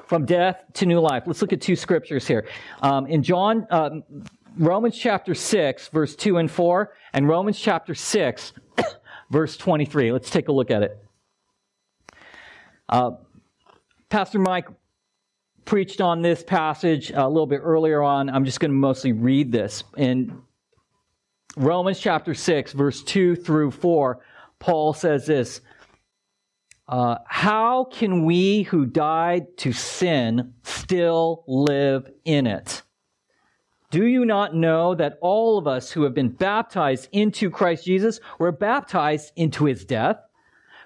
From 0.06 0.24
death 0.24 0.62
to 0.76 0.86
new 0.86 1.00
life. 1.00 1.24
Let's 1.26 1.42
look 1.42 1.52
at 1.52 1.62
two 1.62 1.76
scriptures 1.76 2.28
here. 2.28 2.48
Um, 2.84 3.08
in 3.08 3.24
John, 3.24 3.66
uh, 3.72 3.90
Romans 4.56 4.98
chapter 4.98 5.34
6, 5.34 5.88
verse 5.90 6.16
2 6.16 6.38
and 6.38 6.50
4, 6.50 6.94
and 7.14 7.28
Romans 7.28 7.60
chapter 7.60 7.96
6, 7.96 8.54
verse 9.30 9.58
23. 9.58 10.12
Let's 10.12 10.30
take 10.30 10.48
a 10.48 10.52
look 10.52 10.72
at 10.72 10.84
it. 10.84 11.06
Uh, 12.88 13.12
Pastor 14.10 14.40
Mike 14.40 14.68
preached 15.66 16.02
on 16.02 16.22
this 16.22 16.44
passage 16.44 17.12
a 17.12 17.28
little 17.28 17.46
bit 17.46 17.62
earlier 17.64 18.02
on. 18.02 18.30
I'm 18.30 18.46
just 18.46 18.60
going 18.60 18.72
to 18.72 18.78
mostly 18.78 19.12
read 19.12 19.52
this. 19.52 19.84
In 19.98 20.42
Romans 21.56 22.00
chapter 22.00 22.34
6, 22.34 22.74
verse 22.74 23.04
2 23.04 23.36
through 23.36 23.72
4, 23.72 24.20
Paul 24.58 24.94
says 24.94 25.28
this 25.28 25.62
uh, 26.88 27.18
How 27.28 27.84
can 27.84 28.26
we 28.26 28.64
who 28.64 28.88
died 28.88 29.58
to 29.58 29.72
sin 29.72 30.56
still 30.64 31.44
live 31.48 32.10
in 32.26 32.48
it? 32.48 32.82
Do 33.92 34.06
you 34.06 34.24
not 34.24 34.54
know 34.54 34.94
that 34.96 35.18
all 35.20 35.58
of 35.58 35.68
us 35.68 35.92
who 35.92 36.04
have 36.04 36.14
been 36.14 36.30
baptized 36.30 37.10
into 37.12 37.50
Christ 37.50 37.86
Jesus 37.86 38.20
were 38.38 38.52
baptized 38.52 39.32
into 39.36 39.66
his 39.66 39.84
death? 39.84 40.18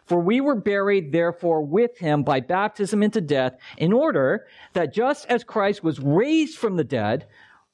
For 0.06 0.20
we 0.20 0.40
were 0.40 0.56
buried 0.56 1.12
therefore 1.12 1.62
with 1.62 1.98
him 1.98 2.24
by 2.24 2.40
baptism 2.40 3.04
into 3.04 3.22
death, 3.22 3.58
in 3.78 3.92
order 3.92 4.46
that 4.74 4.94
just 4.94 5.26
as 5.28 5.44
Christ 5.44 5.84
was 5.84 6.00
raised 6.00 6.58
from 6.58 6.78
the 6.78 6.84
dead 6.84 7.26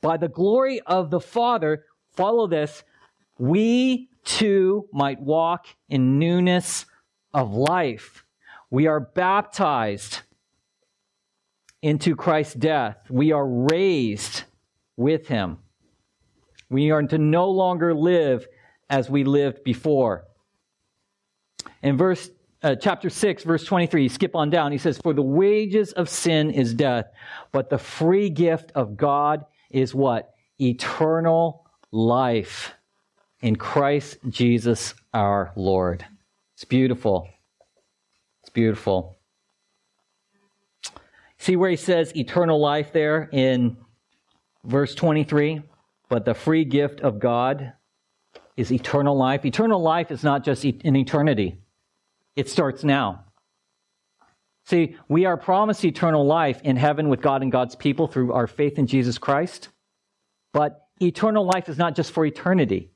by 0.02 0.18
the 0.18 0.28
glory 0.28 0.80
of 0.82 1.10
the 1.10 1.20
Father, 1.20 1.86
follow 2.16 2.48
this, 2.48 2.84
we 3.38 4.10
too 4.24 4.88
might 4.92 5.22
walk 5.22 5.68
in 5.90 6.20
newness 6.20 6.86
of 7.34 7.54
life. 7.54 8.24
We 8.70 8.88
are 8.88 9.00
baptized 9.00 10.22
into 11.82 12.16
Christ's 12.16 12.56
death. 12.56 12.98
We 13.10 13.32
are 13.32 13.48
raised 13.48 14.44
with 15.00 15.28
him. 15.28 15.58
We 16.70 16.92
are 16.92 17.02
to 17.02 17.18
no 17.18 17.50
longer 17.50 17.96
live 17.96 18.46
as 18.90 19.10
we 19.10 19.24
lived 19.24 19.64
before. 19.64 20.26
In 21.82 21.98
verse 21.98 22.30
uh, 22.62 22.76
chapter 22.76 23.10
6 23.10 23.44
verse 23.44 23.64
23 23.64 24.04
you 24.04 24.10
skip 24.10 24.36
on 24.36 24.50
down. 24.50 24.74
He 24.74 24.78
says 24.78 24.98
for 24.98 25.14
the 25.14 25.22
wages 25.22 25.94
of 25.94 26.10
sin 26.10 26.52
is 26.52 26.74
death 26.74 27.06
but 27.52 27.70
the 27.70 27.78
free 27.78 28.30
gift 28.30 28.74
of 28.76 28.98
god 28.98 29.46
is 29.72 29.96
what? 29.96 30.34
Eternal 30.60 31.66
life 31.92 32.74
in 33.42 33.56
christ 33.56 34.18
jesus 34.28 34.94
our 35.14 35.54
lord. 35.56 36.06
It's 36.56 36.66
beautiful. 36.66 37.30
It's 38.42 38.50
beautiful. 38.50 39.18
See 41.38 41.56
where 41.56 41.70
he 41.70 41.78
says 41.78 42.14
eternal 42.18 42.60
life 42.60 42.92
there 42.92 43.30
in 43.32 43.78
verse 44.70 44.96
23 44.96 45.62
but 46.08 46.26
the 46.26 46.34
free 46.34 46.64
gift 46.64 47.02
of 47.02 47.20
god 47.20 47.74
is 48.56 48.72
eternal 48.72 49.18
life 49.18 49.46
eternal 49.46 49.82
life 49.82 50.12
is 50.12 50.24
not 50.24 50.44
just 50.44 50.64
in 50.64 50.96
eternity 50.96 51.58
it 52.40 52.48
starts 52.48 52.86
now. 52.86 53.26
See, 54.66 54.96
we 55.10 55.26
are 55.26 55.36
promised 55.36 55.84
eternal 55.84 56.26
life 56.26 56.62
in 56.64 56.78
heaven 56.78 57.10
with 57.10 57.22
God 57.22 57.42
and 57.42 57.52
God's 57.52 57.76
people 57.76 58.08
through 58.08 58.32
our 58.32 58.48
faith 58.48 58.80
in 58.80 58.88
Jesus 58.88 59.18
Christ. 59.18 59.68
But 60.54 60.88
eternal 61.02 61.44
life 61.44 61.68
is 61.68 61.78
not 61.78 61.98
just 61.98 62.14
for 62.14 62.26
eternity. 62.26 62.92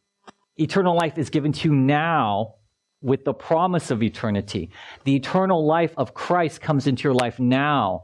Eternal 0.56 0.96
life 0.96 1.18
is 1.18 1.30
given 1.30 1.52
to 1.52 1.68
you 1.68 1.76
now 1.76 2.56
with 3.02 3.26
the 3.26 3.34
promise 3.34 3.92
of 3.92 4.02
eternity. 4.02 4.70
The 5.04 5.18
eternal 5.18 5.66
life 5.66 5.94
of 5.98 6.14
Christ 6.14 6.62
comes 6.62 6.88
into 6.88 7.04
your 7.04 7.14
life 7.14 7.38
now. 7.38 8.04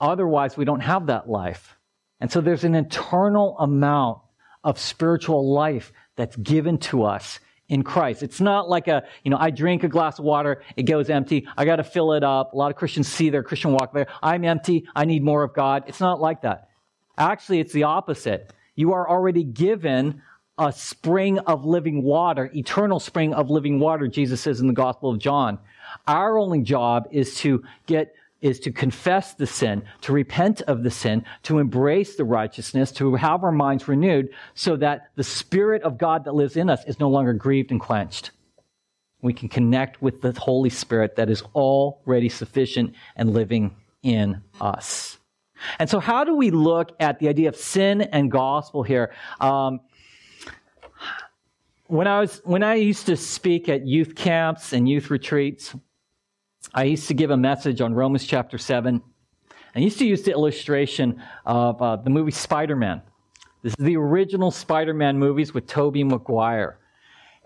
Otherwise, 0.00 0.56
we 0.56 0.64
don't 0.64 0.80
have 0.80 1.08
that 1.08 1.28
life. 1.28 1.76
And 2.20 2.30
so 2.30 2.40
there's 2.40 2.64
an 2.64 2.74
eternal 2.74 3.56
amount 3.58 4.18
of 4.62 4.78
spiritual 4.78 5.52
life 5.52 5.92
that's 6.16 6.36
given 6.36 6.78
to 6.78 7.04
us 7.04 7.40
in 7.68 7.82
Christ. 7.82 8.22
It's 8.22 8.40
not 8.40 8.68
like 8.68 8.88
a, 8.88 9.04
you 9.24 9.30
know, 9.30 9.38
I 9.38 9.50
drink 9.50 9.84
a 9.84 9.88
glass 9.88 10.18
of 10.18 10.24
water, 10.24 10.62
it 10.76 10.82
goes 10.82 11.08
empty, 11.08 11.46
I 11.56 11.64
got 11.64 11.76
to 11.76 11.84
fill 11.84 12.12
it 12.12 12.24
up. 12.24 12.52
A 12.52 12.56
lot 12.56 12.70
of 12.70 12.76
Christians 12.76 13.08
see 13.08 13.30
their 13.30 13.44
Christian 13.44 13.72
walk 13.72 13.94
there. 13.94 14.08
I'm 14.22 14.44
empty, 14.44 14.86
I 14.94 15.04
need 15.04 15.22
more 15.22 15.44
of 15.44 15.54
God. 15.54 15.84
It's 15.86 16.00
not 16.00 16.20
like 16.20 16.42
that. 16.42 16.68
Actually, 17.16 17.60
it's 17.60 17.72
the 17.72 17.84
opposite. 17.84 18.52
You 18.74 18.92
are 18.92 19.08
already 19.08 19.44
given 19.44 20.22
a 20.58 20.72
spring 20.72 21.38
of 21.38 21.64
living 21.64 22.02
water, 22.02 22.50
eternal 22.54 23.00
spring 23.00 23.32
of 23.32 23.48
living 23.50 23.78
water, 23.78 24.08
Jesus 24.08 24.40
says 24.40 24.60
in 24.60 24.66
the 24.66 24.74
Gospel 24.74 25.10
of 25.10 25.18
John. 25.18 25.58
Our 26.06 26.38
only 26.38 26.60
job 26.60 27.08
is 27.12 27.36
to 27.36 27.62
get 27.86 28.14
is 28.40 28.60
to 28.60 28.72
confess 28.72 29.34
the 29.34 29.46
sin, 29.46 29.82
to 30.00 30.12
repent 30.12 30.62
of 30.62 30.82
the 30.82 30.90
sin, 30.90 31.24
to 31.42 31.58
embrace 31.58 32.16
the 32.16 32.24
righteousness, 32.24 32.90
to 32.92 33.14
have 33.14 33.44
our 33.44 33.52
minds 33.52 33.88
renewed 33.88 34.30
so 34.54 34.76
that 34.76 35.10
the 35.16 35.24
Spirit 35.24 35.82
of 35.82 35.98
God 35.98 36.24
that 36.24 36.34
lives 36.34 36.56
in 36.56 36.70
us 36.70 36.84
is 36.86 36.98
no 36.98 37.08
longer 37.08 37.32
grieved 37.32 37.70
and 37.70 37.80
quenched. 37.80 38.30
We 39.22 39.34
can 39.34 39.48
connect 39.48 40.00
with 40.00 40.22
the 40.22 40.32
Holy 40.32 40.70
Spirit 40.70 41.16
that 41.16 41.28
is 41.28 41.42
already 41.54 42.30
sufficient 42.30 42.94
and 43.16 43.34
living 43.34 43.76
in 44.02 44.42
us. 44.60 45.18
And 45.78 45.90
so, 45.90 46.00
how 46.00 46.24
do 46.24 46.34
we 46.34 46.50
look 46.50 46.92
at 47.00 47.18
the 47.18 47.28
idea 47.28 47.50
of 47.50 47.56
sin 47.56 48.00
and 48.00 48.30
gospel 48.30 48.82
here? 48.82 49.12
Um, 49.40 49.80
when 51.86 52.06
I 52.06 52.20
was 52.20 52.40
when 52.44 52.62
I 52.62 52.76
used 52.76 53.06
to 53.06 53.16
speak 53.16 53.68
at 53.68 53.86
youth 53.86 54.14
camps 54.14 54.72
and 54.72 54.88
youth 54.88 55.10
retreats, 55.10 55.74
I 56.74 56.84
used 56.84 57.08
to 57.08 57.14
give 57.14 57.30
a 57.30 57.36
message 57.36 57.80
on 57.80 57.94
Romans 57.94 58.24
chapter 58.24 58.58
7. 58.58 59.02
I 59.74 59.78
used 59.78 59.98
to 59.98 60.06
use 60.06 60.22
the 60.22 60.32
illustration 60.32 61.22
of 61.46 61.80
uh, 61.80 61.96
the 61.96 62.10
movie 62.10 62.32
Spider 62.32 62.76
Man. 62.76 63.02
This 63.62 63.74
is 63.78 63.84
the 63.84 63.96
original 63.96 64.50
Spider 64.50 64.94
Man 64.94 65.18
movies 65.18 65.54
with 65.54 65.66
Tobey 65.66 66.04
Maguire. 66.04 66.78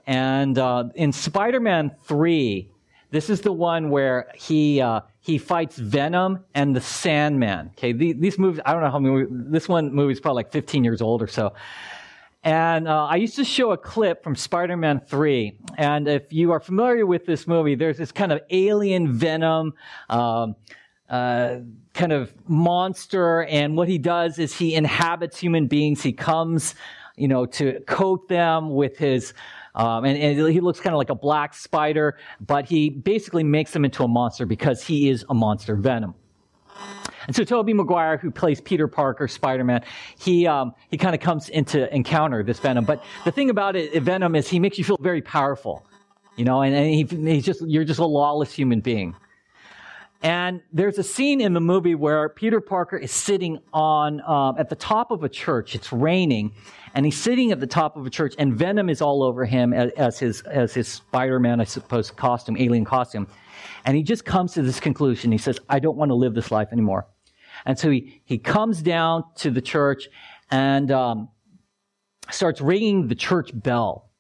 And 0.06 0.58
uh, 0.58 0.84
in 0.94 1.12
Spider 1.12 1.60
Man 1.60 1.92
3, 2.04 2.70
this 3.10 3.30
is 3.30 3.40
the 3.40 3.52
one 3.52 3.90
where 3.90 4.30
he, 4.34 4.80
uh, 4.80 5.00
he 5.20 5.38
fights 5.38 5.76
Venom 5.76 6.44
and 6.54 6.74
the 6.74 6.80
Sandman. 6.80 7.70
Okay, 7.78 7.92
these 7.92 8.38
movies, 8.38 8.60
I 8.66 8.72
don't 8.72 8.82
know 8.82 8.90
how 8.90 8.98
many, 8.98 9.26
this 9.30 9.68
one 9.68 9.94
movie 9.94 10.12
is 10.12 10.20
probably 10.20 10.40
like 10.40 10.52
15 10.52 10.82
years 10.82 11.00
old 11.00 11.22
or 11.22 11.28
so. 11.28 11.52
And 12.44 12.86
uh, 12.86 13.06
I 13.06 13.16
used 13.16 13.36
to 13.36 13.44
show 13.44 13.72
a 13.72 13.78
clip 13.78 14.22
from 14.22 14.36
Spider 14.36 14.76
Man 14.76 15.00
3. 15.00 15.58
And 15.78 16.06
if 16.06 16.30
you 16.30 16.52
are 16.52 16.60
familiar 16.60 17.06
with 17.06 17.24
this 17.24 17.46
movie, 17.46 17.74
there's 17.74 17.96
this 17.96 18.12
kind 18.12 18.32
of 18.32 18.42
alien 18.50 19.12
venom. 19.12 19.72
Um, 20.10 20.54
uh, 21.08 21.60
kind 21.92 22.12
of 22.12 22.32
monster, 22.48 23.44
and 23.44 23.76
what 23.76 23.88
he 23.88 23.98
does 23.98 24.38
is 24.38 24.56
he 24.56 24.74
inhabits 24.74 25.38
human 25.38 25.66
beings. 25.66 26.02
He 26.02 26.12
comes, 26.12 26.74
you 27.14 27.28
know, 27.28 27.46
to 27.46 27.80
coat 27.80 28.26
them 28.28 28.70
with 28.74 28.96
his, 28.96 29.34
um, 29.74 30.04
and, 30.04 30.18
and, 30.18 30.48
he 30.50 30.60
looks 30.60 30.80
kind 30.80 30.94
of 30.94 30.98
like 30.98 31.10
a 31.10 31.14
black 31.14 31.52
spider, 31.54 32.18
but 32.40 32.64
he 32.64 32.88
basically 32.88 33.44
makes 33.44 33.72
them 33.72 33.84
into 33.84 34.02
a 34.02 34.08
monster 34.08 34.46
because 34.46 34.82
he 34.82 35.10
is 35.10 35.24
a 35.28 35.34
monster, 35.34 35.76
Venom. 35.76 36.14
And 37.26 37.34
so 37.34 37.44
Tobey 37.44 37.72
Maguire, 37.72 38.16
who 38.18 38.30
plays 38.30 38.60
Peter 38.60 38.88
Parker, 38.88 39.28
Spider-Man, 39.28 39.84
he, 40.18 40.46
um, 40.46 40.74
he 40.90 40.96
kind 40.96 41.14
of 41.14 41.20
comes 41.20 41.48
into 41.48 41.92
encounter 41.94 42.42
this 42.42 42.58
Venom. 42.58 42.84
But 42.84 43.02
the 43.24 43.32
thing 43.32 43.50
about 43.50 43.76
it, 43.76 44.02
Venom 44.02 44.34
is 44.34 44.48
he 44.48 44.58
makes 44.58 44.78
you 44.78 44.84
feel 44.84 44.98
very 45.00 45.22
powerful, 45.22 45.86
you 46.36 46.44
know, 46.44 46.62
and, 46.62 46.74
and 46.74 46.86
he, 46.86 47.04
he's 47.34 47.44
just, 47.44 47.62
you're 47.66 47.84
just 47.84 48.00
a 48.00 48.06
lawless 48.06 48.52
human 48.52 48.80
being. 48.80 49.14
And 50.22 50.62
there's 50.72 50.98
a 50.98 51.02
scene 51.02 51.42
in 51.42 51.52
the 51.52 51.60
movie 51.60 51.94
where 51.94 52.30
Peter 52.30 52.60
Parker 52.60 52.96
is 52.96 53.12
sitting 53.12 53.58
on, 53.74 54.22
um, 54.22 54.56
at 54.58 54.70
the 54.70 54.76
top 54.76 55.10
of 55.10 55.22
a 55.22 55.28
church. 55.28 55.74
It's 55.74 55.92
raining 55.92 56.52
and 56.94 57.04
he's 57.04 57.20
sitting 57.20 57.52
at 57.52 57.60
the 57.60 57.66
top 57.66 57.96
of 57.96 58.06
a 58.06 58.10
church 58.10 58.34
and 58.38 58.54
Venom 58.54 58.88
is 58.88 59.02
all 59.02 59.22
over 59.22 59.44
him 59.44 59.74
as, 59.74 59.90
as 59.98 60.18
his, 60.18 60.40
as 60.42 60.72
his 60.72 60.88
Spider-Man, 60.88 61.60
I 61.60 61.64
suppose, 61.64 62.10
costume, 62.10 62.56
alien 62.56 62.86
costume. 62.86 63.26
And 63.84 63.98
he 63.98 64.02
just 64.02 64.24
comes 64.24 64.54
to 64.54 64.62
this 64.62 64.80
conclusion. 64.80 65.30
He 65.30 65.36
says, 65.36 65.60
I 65.68 65.78
don't 65.78 65.98
want 65.98 66.08
to 66.08 66.14
live 66.14 66.34
this 66.34 66.50
life 66.50 66.68
anymore. 66.72 67.06
And 67.66 67.78
so 67.78 67.90
he, 67.90 68.22
he 68.24 68.38
comes 68.38 68.82
down 68.82 69.24
to 69.36 69.50
the 69.50 69.60
church 69.60 70.08
and 70.50 70.90
um, 70.90 71.28
starts 72.30 72.60
ringing 72.60 73.08
the 73.08 73.14
church 73.14 73.50
bell. 73.52 74.10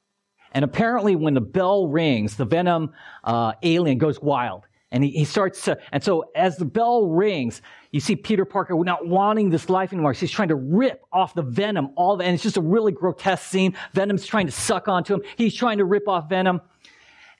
And 0.52 0.64
apparently, 0.64 1.16
when 1.16 1.34
the 1.34 1.40
bell 1.40 1.88
rings, 1.88 2.36
the 2.36 2.44
venom 2.44 2.92
uh, 3.24 3.54
alien 3.62 3.98
goes 3.98 4.20
wild. 4.20 4.66
And 4.92 5.02
he, 5.02 5.10
he 5.10 5.24
starts 5.24 5.64
to, 5.64 5.76
and 5.90 6.04
so 6.04 6.30
as 6.36 6.56
the 6.56 6.64
bell 6.64 7.08
rings, 7.08 7.60
you 7.90 7.98
see 7.98 8.14
Peter 8.14 8.44
Parker 8.44 8.76
not 8.76 9.08
wanting 9.08 9.50
this 9.50 9.68
life 9.68 9.92
anymore. 9.92 10.14
So 10.14 10.20
he's 10.20 10.30
trying 10.30 10.48
to 10.48 10.54
rip 10.54 11.02
off 11.12 11.34
the 11.34 11.42
venom, 11.42 11.90
all 11.96 12.16
the, 12.16 12.24
and 12.24 12.32
it's 12.32 12.44
just 12.44 12.56
a 12.56 12.62
really 12.62 12.92
grotesque 12.92 13.44
scene. 13.50 13.76
Venom's 13.92 14.24
trying 14.24 14.46
to 14.46 14.52
suck 14.52 14.86
onto 14.86 15.14
him. 15.14 15.22
He's 15.34 15.54
trying 15.54 15.78
to 15.78 15.84
rip 15.84 16.06
off 16.06 16.28
venom. 16.28 16.60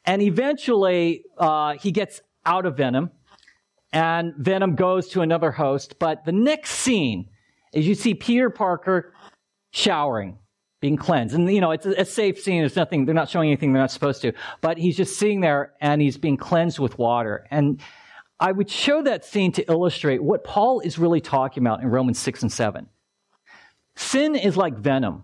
And 0.04 0.20
eventually, 0.20 1.24
uh, 1.38 1.74
he 1.74 1.92
gets 1.92 2.20
out 2.44 2.66
of 2.66 2.76
venom 2.76 3.12
and 3.94 4.34
Venom 4.36 4.74
goes 4.74 5.08
to 5.10 5.22
another 5.22 5.52
host. 5.52 5.98
But 6.00 6.24
the 6.24 6.32
next 6.32 6.72
scene 6.72 7.30
is 7.72 7.86
you 7.86 7.94
see 7.94 8.14
Peter 8.14 8.50
Parker 8.50 9.14
showering, 9.70 10.36
being 10.80 10.96
cleansed. 10.96 11.34
And, 11.34 11.50
you 11.50 11.60
know, 11.60 11.70
it's 11.70 11.86
a, 11.86 11.92
a 11.92 12.04
safe 12.04 12.40
scene. 12.40 12.60
There's 12.60 12.76
nothing, 12.76 13.06
they're 13.06 13.14
not 13.14 13.30
showing 13.30 13.48
anything 13.48 13.72
they're 13.72 13.80
not 13.80 13.92
supposed 13.92 14.20
to. 14.22 14.32
But 14.60 14.78
he's 14.78 14.96
just 14.96 15.16
sitting 15.16 15.40
there 15.40 15.74
and 15.80 16.02
he's 16.02 16.18
being 16.18 16.36
cleansed 16.36 16.80
with 16.80 16.98
water. 16.98 17.46
And 17.52 17.80
I 18.40 18.50
would 18.50 18.68
show 18.68 19.00
that 19.02 19.24
scene 19.24 19.52
to 19.52 19.70
illustrate 19.70 20.22
what 20.22 20.42
Paul 20.42 20.80
is 20.80 20.98
really 20.98 21.20
talking 21.20 21.62
about 21.62 21.80
in 21.80 21.88
Romans 21.88 22.18
6 22.18 22.42
and 22.42 22.52
7. 22.52 22.88
Sin 23.94 24.34
is 24.34 24.56
like 24.56 24.76
venom, 24.76 25.22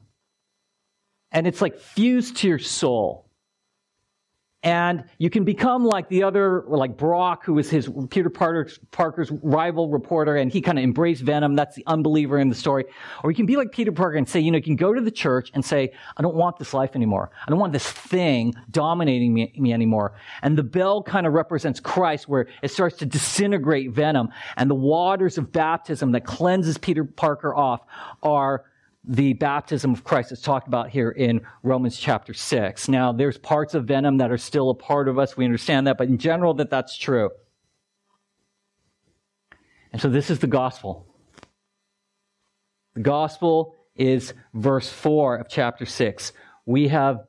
and 1.32 1.44
it's 1.48 1.60
like 1.60 1.76
fused 1.76 2.36
to 2.36 2.48
your 2.48 2.60
soul. 2.60 3.29
And 4.62 5.04
you 5.16 5.30
can 5.30 5.44
become 5.44 5.86
like 5.86 6.08
the 6.10 6.22
other, 6.22 6.64
like 6.66 6.98
Brock, 6.98 7.44
who 7.46 7.54
was 7.54 7.70
his 7.70 7.88
Peter 8.10 8.28
Parker's, 8.28 8.78
Parker's 8.90 9.30
rival 9.42 9.88
reporter, 9.88 10.36
and 10.36 10.52
he 10.52 10.60
kind 10.60 10.78
of 10.78 10.84
embraced 10.84 11.22
Venom. 11.22 11.56
That's 11.56 11.74
the 11.76 11.84
unbeliever 11.86 12.38
in 12.38 12.50
the 12.50 12.54
story. 12.54 12.84
Or 13.24 13.30
you 13.30 13.36
can 13.36 13.46
be 13.46 13.56
like 13.56 13.72
Peter 13.72 13.90
Parker 13.90 14.18
and 14.18 14.28
say, 14.28 14.38
you 14.38 14.50
know, 14.50 14.58
you 14.58 14.62
can 14.62 14.76
go 14.76 14.92
to 14.92 15.00
the 15.00 15.10
church 15.10 15.50
and 15.54 15.64
say, 15.64 15.92
I 16.14 16.20
don't 16.20 16.34
want 16.34 16.58
this 16.58 16.74
life 16.74 16.94
anymore. 16.94 17.30
I 17.46 17.48
don't 17.48 17.58
want 17.58 17.72
this 17.72 17.90
thing 17.90 18.54
dominating 18.70 19.32
me, 19.32 19.50
me 19.56 19.72
anymore. 19.72 20.12
And 20.42 20.58
the 20.58 20.62
bell 20.62 21.02
kind 21.02 21.26
of 21.26 21.32
represents 21.32 21.80
Christ, 21.80 22.28
where 22.28 22.46
it 22.62 22.70
starts 22.70 22.98
to 22.98 23.06
disintegrate 23.06 23.92
Venom. 23.92 24.28
And 24.58 24.68
the 24.68 24.74
waters 24.74 25.38
of 25.38 25.52
baptism 25.52 26.12
that 26.12 26.26
cleanses 26.26 26.76
Peter 26.76 27.04
Parker 27.04 27.54
off 27.54 27.80
are 28.22 28.66
the 29.04 29.32
baptism 29.34 29.92
of 29.92 30.04
Christ 30.04 30.30
is 30.30 30.42
talked 30.42 30.68
about 30.68 30.90
here 30.90 31.10
in 31.10 31.40
Romans 31.62 31.98
chapter 31.98 32.34
6. 32.34 32.88
Now, 32.88 33.12
there's 33.12 33.38
parts 33.38 33.74
of 33.74 33.86
venom 33.86 34.18
that 34.18 34.30
are 34.30 34.38
still 34.38 34.70
a 34.70 34.74
part 34.74 35.08
of 35.08 35.18
us. 35.18 35.36
We 35.36 35.44
understand 35.44 35.86
that, 35.86 35.96
but 35.96 36.08
in 36.08 36.18
general, 36.18 36.54
that 36.54 36.70
that's 36.70 36.96
true. 36.96 37.30
And 39.92 40.00
so 40.00 40.08
this 40.08 40.30
is 40.30 40.38
the 40.38 40.46
gospel. 40.46 41.06
The 42.94 43.00
gospel 43.00 43.74
is 43.96 44.34
verse 44.54 44.88
4 44.88 45.36
of 45.38 45.48
chapter 45.48 45.86
6. 45.86 46.32
we 46.66 46.88
have 46.88 47.24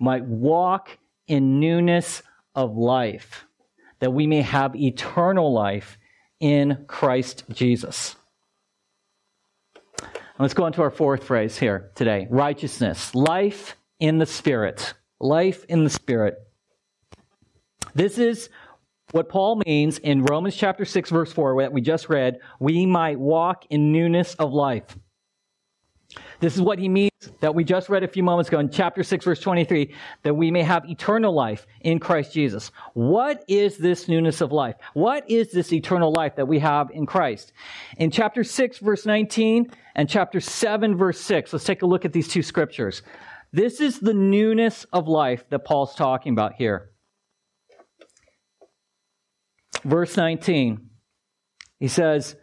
might 0.00 0.24
walk 0.24 0.98
in 1.28 1.60
newness 1.60 2.22
of 2.54 2.76
life, 2.76 3.44
that 4.00 4.12
we 4.12 4.26
may 4.26 4.40
have 4.40 4.74
eternal 4.74 5.52
life 5.52 5.98
in 6.40 6.84
Christ 6.88 7.44
Jesus. 7.52 8.16
Let's 10.40 10.54
go 10.54 10.64
on 10.64 10.72
to 10.72 10.82
our 10.82 10.90
fourth 10.90 11.24
phrase 11.24 11.58
here 11.58 11.90
today 11.94 12.26
righteousness, 12.30 13.14
life 13.14 13.76
in 13.98 14.16
the 14.16 14.24
Spirit. 14.24 14.94
Life 15.20 15.66
in 15.68 15.84
the 15.84 15.90
Spirit. 15.90 16.38
This 17.94 18.16
is 18.16 18.48
what 19.10 19.28
Paul 19.28 19.60
means 19.66 19.98
in 19.98 20.22
Romans 20.22 20.56
chapter 20.56 20.86
6, 20.86 21.10
verse 21.10 21.30
4, 21.30 21.60
that 21.60 21.74
we 21.74 21.82
just 21.82 22.08
read, 22.08 22.38
we 22.58 22.86
might 22.86 23.18
walk 23.18 23.66
in 23.68 23.92
newness 23.92 24.34
of 24.36 24.54
life. 24.54 24.96
This 26.38 26.54
is 26.54 26.62
what 26.62 26.78
he 26.78 26.88
means 26.88 27.09
that 27.40 27.54
we 27.54 27.64
just 27.64 27.88
read 27.88 28.04
a 28.04 28.08
few 28.08 28.22
moments 28.22 28.48
ago 28.48 28.58
in 28.58 28.70
chapter 28.70 29.02
6, 29.02 29.24
verse 29.24 29.40
23, 29.40 29.94
that 30.22 30.34
we 30.34 30.50
may 30.50 30.62
have 30.62 30.88
eternal 30.88 31.34
life 31.34 31.66
in 31.80 31.98
Christ 31.98 32.32
Jesus. 32.32 32.70
What 32.94 33.44
is 33.48 33.76
this 33.78 34.08
newness 34.08 34.40
of 34.40 34.52
life? 34.52 34.76
What 34.94 35.28
is 35.28 35.50
this 35.50 35.72
eternal 35.72 36.12
life 36.12 36.36
that 36.36 36.48
we 36.48 36.58
have 36.60 36.90
in 36.90 37.06
Christ? 37.06 37.52
In 37.96 38.10
chapter 38.10 38.44
6, 38.44 38.78
verse 38.78 39.06
19 39.06 39.70
and 39.94 40.08
chapter 40.08 40.40
7, 40.40 40.96
verse 40.96 41.20
6, 41.20 41.52
let's 41.52 41.64
take 41.64 41.82
a 41.82 41.86
look 41.86 42.04
at 42.04 42.12
these 42.12 42.28
two 42.28 42.42
scriptures. 42.42 43.02
This 43.52 43.80
is 43.80 43.98
the 43.98 44.14
newness 44.14 44.86
of 44.92 45.08
life 45.08 45.44
that 45.50 45.64
Paul's 45.64 45.94
talking 45.94 46.32
about 46.32 46.54
here. 46.54 46.90
Verse 49.84 50.16
19, 50.16 50.90
he 51.78 51.88
says, 51.88 52.36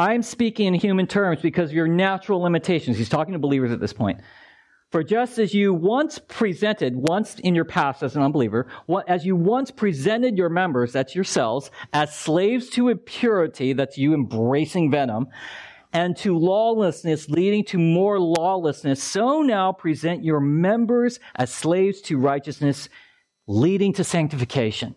I'm 0.00 0.22
speaking 0.22 0.66
in 0.66 0.72
human 0.72 1.06
terms 1.06 1.42
because 1.42 1.68
of 1.68 1.76
your 1.76 1.86
natural 1.86 2.40
limitations. 2.40 2.96
He's 2.96 3.10
talking 3.10 3.34
to 3.34 3.38
believers 3.38 3.70
at 3.70 3.80
this 3.80 3.92
point. 3.92 4.22
For 4.90 5.04
just 5.04 5.38
as 5.38 5.52
you 5.52 5.74
once 5.74 6.18
presented, 6.18 6.96
once 6.96 7.34
in 7.40 7.54
your 7.54 7.66
past 7.66 8.02
as 8.02 8.16
an 8.16 8.22
unbeliever, 8.22 8.66
as 9.06 9.26
you 9.26 9.36
once 9.36 9.70
presented 9.70 10.38
your 10.38 10.48
members, 10.48 10.94
that's 10.94 11.14
yourselves, 11.14 11.70
as 11.92 12.16
slaves 12.16 12.70
to 12.70 12.88
impurity, 12.88 13.74
that's 13.74 13.98
you 13.98 14.14
embracing 14.14 14.90
venom, 14.90 15.26
and 15.92 16.16
to 16.16 16.34
lawlessness 16.34 17.28
leading 17.28 17.62
to 17.66 17.76
more 17.76 18.18
lawlessness, 18.18 19.02
so 19.02 19.42
now 19.42 19.70
present 19.70 20.24
your 20.24 20.40
members 20.40 21.20
as 21.36 21.52
slaves 21.52 22.00
to 22.00 22.16
righteousness, 22.16 22.88
leading 23.46 23.92
to 23.92 24.02
sanctification. 24.02 24.94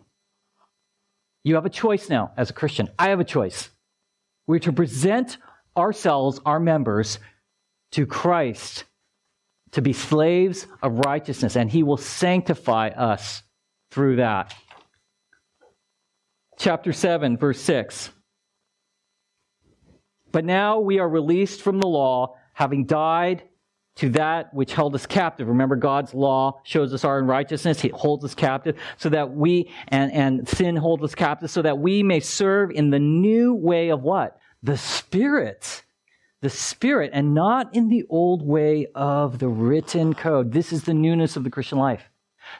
You 1.42 1.56
have 1.56 1.66
a 1.66 1.70
choice 1.70 2.08
now 2.08 2.32
as 2.38 2.48
a 2.48 2.54
Christian. 2.54 2.88
I 2.98 3.10
have 3.10 3.20
a 3.20 3.24
choice. 3.24 3.68
We're 4.46 4.58
to 4.60 4.72
present 4.72 5.38
ourselves, 5.76 6.40
our 6.44 6.60
members, 6.60 7.18
to 7.92 8.06
Christ 8.06 8.84
to 9.74 9.82
be 9.82 9.92
slaves 9.92 10.68
of 10.82 11.00
righteousness, 11.00 11.56
and 11.56 11.68
He 11.68 11.82
will 11.82 11.96
sanctify 11.96 12.88
us 12.88 13.42
through 13.90 14.16
that. 14.16 14.54
Chapter 16.58 16.92
7, 16.92 17.36
verse 17.36 17.60
6. 17.60 18.10
But 20.30 20.44
now 20.44 20.78
we 20.78 21.00
are 21.00 21.08
released 21.08 21.60
from 21.60 21.80
the 21.80 21.88
law, 21.88 22.36
having 22.52 22.86
died 22.86 23.42
to 23.96 24.08
that 24.10 24.52
which 24.52 24.72
held 24.72 24.94
us 24.94 25.06
captive. 25.06 25.46
Remember, 25.48 25.76
God's 25.76 26.14
law 26.14 26.60
shows 26.64 26.92
us 26.92 27.04
our 27.04 27.18
unrighteousness. 27.18 27.80
He 27.80 27.88
holds 27.88 28.24
us 28.24 28.34
captive 28.34 28.76
so 28.96 29.08
that 29.10 29.30
we, 29.30 29.70
and, 29.88 30.12
and 30.12 30.48
sin 30.48 30.76
holds 30.76 31.02
us 31.04 31.14
captive 31.14 31.50
so 31.50 31.62
that 31.62 31.78
we 31.78 32.02
may 32.02 32.20
serve 32.20 32.70
in 32.70 32.90
the 32.90 32.98
new 32.98 33.54
way 33.54 33.90
of 33.90 34.02
what? 34.02 34.38
The 34.62 34.76
Spirit. 34.76 35.84
The 36.40 36.50
Spirit, 36.50 37.10
and 37.14 37.34
not 37.34 37.74
in 37.74 37.88
the 37.88 38.04
old 38.10 38.46
way 38.46 38.88
of 38.94 39.38
the 39.38 39.48
written 39.48 40.12
code. 40.12 40.52
This 40.52 40.72
is 40.72 40.84
the 40.84 40.92
newness 40.92 41.36
of 41.36 41.44
the 41.44 41.50
Christian 41.50 41.78
life. 41.78 42.10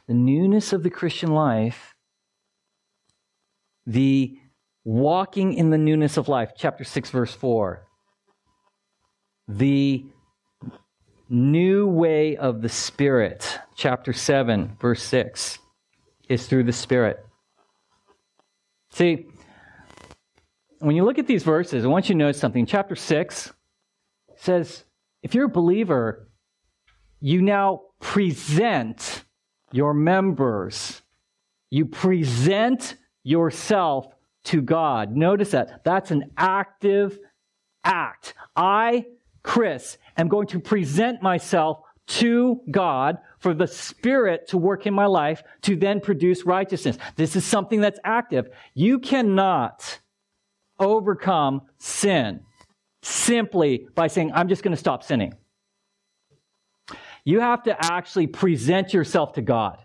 The 0.07 0.15
newness 0.15 0.73
of 0.73 0.83
the 0.83 0.91
Christian 0.91 1.33
life, 1.33 1.95
the 3.87 4.39
walking 4.85 5.53
in 5.53 5.69
the 5.69 5.79
newness 5.79 6.17
of 6.17 6.29
life, 6.29 6.53
chapter 6.57 6.85
6, 6.85 7.11
verse 7.11 7.35
4. 7.35 7.87
The 9.49 10.07
new 11.29 11.87
way 11.87 12.37
of 12.37 12.63
the 12.63 12.69
Spirit, 12.69 13.59
chapter 13.77 14.13
7, 14.13 14.77
verse 14.81 15.03
6, 15.03 15.59
is 16.29 16.47
through 16.47 16.65
the 16.65 16.73
Spirit. 16.73 17.25
See, 18.91 19.27
when 20.79 20.97
you 20.97 21.05
look 21.05 21.19
at 21.19 21.27
these 21.27 21.43
verses, 21.43 21.85
I 21.85 21.89
want 21.89 22.09
you 22.09 22.15
to 22.15 22.19
notice 22.19 22.39
something. 22.39 22.67
Chapter 22.67 22.95
6 22.95 23.53
says, 24.37 24.85
if 25.23 25.35
you're 25.35 25.47
a 25.47 25.49
believer, 25.49 26.29
you 27.21 27.41
now 27.41 27.81
present 28.01 29.25
your 29.73 29.95
members. 29.95 31.01
You 31.71 31.87
present 31.87 32.97
yourself 33.23 34.07
to 34.45 34.61
God. 34.61 35.17
Notice 35.17 35.53
that. 35.53 35.83
That's 35.85 36.11
an 36.11 36.31
active 36.37 37.19
act. 37.83 38.35
I, 38.55 39.07
Chris, 39.43 39.97
am 40.17 40.29
going 40.29 40.47
to 40.49 40.61
present 40.61 41.23
myself 41.23 41.81
to 42.07 42.61
God 42.71 43.19
for 43.39 43.55
the 43.55 43.67
Spirit 43.67 44.49
to 44.49 44.59
work 44.59 44.87
in 44.87 44.95
my 44.95 45.07
life 45.07 45.43
to 45.63 45.77
then 45.77 46.01
produce 46.01 46.45
righteousness. 46.45 46.99
This 47.17 47.37
is 47.37 47.45
something 47.45 47.81
that's 47.81 47.99
active. 48.05 48.49
You 48.75 48.99
cannot 48.99 50.01
overcome 50.79 51.63
sin 51.79 52.41
simply 53.03 53.87
by 53.95 54.09
saying, 54.09 54.33
I'm 54.33 54.49
just 54.49 54.63
going 54.63 54.73
to 54.73 54.81
stop 54.81 55.03
sinning. 55.03 55.35
You 57.25 57.41
have 57.41 57.63
to 57.65 57.77
actually 57.85 58.27
present 58.27 58.93
yourself 58.93 59.35
to 59.35 59.43
God 59.43 59.79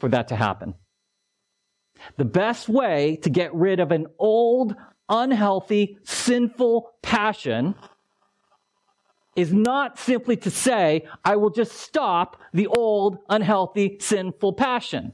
for 0.00 0.08
that 0.10 0.28
to 0.28 0.36
happen. 0.36 0.74
The 2.18 2.24
best 2.24 2.68
way 2.68 3.16
to 3.22 3.30
get 3.30 3.54
rid 3.54 3.80
of 3.80 3.90
an 3.90 4.06
old, 4.18 4.74
unhealthy, 5.08 5.98
sinful 6.04 6.90
passion 7.02 7.74
is 9.36 9.52
not 9.52 9.98
simply 9.98 10.36
to 10.38 10.50
say, 10.50 11.06
I 11.24 11.36
will 11.36 11.50
just 11.50 11.72
stop 11.72 12.40
the 12.52 12.66
old, 12.66 13.18
unhealthy, 13.28 13.98
sinful 14.00 14.54
passion. 14.54 15.12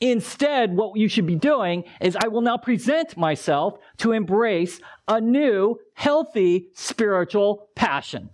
Instead, 0.00 0.76
what 0.76 0.98
you 0.98 1.08
should 1.08 1.26
be 1.26 1.36
doing 1.36 1.84
is 2.00 2.16
I 2.16 2.28
will 2.28 2.40
now 2.40 2.56
present 2.56 3.16
myself 3.16 3.78
to 3.98 4.12
embrace 4.12 4.80
a 5.06 5.20
new, 5.20 5.78
healthy 5.94 6.68
spiritual 6.74 7.68
passion. 7.74 8.30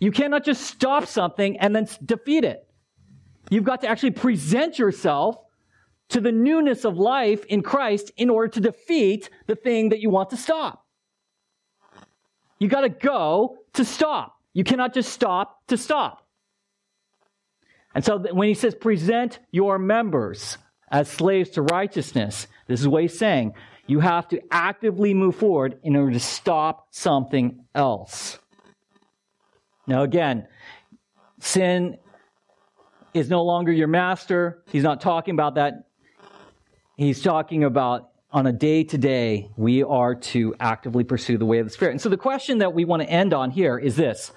You 0.00 0.10
cannot 0.10 0.44
just 0.44 0.62
stop 0.62 1.06
something 1.06 1.58
and 1.58 1.76
then 1.76 1.86
defeat 2.04 2.44
it. 2.44 2.66
You've 3.50 3.64
got 3.64 3.82
to 3.82 3.88
actually 3.88 4.12
present 4.12 4.78
yourself 4.78 5.36
to 6.08 6.20
the 6.20 6.32
newness 6.32 6.84
of 6.84 6.98
life 6.98 7.44
in 7.44 7.62
Christ 7.62 8.10
in 8.16 8.28
order 8.28 8.48
to 8.48 8.60
defeat 8.60 9.30
the 9.46 9.54
thing 9.54 9.90
that 9.90 10.00
you 10.00 10.10
want 10.10 10.30
to 10.30 10.36
stop. 10.36 10.81
You 12.62 12.68
got 12.68 12.82
to 12.82 12.90
go 12.90 13.58
to 13.72 13.84
stop. 13.84 14.38
You 14.52 14.62
cannot 14.62 14.94
just 14.94 15.12
stop 15.12 15.66
to 15.66 15.76
stop. 15.76 16.24
And 17.92 18.04
so 18.04 18.20
when 18.32 18.46
he 18.46 18.54
says 18.54 18.72
present 18.72 19.40
your 19.50 19.80
members 19.80 20.58
as 20.88 21.10
slaves 21.10 21.50
to 21.50 21.62
righteousness, 21.62 22.46
this 22.68 22.80
is 22.80 22.86
what 22.86 23.02
he's 23.02 23.18
saying. 23.18 23.54
You 23.88 23.98
have 23.98 24.28
to 24.28 24.40
actively 24.52 25.12
move 25.12 25.34
forward 25.34 25.80
in 25.82 25.96
order 25.96 26.12
to 26.12 26.20
stop 26.20 26.86
something 26.92 27.64
else. 27.74 28.38
Now, 29.88 30.04
again, 30.04 30.46
sin 31.40 31.98
is 33.12 33.28
no 33.28 33.42
longer 33.42 33.72
your 33.72 33.88
master. 33.88 34.62
He's 34.70 34.84
not 34.84 35.00
talking 35.00 35.34
about 35.34 35.56
that. 35.56 35.88
He's 36.96 37.22
talking 37.22 37.64
about 37.64 38.11
on 38.32 38.46
a 38.46 38.52
day 38.52 38.82
to 38.84 38.98
day, 38.98 39.50
we 39.56 39.82
are 39.82 40.14
to 40.14 40.54
actively 40.58 41.04
pursue 41.04 41.36
the 41.36 41.44
way 41.44 41.58
of 41.58 41.66
the 41.66 41.72
Spirit. 41.72 41.92
And 41.92 42.00
so 42.00 42.08
the 42.08 42.16
question 42.16 42.58
that 42.58 42.72
we 42.72 42.84
want 42.84 43.02
to 43.02 43.10
end 43.10 43.34
on 43.34 43.50
here 43.50 43.78
is 43.78 43.96
this 43.96 44.32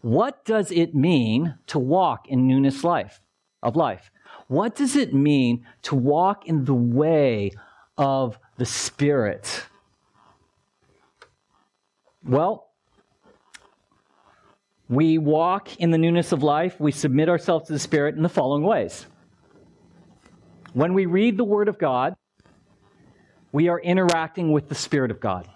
what 0.00 0.44
does 0.44 0.70
it 0.70 0.94
mean 0.94 1.56
to 1.68 1.78
walk 1.78 2.28
in 2.28 2.46
newness 2.46 2.84
life 2.84 3.20
of 3.62 3.76
life? 3.76 4.10
What 4.48 4.74
does 4.76 4.96
it 4.96 5.14
mean 5.14 5.66
to 5.82 5.94
walk 5.94 6.46
in 6.46 6.64
the 6.64 6.74
way 6.74 7.52
of 7.96 8.38
the 8.56 8.66
Spirit? 8.66 9.64
Well, 12.24 12.68
we 14.88 15.18
walk 15.18 15.76
in 15.76 15.90
the 15.90 15.98
newness 15.98 16.32
of 16.32 16.42
life, 16.42 16.78
we 16.78 16.92
submit 16.92 17.28
ourselves 17.28 17.66
to 17.66 17.72
the 17.72 17.78
Spirit 17.78 18.16
in 18.16 18.22
the 18.22 18.28
following 18.28 18.62
ways. 18.62 19.06
When 20.72 20.94
we 20.94 21.06
read 21.06 21.36
the 21.36 21.44
Word 21.44 21.68
of 21.68 21.78
God, 21.78 22.14
we 23.56 23.68
are 23.68 23.80
interacting 23.80 24.52
with 24.52 24.68
the 24.68 24.74
Spirit 24.74 25.10
of 25.10 25.18
God. 25.18 25.48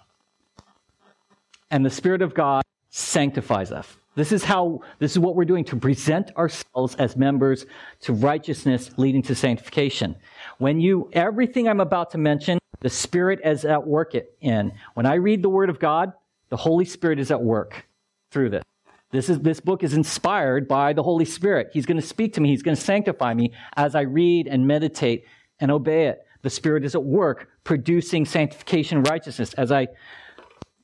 And 1.69 1.85
the 1.85 1.91
Spirit 1.91 2.23
of 2.23 2.33
God 2.33 2.63
sanctifies 2.89 3.71
us. 3.71 3.95
This 4.15 4.31
is 4.31 4.43
how, 4.43 4.79
this 4.97 5.11
is 5.11 5.19
what 5.19 5.35
we're 5.35 5.45
doing 5.45 5.63
to 5.65 5.75
present 5.75 6.35
ourselves 6.35 6.95
as 6.95 7.15
members 7.15 7.67
to 7.99 8.13
righteousness 8.13 8.89
leading 8.97 9.21
to 9.21 9.35
sanctification. 9.35 10.15
When 10.57 10.81
you, 10.81 11.11
everything 11.13 11.69
I'm 11.69 11.79
about 11.79 12.09
to 12.13 12.17
mention, 12.17 12.57
the 12.79 12.89
Spirit 12.89 13.39
is 13.45 13.65
at 13.65 13.85
work 13.85 14.15
in. 14.41 14.71
When 14.95 15.05
I 15.05 15.13
read 15.13 15.43
the 15.43 15.49
Word 15.49 15.69
of 15.69 15.77
God, 15.77 16.11
the 16.49 16.57
Holy 16.57 16.85
Spirit 16.85 17.19
is 17.19 17.29
at 17.29 17.43
work 17.43 17.85
through 18.31 18.49
this. 18.49 18.63
This, 19.11 19.29
is, 19.29 19.41
this 19.41 19.59
book 19.59 19.83
is 19.83 19.93
inspired 19.93 20.67
by 20.67 20.93
the 20.93 21.03
Holy 21.03 21.25
Spirit. 21.25 21.69
He's 21.71 21.85
going 21.85 22.01
to 22.01 22.07
speak 22.07 22.33
to 22.33 22.41
me. 22.41 22.49
He's 22.49 22.63
going 22.63 22.75
to 22.75 22.81
sanctify 22.81 23.35
me 23.35 23.53
as 23.75 23.93
I 23.93 24.01
read 24.01 24.47
and 24.47 24.65
meditate 24.65 25.25
and 25.59 25.69
obey 25.69 26.07
it. 26.07 26.25
The 26.41 26.49
Spirit 26.49 26.83
is 26.83 26.95
at 26.95 27.03
work 27.03 27.49
producing 27.63 28.25
sanctification 28.25 29.03
righteousness 29.03 29.53
as 29.53 29.71
I, 29.71 29.87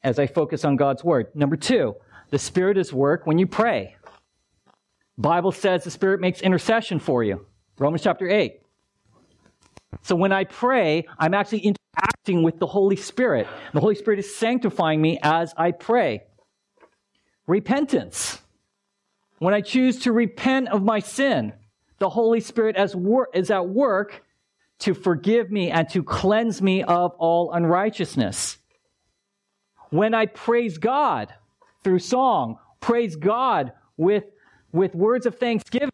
as 0.03 0.19
I 0.19 0.27
focus 0.27 0.63
on 0.63 0.75
God's 0.75 1.03
Word. 1.03 1.27
Number 1.33 1.55
two, 1.55 1.95
the 2.29 2.39
Spirit 2.39 2.77
is 2.77 2.93
work 2.93 3.25
when 3.25 3.37
you 3.37 3.47
pray. 3.47 3.95
Bible 5.17 5.51
says 5.51 5.83
the 5.83 5.91
Spirit 5.91 6.19
makes 6.21 6.41
intercession 6.41 6.99
for 6.99 7.23
you. 7.23 7.45
Romans 7.79 8.03
chapter 8.03 8.29
8. 8.29 8.61
So 10.03 10.15
when 10.15 10.31
I 10.31 10.43
pray, 10.43 11.05
I'm 11.17 11.33
actually 11.33 11.59
interacting 11.59 12.43
with 12.43 12.59
the 12.59 12.67
Holy 12.67 12.95
Spirit. 12.95 13.47
The 13.73 13.79
Holy 13.79 13.95
Spirit 13.95 14.19
is 14.19 14.35
sanctifying 14.35 15.01
me 15.01 15.19
as 15.23 15.53
I 15.57 15.71
pray. 15.71 16.23
Repentance. 17.47 18.39
When 19.39 19.53
I 19.53 19.61
choose 19.61 19.99
to 19.99 20.11
repent 20.11 20.69
of 20.69 20.83
my 20.83 20.99
sin, 20.99 21.53
the 21.99 22.09
Holy 22.09 22.41
Spirit 22.41 22.75
is 23.33 23.51
at 23.51 23.69
work 23.69 24.23
to 24.79 24.93
forgive 24.93 25.51
me 25.51 25.71
and 25.71 25.89
to 25.89 26.03
cleanse 26.03 26.61
me 26.61 26.83
of 26.83 27.11
all 27.17 27.51
unrighteousness. 27.51 28.57
When 29.89 30.13
I 30.13 30.25
praise 30.25 30.77
God 30.77 31.33
through 31.83 31.99
song, 31.99 32.57
praise 32.79 33.15
God 33.15 33.71
with, 33.95 34.25
with 34.71 34.93
words 34.93 35.25
of 35.25 35.37
thanksgiving, 35.37 35.89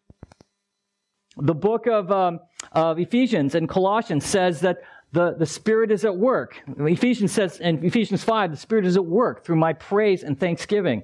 the 1.37 1.53
book 1.53 1.87
of, 1.87 2.11
um, 2.11 2.39
of 2.71 2.99
Ephesians 2.99 3.55
and 3.55 3.69
Colossians 3.69 4.25
says 4.25 4.61
that 4.61 4.79
the, 5.11 5.35
the 5.37 5.45
Spirit 5.45 5.91
is 5.91 6.05
at 6.05 6.17
work. 6.17 6.61
Ephesians 6.79 7.31
says 7.31 7.59
in 7.59 7.83
Ephesians 7.85 8.23
5, 8.23 8.51
the 8.51 8.57
Spirit 8.57 8.85
is 8.85 8.95
at 8.95 9.05
work 9.05 9.45
through 9.45 9.57
my 9.57 9.73
praise 9.73 10.23
and 10.23 10.39
thanksgiving. 10.39 11.03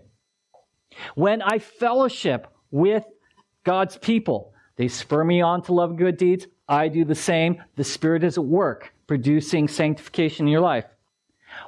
When 1.15 1.41
I 1.41 1.59
fellowship 1.59 2.47
with 2.71 3.05
God's 3.63 3.97
people, 3.97 4.53
they 4.77 4.87
spur 4.87 5.23
me 5.23 5.41
on 5.41 5.61
to 5.63 5.73
love 5.73 5.95
good 5.95 6.17
deeds. 6.17 6.47
I 6.69 6.87
do 6.87 7.03
the 7.03 7.15
same. 7.15 7.61
The 7.75 7.83
Spirit 7.83 8.23
is 8.23 8.37
at 8.37 8.45
work, 8.45 8.93
producing 9.07 9.67
sanctification 9.67 10.45
in 10.45 10.51
your 10.51 10.61
life. 10.61 10.85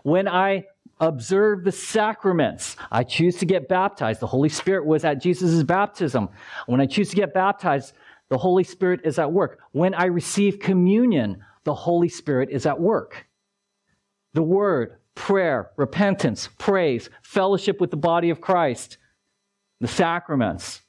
When 0.03 0.27
I 0.27 0.65
observe 0.99 1.63
the 1.63 1.71
sacraments, 1.71 2.75
I 2.91 3.03
choose 3.03 3.37
to 3.37 3.45
get 3.45 3.67
baptized. 3.67 4.19
The 4.19 4.27
Holy 4.27 4.49
Spirit 4.49 4.85
was 4.85 5.03
at 5.03 5.19
Jesus' 5.19 5.63
baptism. 5.63 6.29
When 6.67 6.79
I 6.79 6.85
choose 6.85 7.09
to 7.09 7.15
get 7.15 7.33
baptized, 7.33 7.93
the 8.29 8.37
Holy 8.37 8.63
Spirit 8.63 9.01
is 9.03 9.17
at 9.17 9.31
work. 9.31 9.59
When 9.71 9.95
I 9.95 10.05
receive 10.05 10.59
communion, 10.59 11.43
the 11.63 11.73
Holy 11.73 12.07
Spirit 12.07 12.49
is 12.51 12.67
at 12.67 12.79
work. 12.79 13.25
The 14.33 14.43
Word, 14.43 14.97
prayer, 15.15 15.71
repentance, 15.77 16.47
praise, 16.57 17.09
fellowship 17.23 17.81
with 17.81 17.89
the 17.89 17.97
body 17.97 18.29
of 18.29 18.39
Christ, 18.39 18.97
the 19.81 19.87
sacraments. 19.87 20.81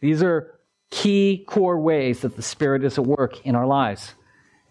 These 0.00 0.22
are 0.22 0.57
key 0.90 1.44
core 1.46 1.78
ways 1.78 2.20
that 2.20 2.36
the 2.36 2.42
Spirit 2.42 2.84
is 2.84 2.98
at 2.98 3.06
work 3.06 3.44
in 3.44 3.54
our 3.54 3.66
lives. 3.66 4.14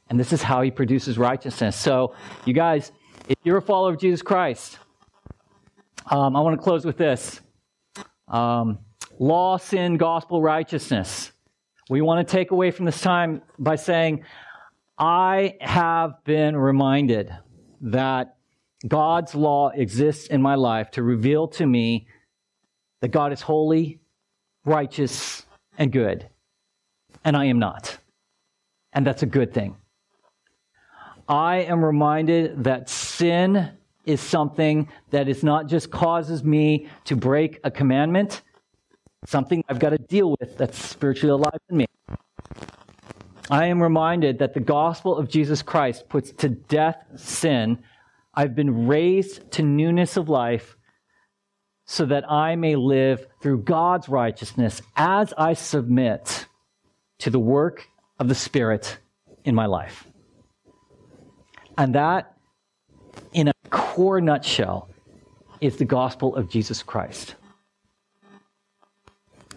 And 0.10 0.20
this 0.20 0.34
is 0.34 0.42
how 0.42 0.62
He 0.62 0.72
produces 0.72 1.18
righteousness. 1.18 1.76
So, 1.76 2.16
you 2.46 2.54
guys, 2.54 2.92
if 3.28 3.38
you're 3.44 3.58
a 3.58 3.62
follower 3.62 3.94
of 3.94 4.00
Jesus 4.00 4.22
Christ, 4.22 4.80
um, 6.10 6.36
I 6.36 6.42
want 6.42 6.58
to 6.58 6.64
close 6.64 6.86
with 6.86 6.98
this 6.98 7.42
um, 8.28 8.80
law, 9.20 9.58
sin, 9.58 9.98
gospel, 9.98 10.42
righteousness. 10.42 11.32
We 11.90 12.02
want 12.02 12.26
to 12.26 12.32
take 12.32 12.52
away 12.52 12.72
from 12.72 12.86
this 12.86 13.02
time 13.02 13.42
by 13.60 13.76
saying, 13.76 14.24
I 14.98 15.58
have 15.62 16.24
been 16.24 16.56
reminded 16.56 17.32
that 17.82 18.36
God's 18.88 19.36
law 19.36 19.70
exists 19.70 20.28
in 20.28 20.42
my 20.42 20.56
life 20.56 20.92
to 20.92 21.04
reveal 21.04 21.48
to 21.50 21.66
me 21.66 22.08
that 23.02 23.10
God 23.10 23.32
is 23.32 23.42
holy, 23.42 24.00
righteous, 24.66 25.44
and 25.78 25.92
good. 25.92 26.28
And 27.24 27.36
I 27.38 27.46
am 27.46 27.60
not. 27.60 27.98
And 28.94 29.06
that's 29.06 29.24
a 29.24 29.28
good 29.28 29.54
thing. 29.54 29.76
I 31.28 31.58
am 31.58 31.84
reminded 31.84 32.64
that 32.64 32.90
sin 32.90 33.72
is 34.06 34.22
something 34.22 34.88
that 35.12 35.28
is 35.28 35.44
not 35.44 35.68
just 35.68 35.92
causes 35.92 36.44
me 36.44 36.88
to 37.04 37.16
break 37.16 37.60
a 37.66 37.70
commandment, 37.70 38.42
something 39.26 39.64
I've 39.68 39.80
got 39.80 39.90
to 39.90 39.98
deal 39.98 40.36
with 40.40 40.58
that's 40.58 40.82
spiritually 40.82 41.32
alive 41.32 41.60
in 41.70 41.78
me. 41.78 41.86
I 43.50 43.66
am 43.66 43.84
reminded 43.84 44.40
that 44.40 44.54
the 44.54 44.62
gospel 44.62 45.18
of 45.18 45.30
Jesus 45.30 45.62
Christ 45.62 46.08
puts 46.08 46.32
to 46.34 46.50
death 46.50 47.04
sin. 47.16 47.80
I've 48.34 48.56
been 48.56 48.88
raised 48.88 49.52
to 49.52 49.64
newness 49.64 50.16
of 50.16 50.30
life 50.30 50.77
so 51.88 52.06
that 52.06 52.30
I 52.30 52.56
may 52.58 52.76
live 52.76 53.26
through 53.42 53.60
God's 53.60 54.10
righteousness 54.10 54.82
as 54.96 55.34
I 55.38 55.54
submit 55.54 56.46
to 57.20 57.30
the 57.30 57.40
work 57.40 57.88
of 58.20 58.28
the 58.28 58.36
Spirit 58.36 58.98
in 59.46 59.56
my 59.56 59.66
life. 59.66 60.06
And 61.78 61.96
that, 61.96 62.36
in 63.32 63.48
a 63.48 63.54
core 63.70 64.20
nutshell, 64.20 64.90
is 65.62 65.78
the 65.78 65.86
gospel 65.86 66.36
of 66.36 66.50
Jesus 66.50 66.84
Christ. 66.84 67.36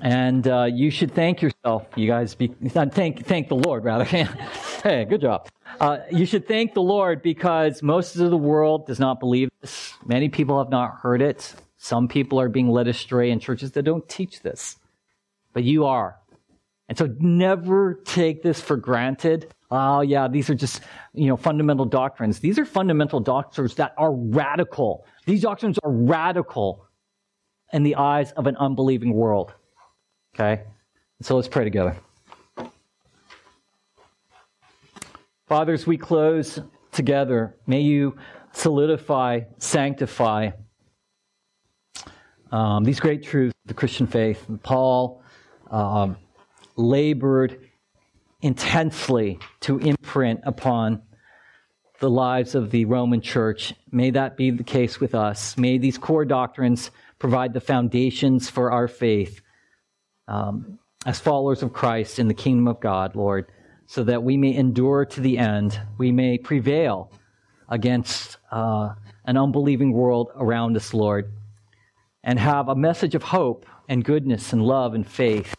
And 0.01 0.47
uh, 0.47 0.69
you 0.73 0.91
should 0.91 1.13
thank 1.13 1.43
yourself, 1.43 1.87
you 1.97 2.07
guys. 2.07 2.35
Be, 2.37 2.47
thank 2.49 3.27
thank 3.27 3.49
the 3.49 3.57
Lord, 3.57 3.85
rather. 3.85 4.05
hey, 4.85 5.05
good 5.05 5.21
job. 5.21 5.49
Uh, 5.81 5.99
you 6.13 6.27
should 6.27 6.47
thank 6.47 6.75
the 6.75 6.83
Lord 6.83 7.23
because 7.23 7.83
most 7.83 8.17
of 8.17 8.31
the 8.31 8.37
world 8.37 8.87
does 8.87 9.01
not 9.01 9.19
believe 9.19 9.51
this. 9.61 9.95
Many 10.07 10.29
people 10.29 10.59
have 10.59 10.71
not 10.71 11.01
heard 11.03 11.21
it. 11.21 11.55
Some 11.83 12.09
people 12.09 12.39
are 12.39 12.51
being 12.51 12.69
led 12.69 12.89
astray 12.89 13.31
in 13.31 13.41
churches 13.41 13.73
that 13.73 13.85
don't 13.85 14.07
teach 14.07 14.43
this, 14.43 14.77
but 15.55 15.65
you 15.65 15.87
are. 15.87 16.19
And 16.91 16.99
so 16.99 17.09
never 17.19 17.95
take 18.05 18.43
this 18.43 18.61
for 18.61 18.77
granted. 18.77 19.51
Oh, 19.71 20.03
yeah, 20.03 20.29
these 20.29 20.51
are 20.51 20.55
just, 20.55 20.83
you 21.15 21.29
know, 21.29 21.39
fundamental 21.39 21.87
doctrines. 21.87 22.39
These 22.39 22.59
are 22.59 22.67
fundamental 22.67 23.19
doctrines 23.19 23.77
that 23.77 23.95
are 23.97 24.13
radical. 24.13 25.07
These 25.25 25.41
doctrines 25.41 25.79
are 25.83 25.91
radical 25.91 26.85
in 27.73 27.83
the 27.83 27.95
eyes 27.97 28.33
of 28.33 28.47
an 28.47 28.57
unbelieving 28.59 29.15
world. 29.15 29.55
Okay? 30.35 30.65
So 31.23 31.35
let's 31.35 31.49
pray 31.49 31.65
together. 31.65 31.97
Fathers, 35.47 35.87
we 35.87 35.97
close 35.97 36.61
together. 36.93 37.57
May 37.67 37.81
you 37.81 38.19
solidify, 38.53 39.41
sanctify, 39.57 40.51
um, 42.53 42.85
these 42.85 43.01
great 43.01 43.23
truths 43.23 43.55
of 43.65 43.69
the 43.69 43.75
Christian 43.75 44.07
faith. 44.07 44.45
Paul 44.63 45.23
um, 45.71 46.17
labored 46.77 47.71
intensely 48.43 49.39
to 49.61 49.79
imprint 49.79 50.41
upon 50.45 51.03
the 52.01 52.11
lives 52.11 52.55
of 52.55 52.71
the 52.71 52.87
Roman 52.87 53.21
church. 53.21 53.75
May 53.93 54.11
that 54.11 54.37
be 54.37 54.51
the 54.51 54.65
case 54.65 54.99
with 54.99 55.15
us. 55.15 55.57
May 55.59 55.79
these 55.79 55.99
core 55.99 56.25
doctrines 56.25 56.91
provide 57.19 57.53
the 57.53 57.61
foundations 57.61 58.49
for 58.49 58.73
our 58.73 58.89
faith 58.89 59.43
um, 60.27 60.79
as 61.05 61.21
followers 61.21 61.63
of 61.63 61.73
Christ 61.73 62.19
in 62.19 62.29
the 62.29 62.35
kingdom 62.35 62.69
of 62.69 62.81
God, 62.81 63.15
Lord, 63.15 63.53
so 63.87 64.05
that 64.05 64.23
we 64.23 64.37
may 64.37 64.55
endure 64.55 65.05
to 65.05 65.21
the 65.21 65.37
end. 65.37 65.79
We 65.99 66.11
may 66.11 66.39
prevail 66.39 67.13
against 67.69 68.39
uh, 68.51 68.95
an 69.27 69.37
unbelieving 69.37 69.93
world 69.93 70.31
around 70.35 70.77
us, 70.77 70.95
Lord 70.95 71.31
and 72.23 72.39
have 72.39 72.69
a 72.69 72.75
message 72.75 73.15
of 73.15 73.23
hope 73.23 73.67
and 73.89 74.05
goodness 74.05 74.53
and 74.53 74.63
love 74.63 74.95
and 74.95 75.07
faith 75.07 75.55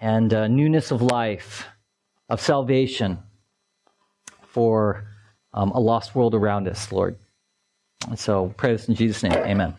and 0.00 0.32
uh, 0.34 0.46
newness 0.46 0.90
of 0.90 1.02
life, 1.02 1.66
of 2.28 2.40
salvation 2.40 3.18
for 4.42 5.08
um, 5.54 5.70
a 5.70 5.80
lost 5.80 6.14
world 6.14 6.34
around 6.34 6.68
us, 6.68 6.92
Lord. 6.92 7.16
And 8.08 8.18
so 8.18 8.54
pray 8.56 8.72
this 8.72 8.88
in 8.88 8.94
Jesus' 8.94 9.22
name. 9.22 9.32
Amen. 9.32 9.74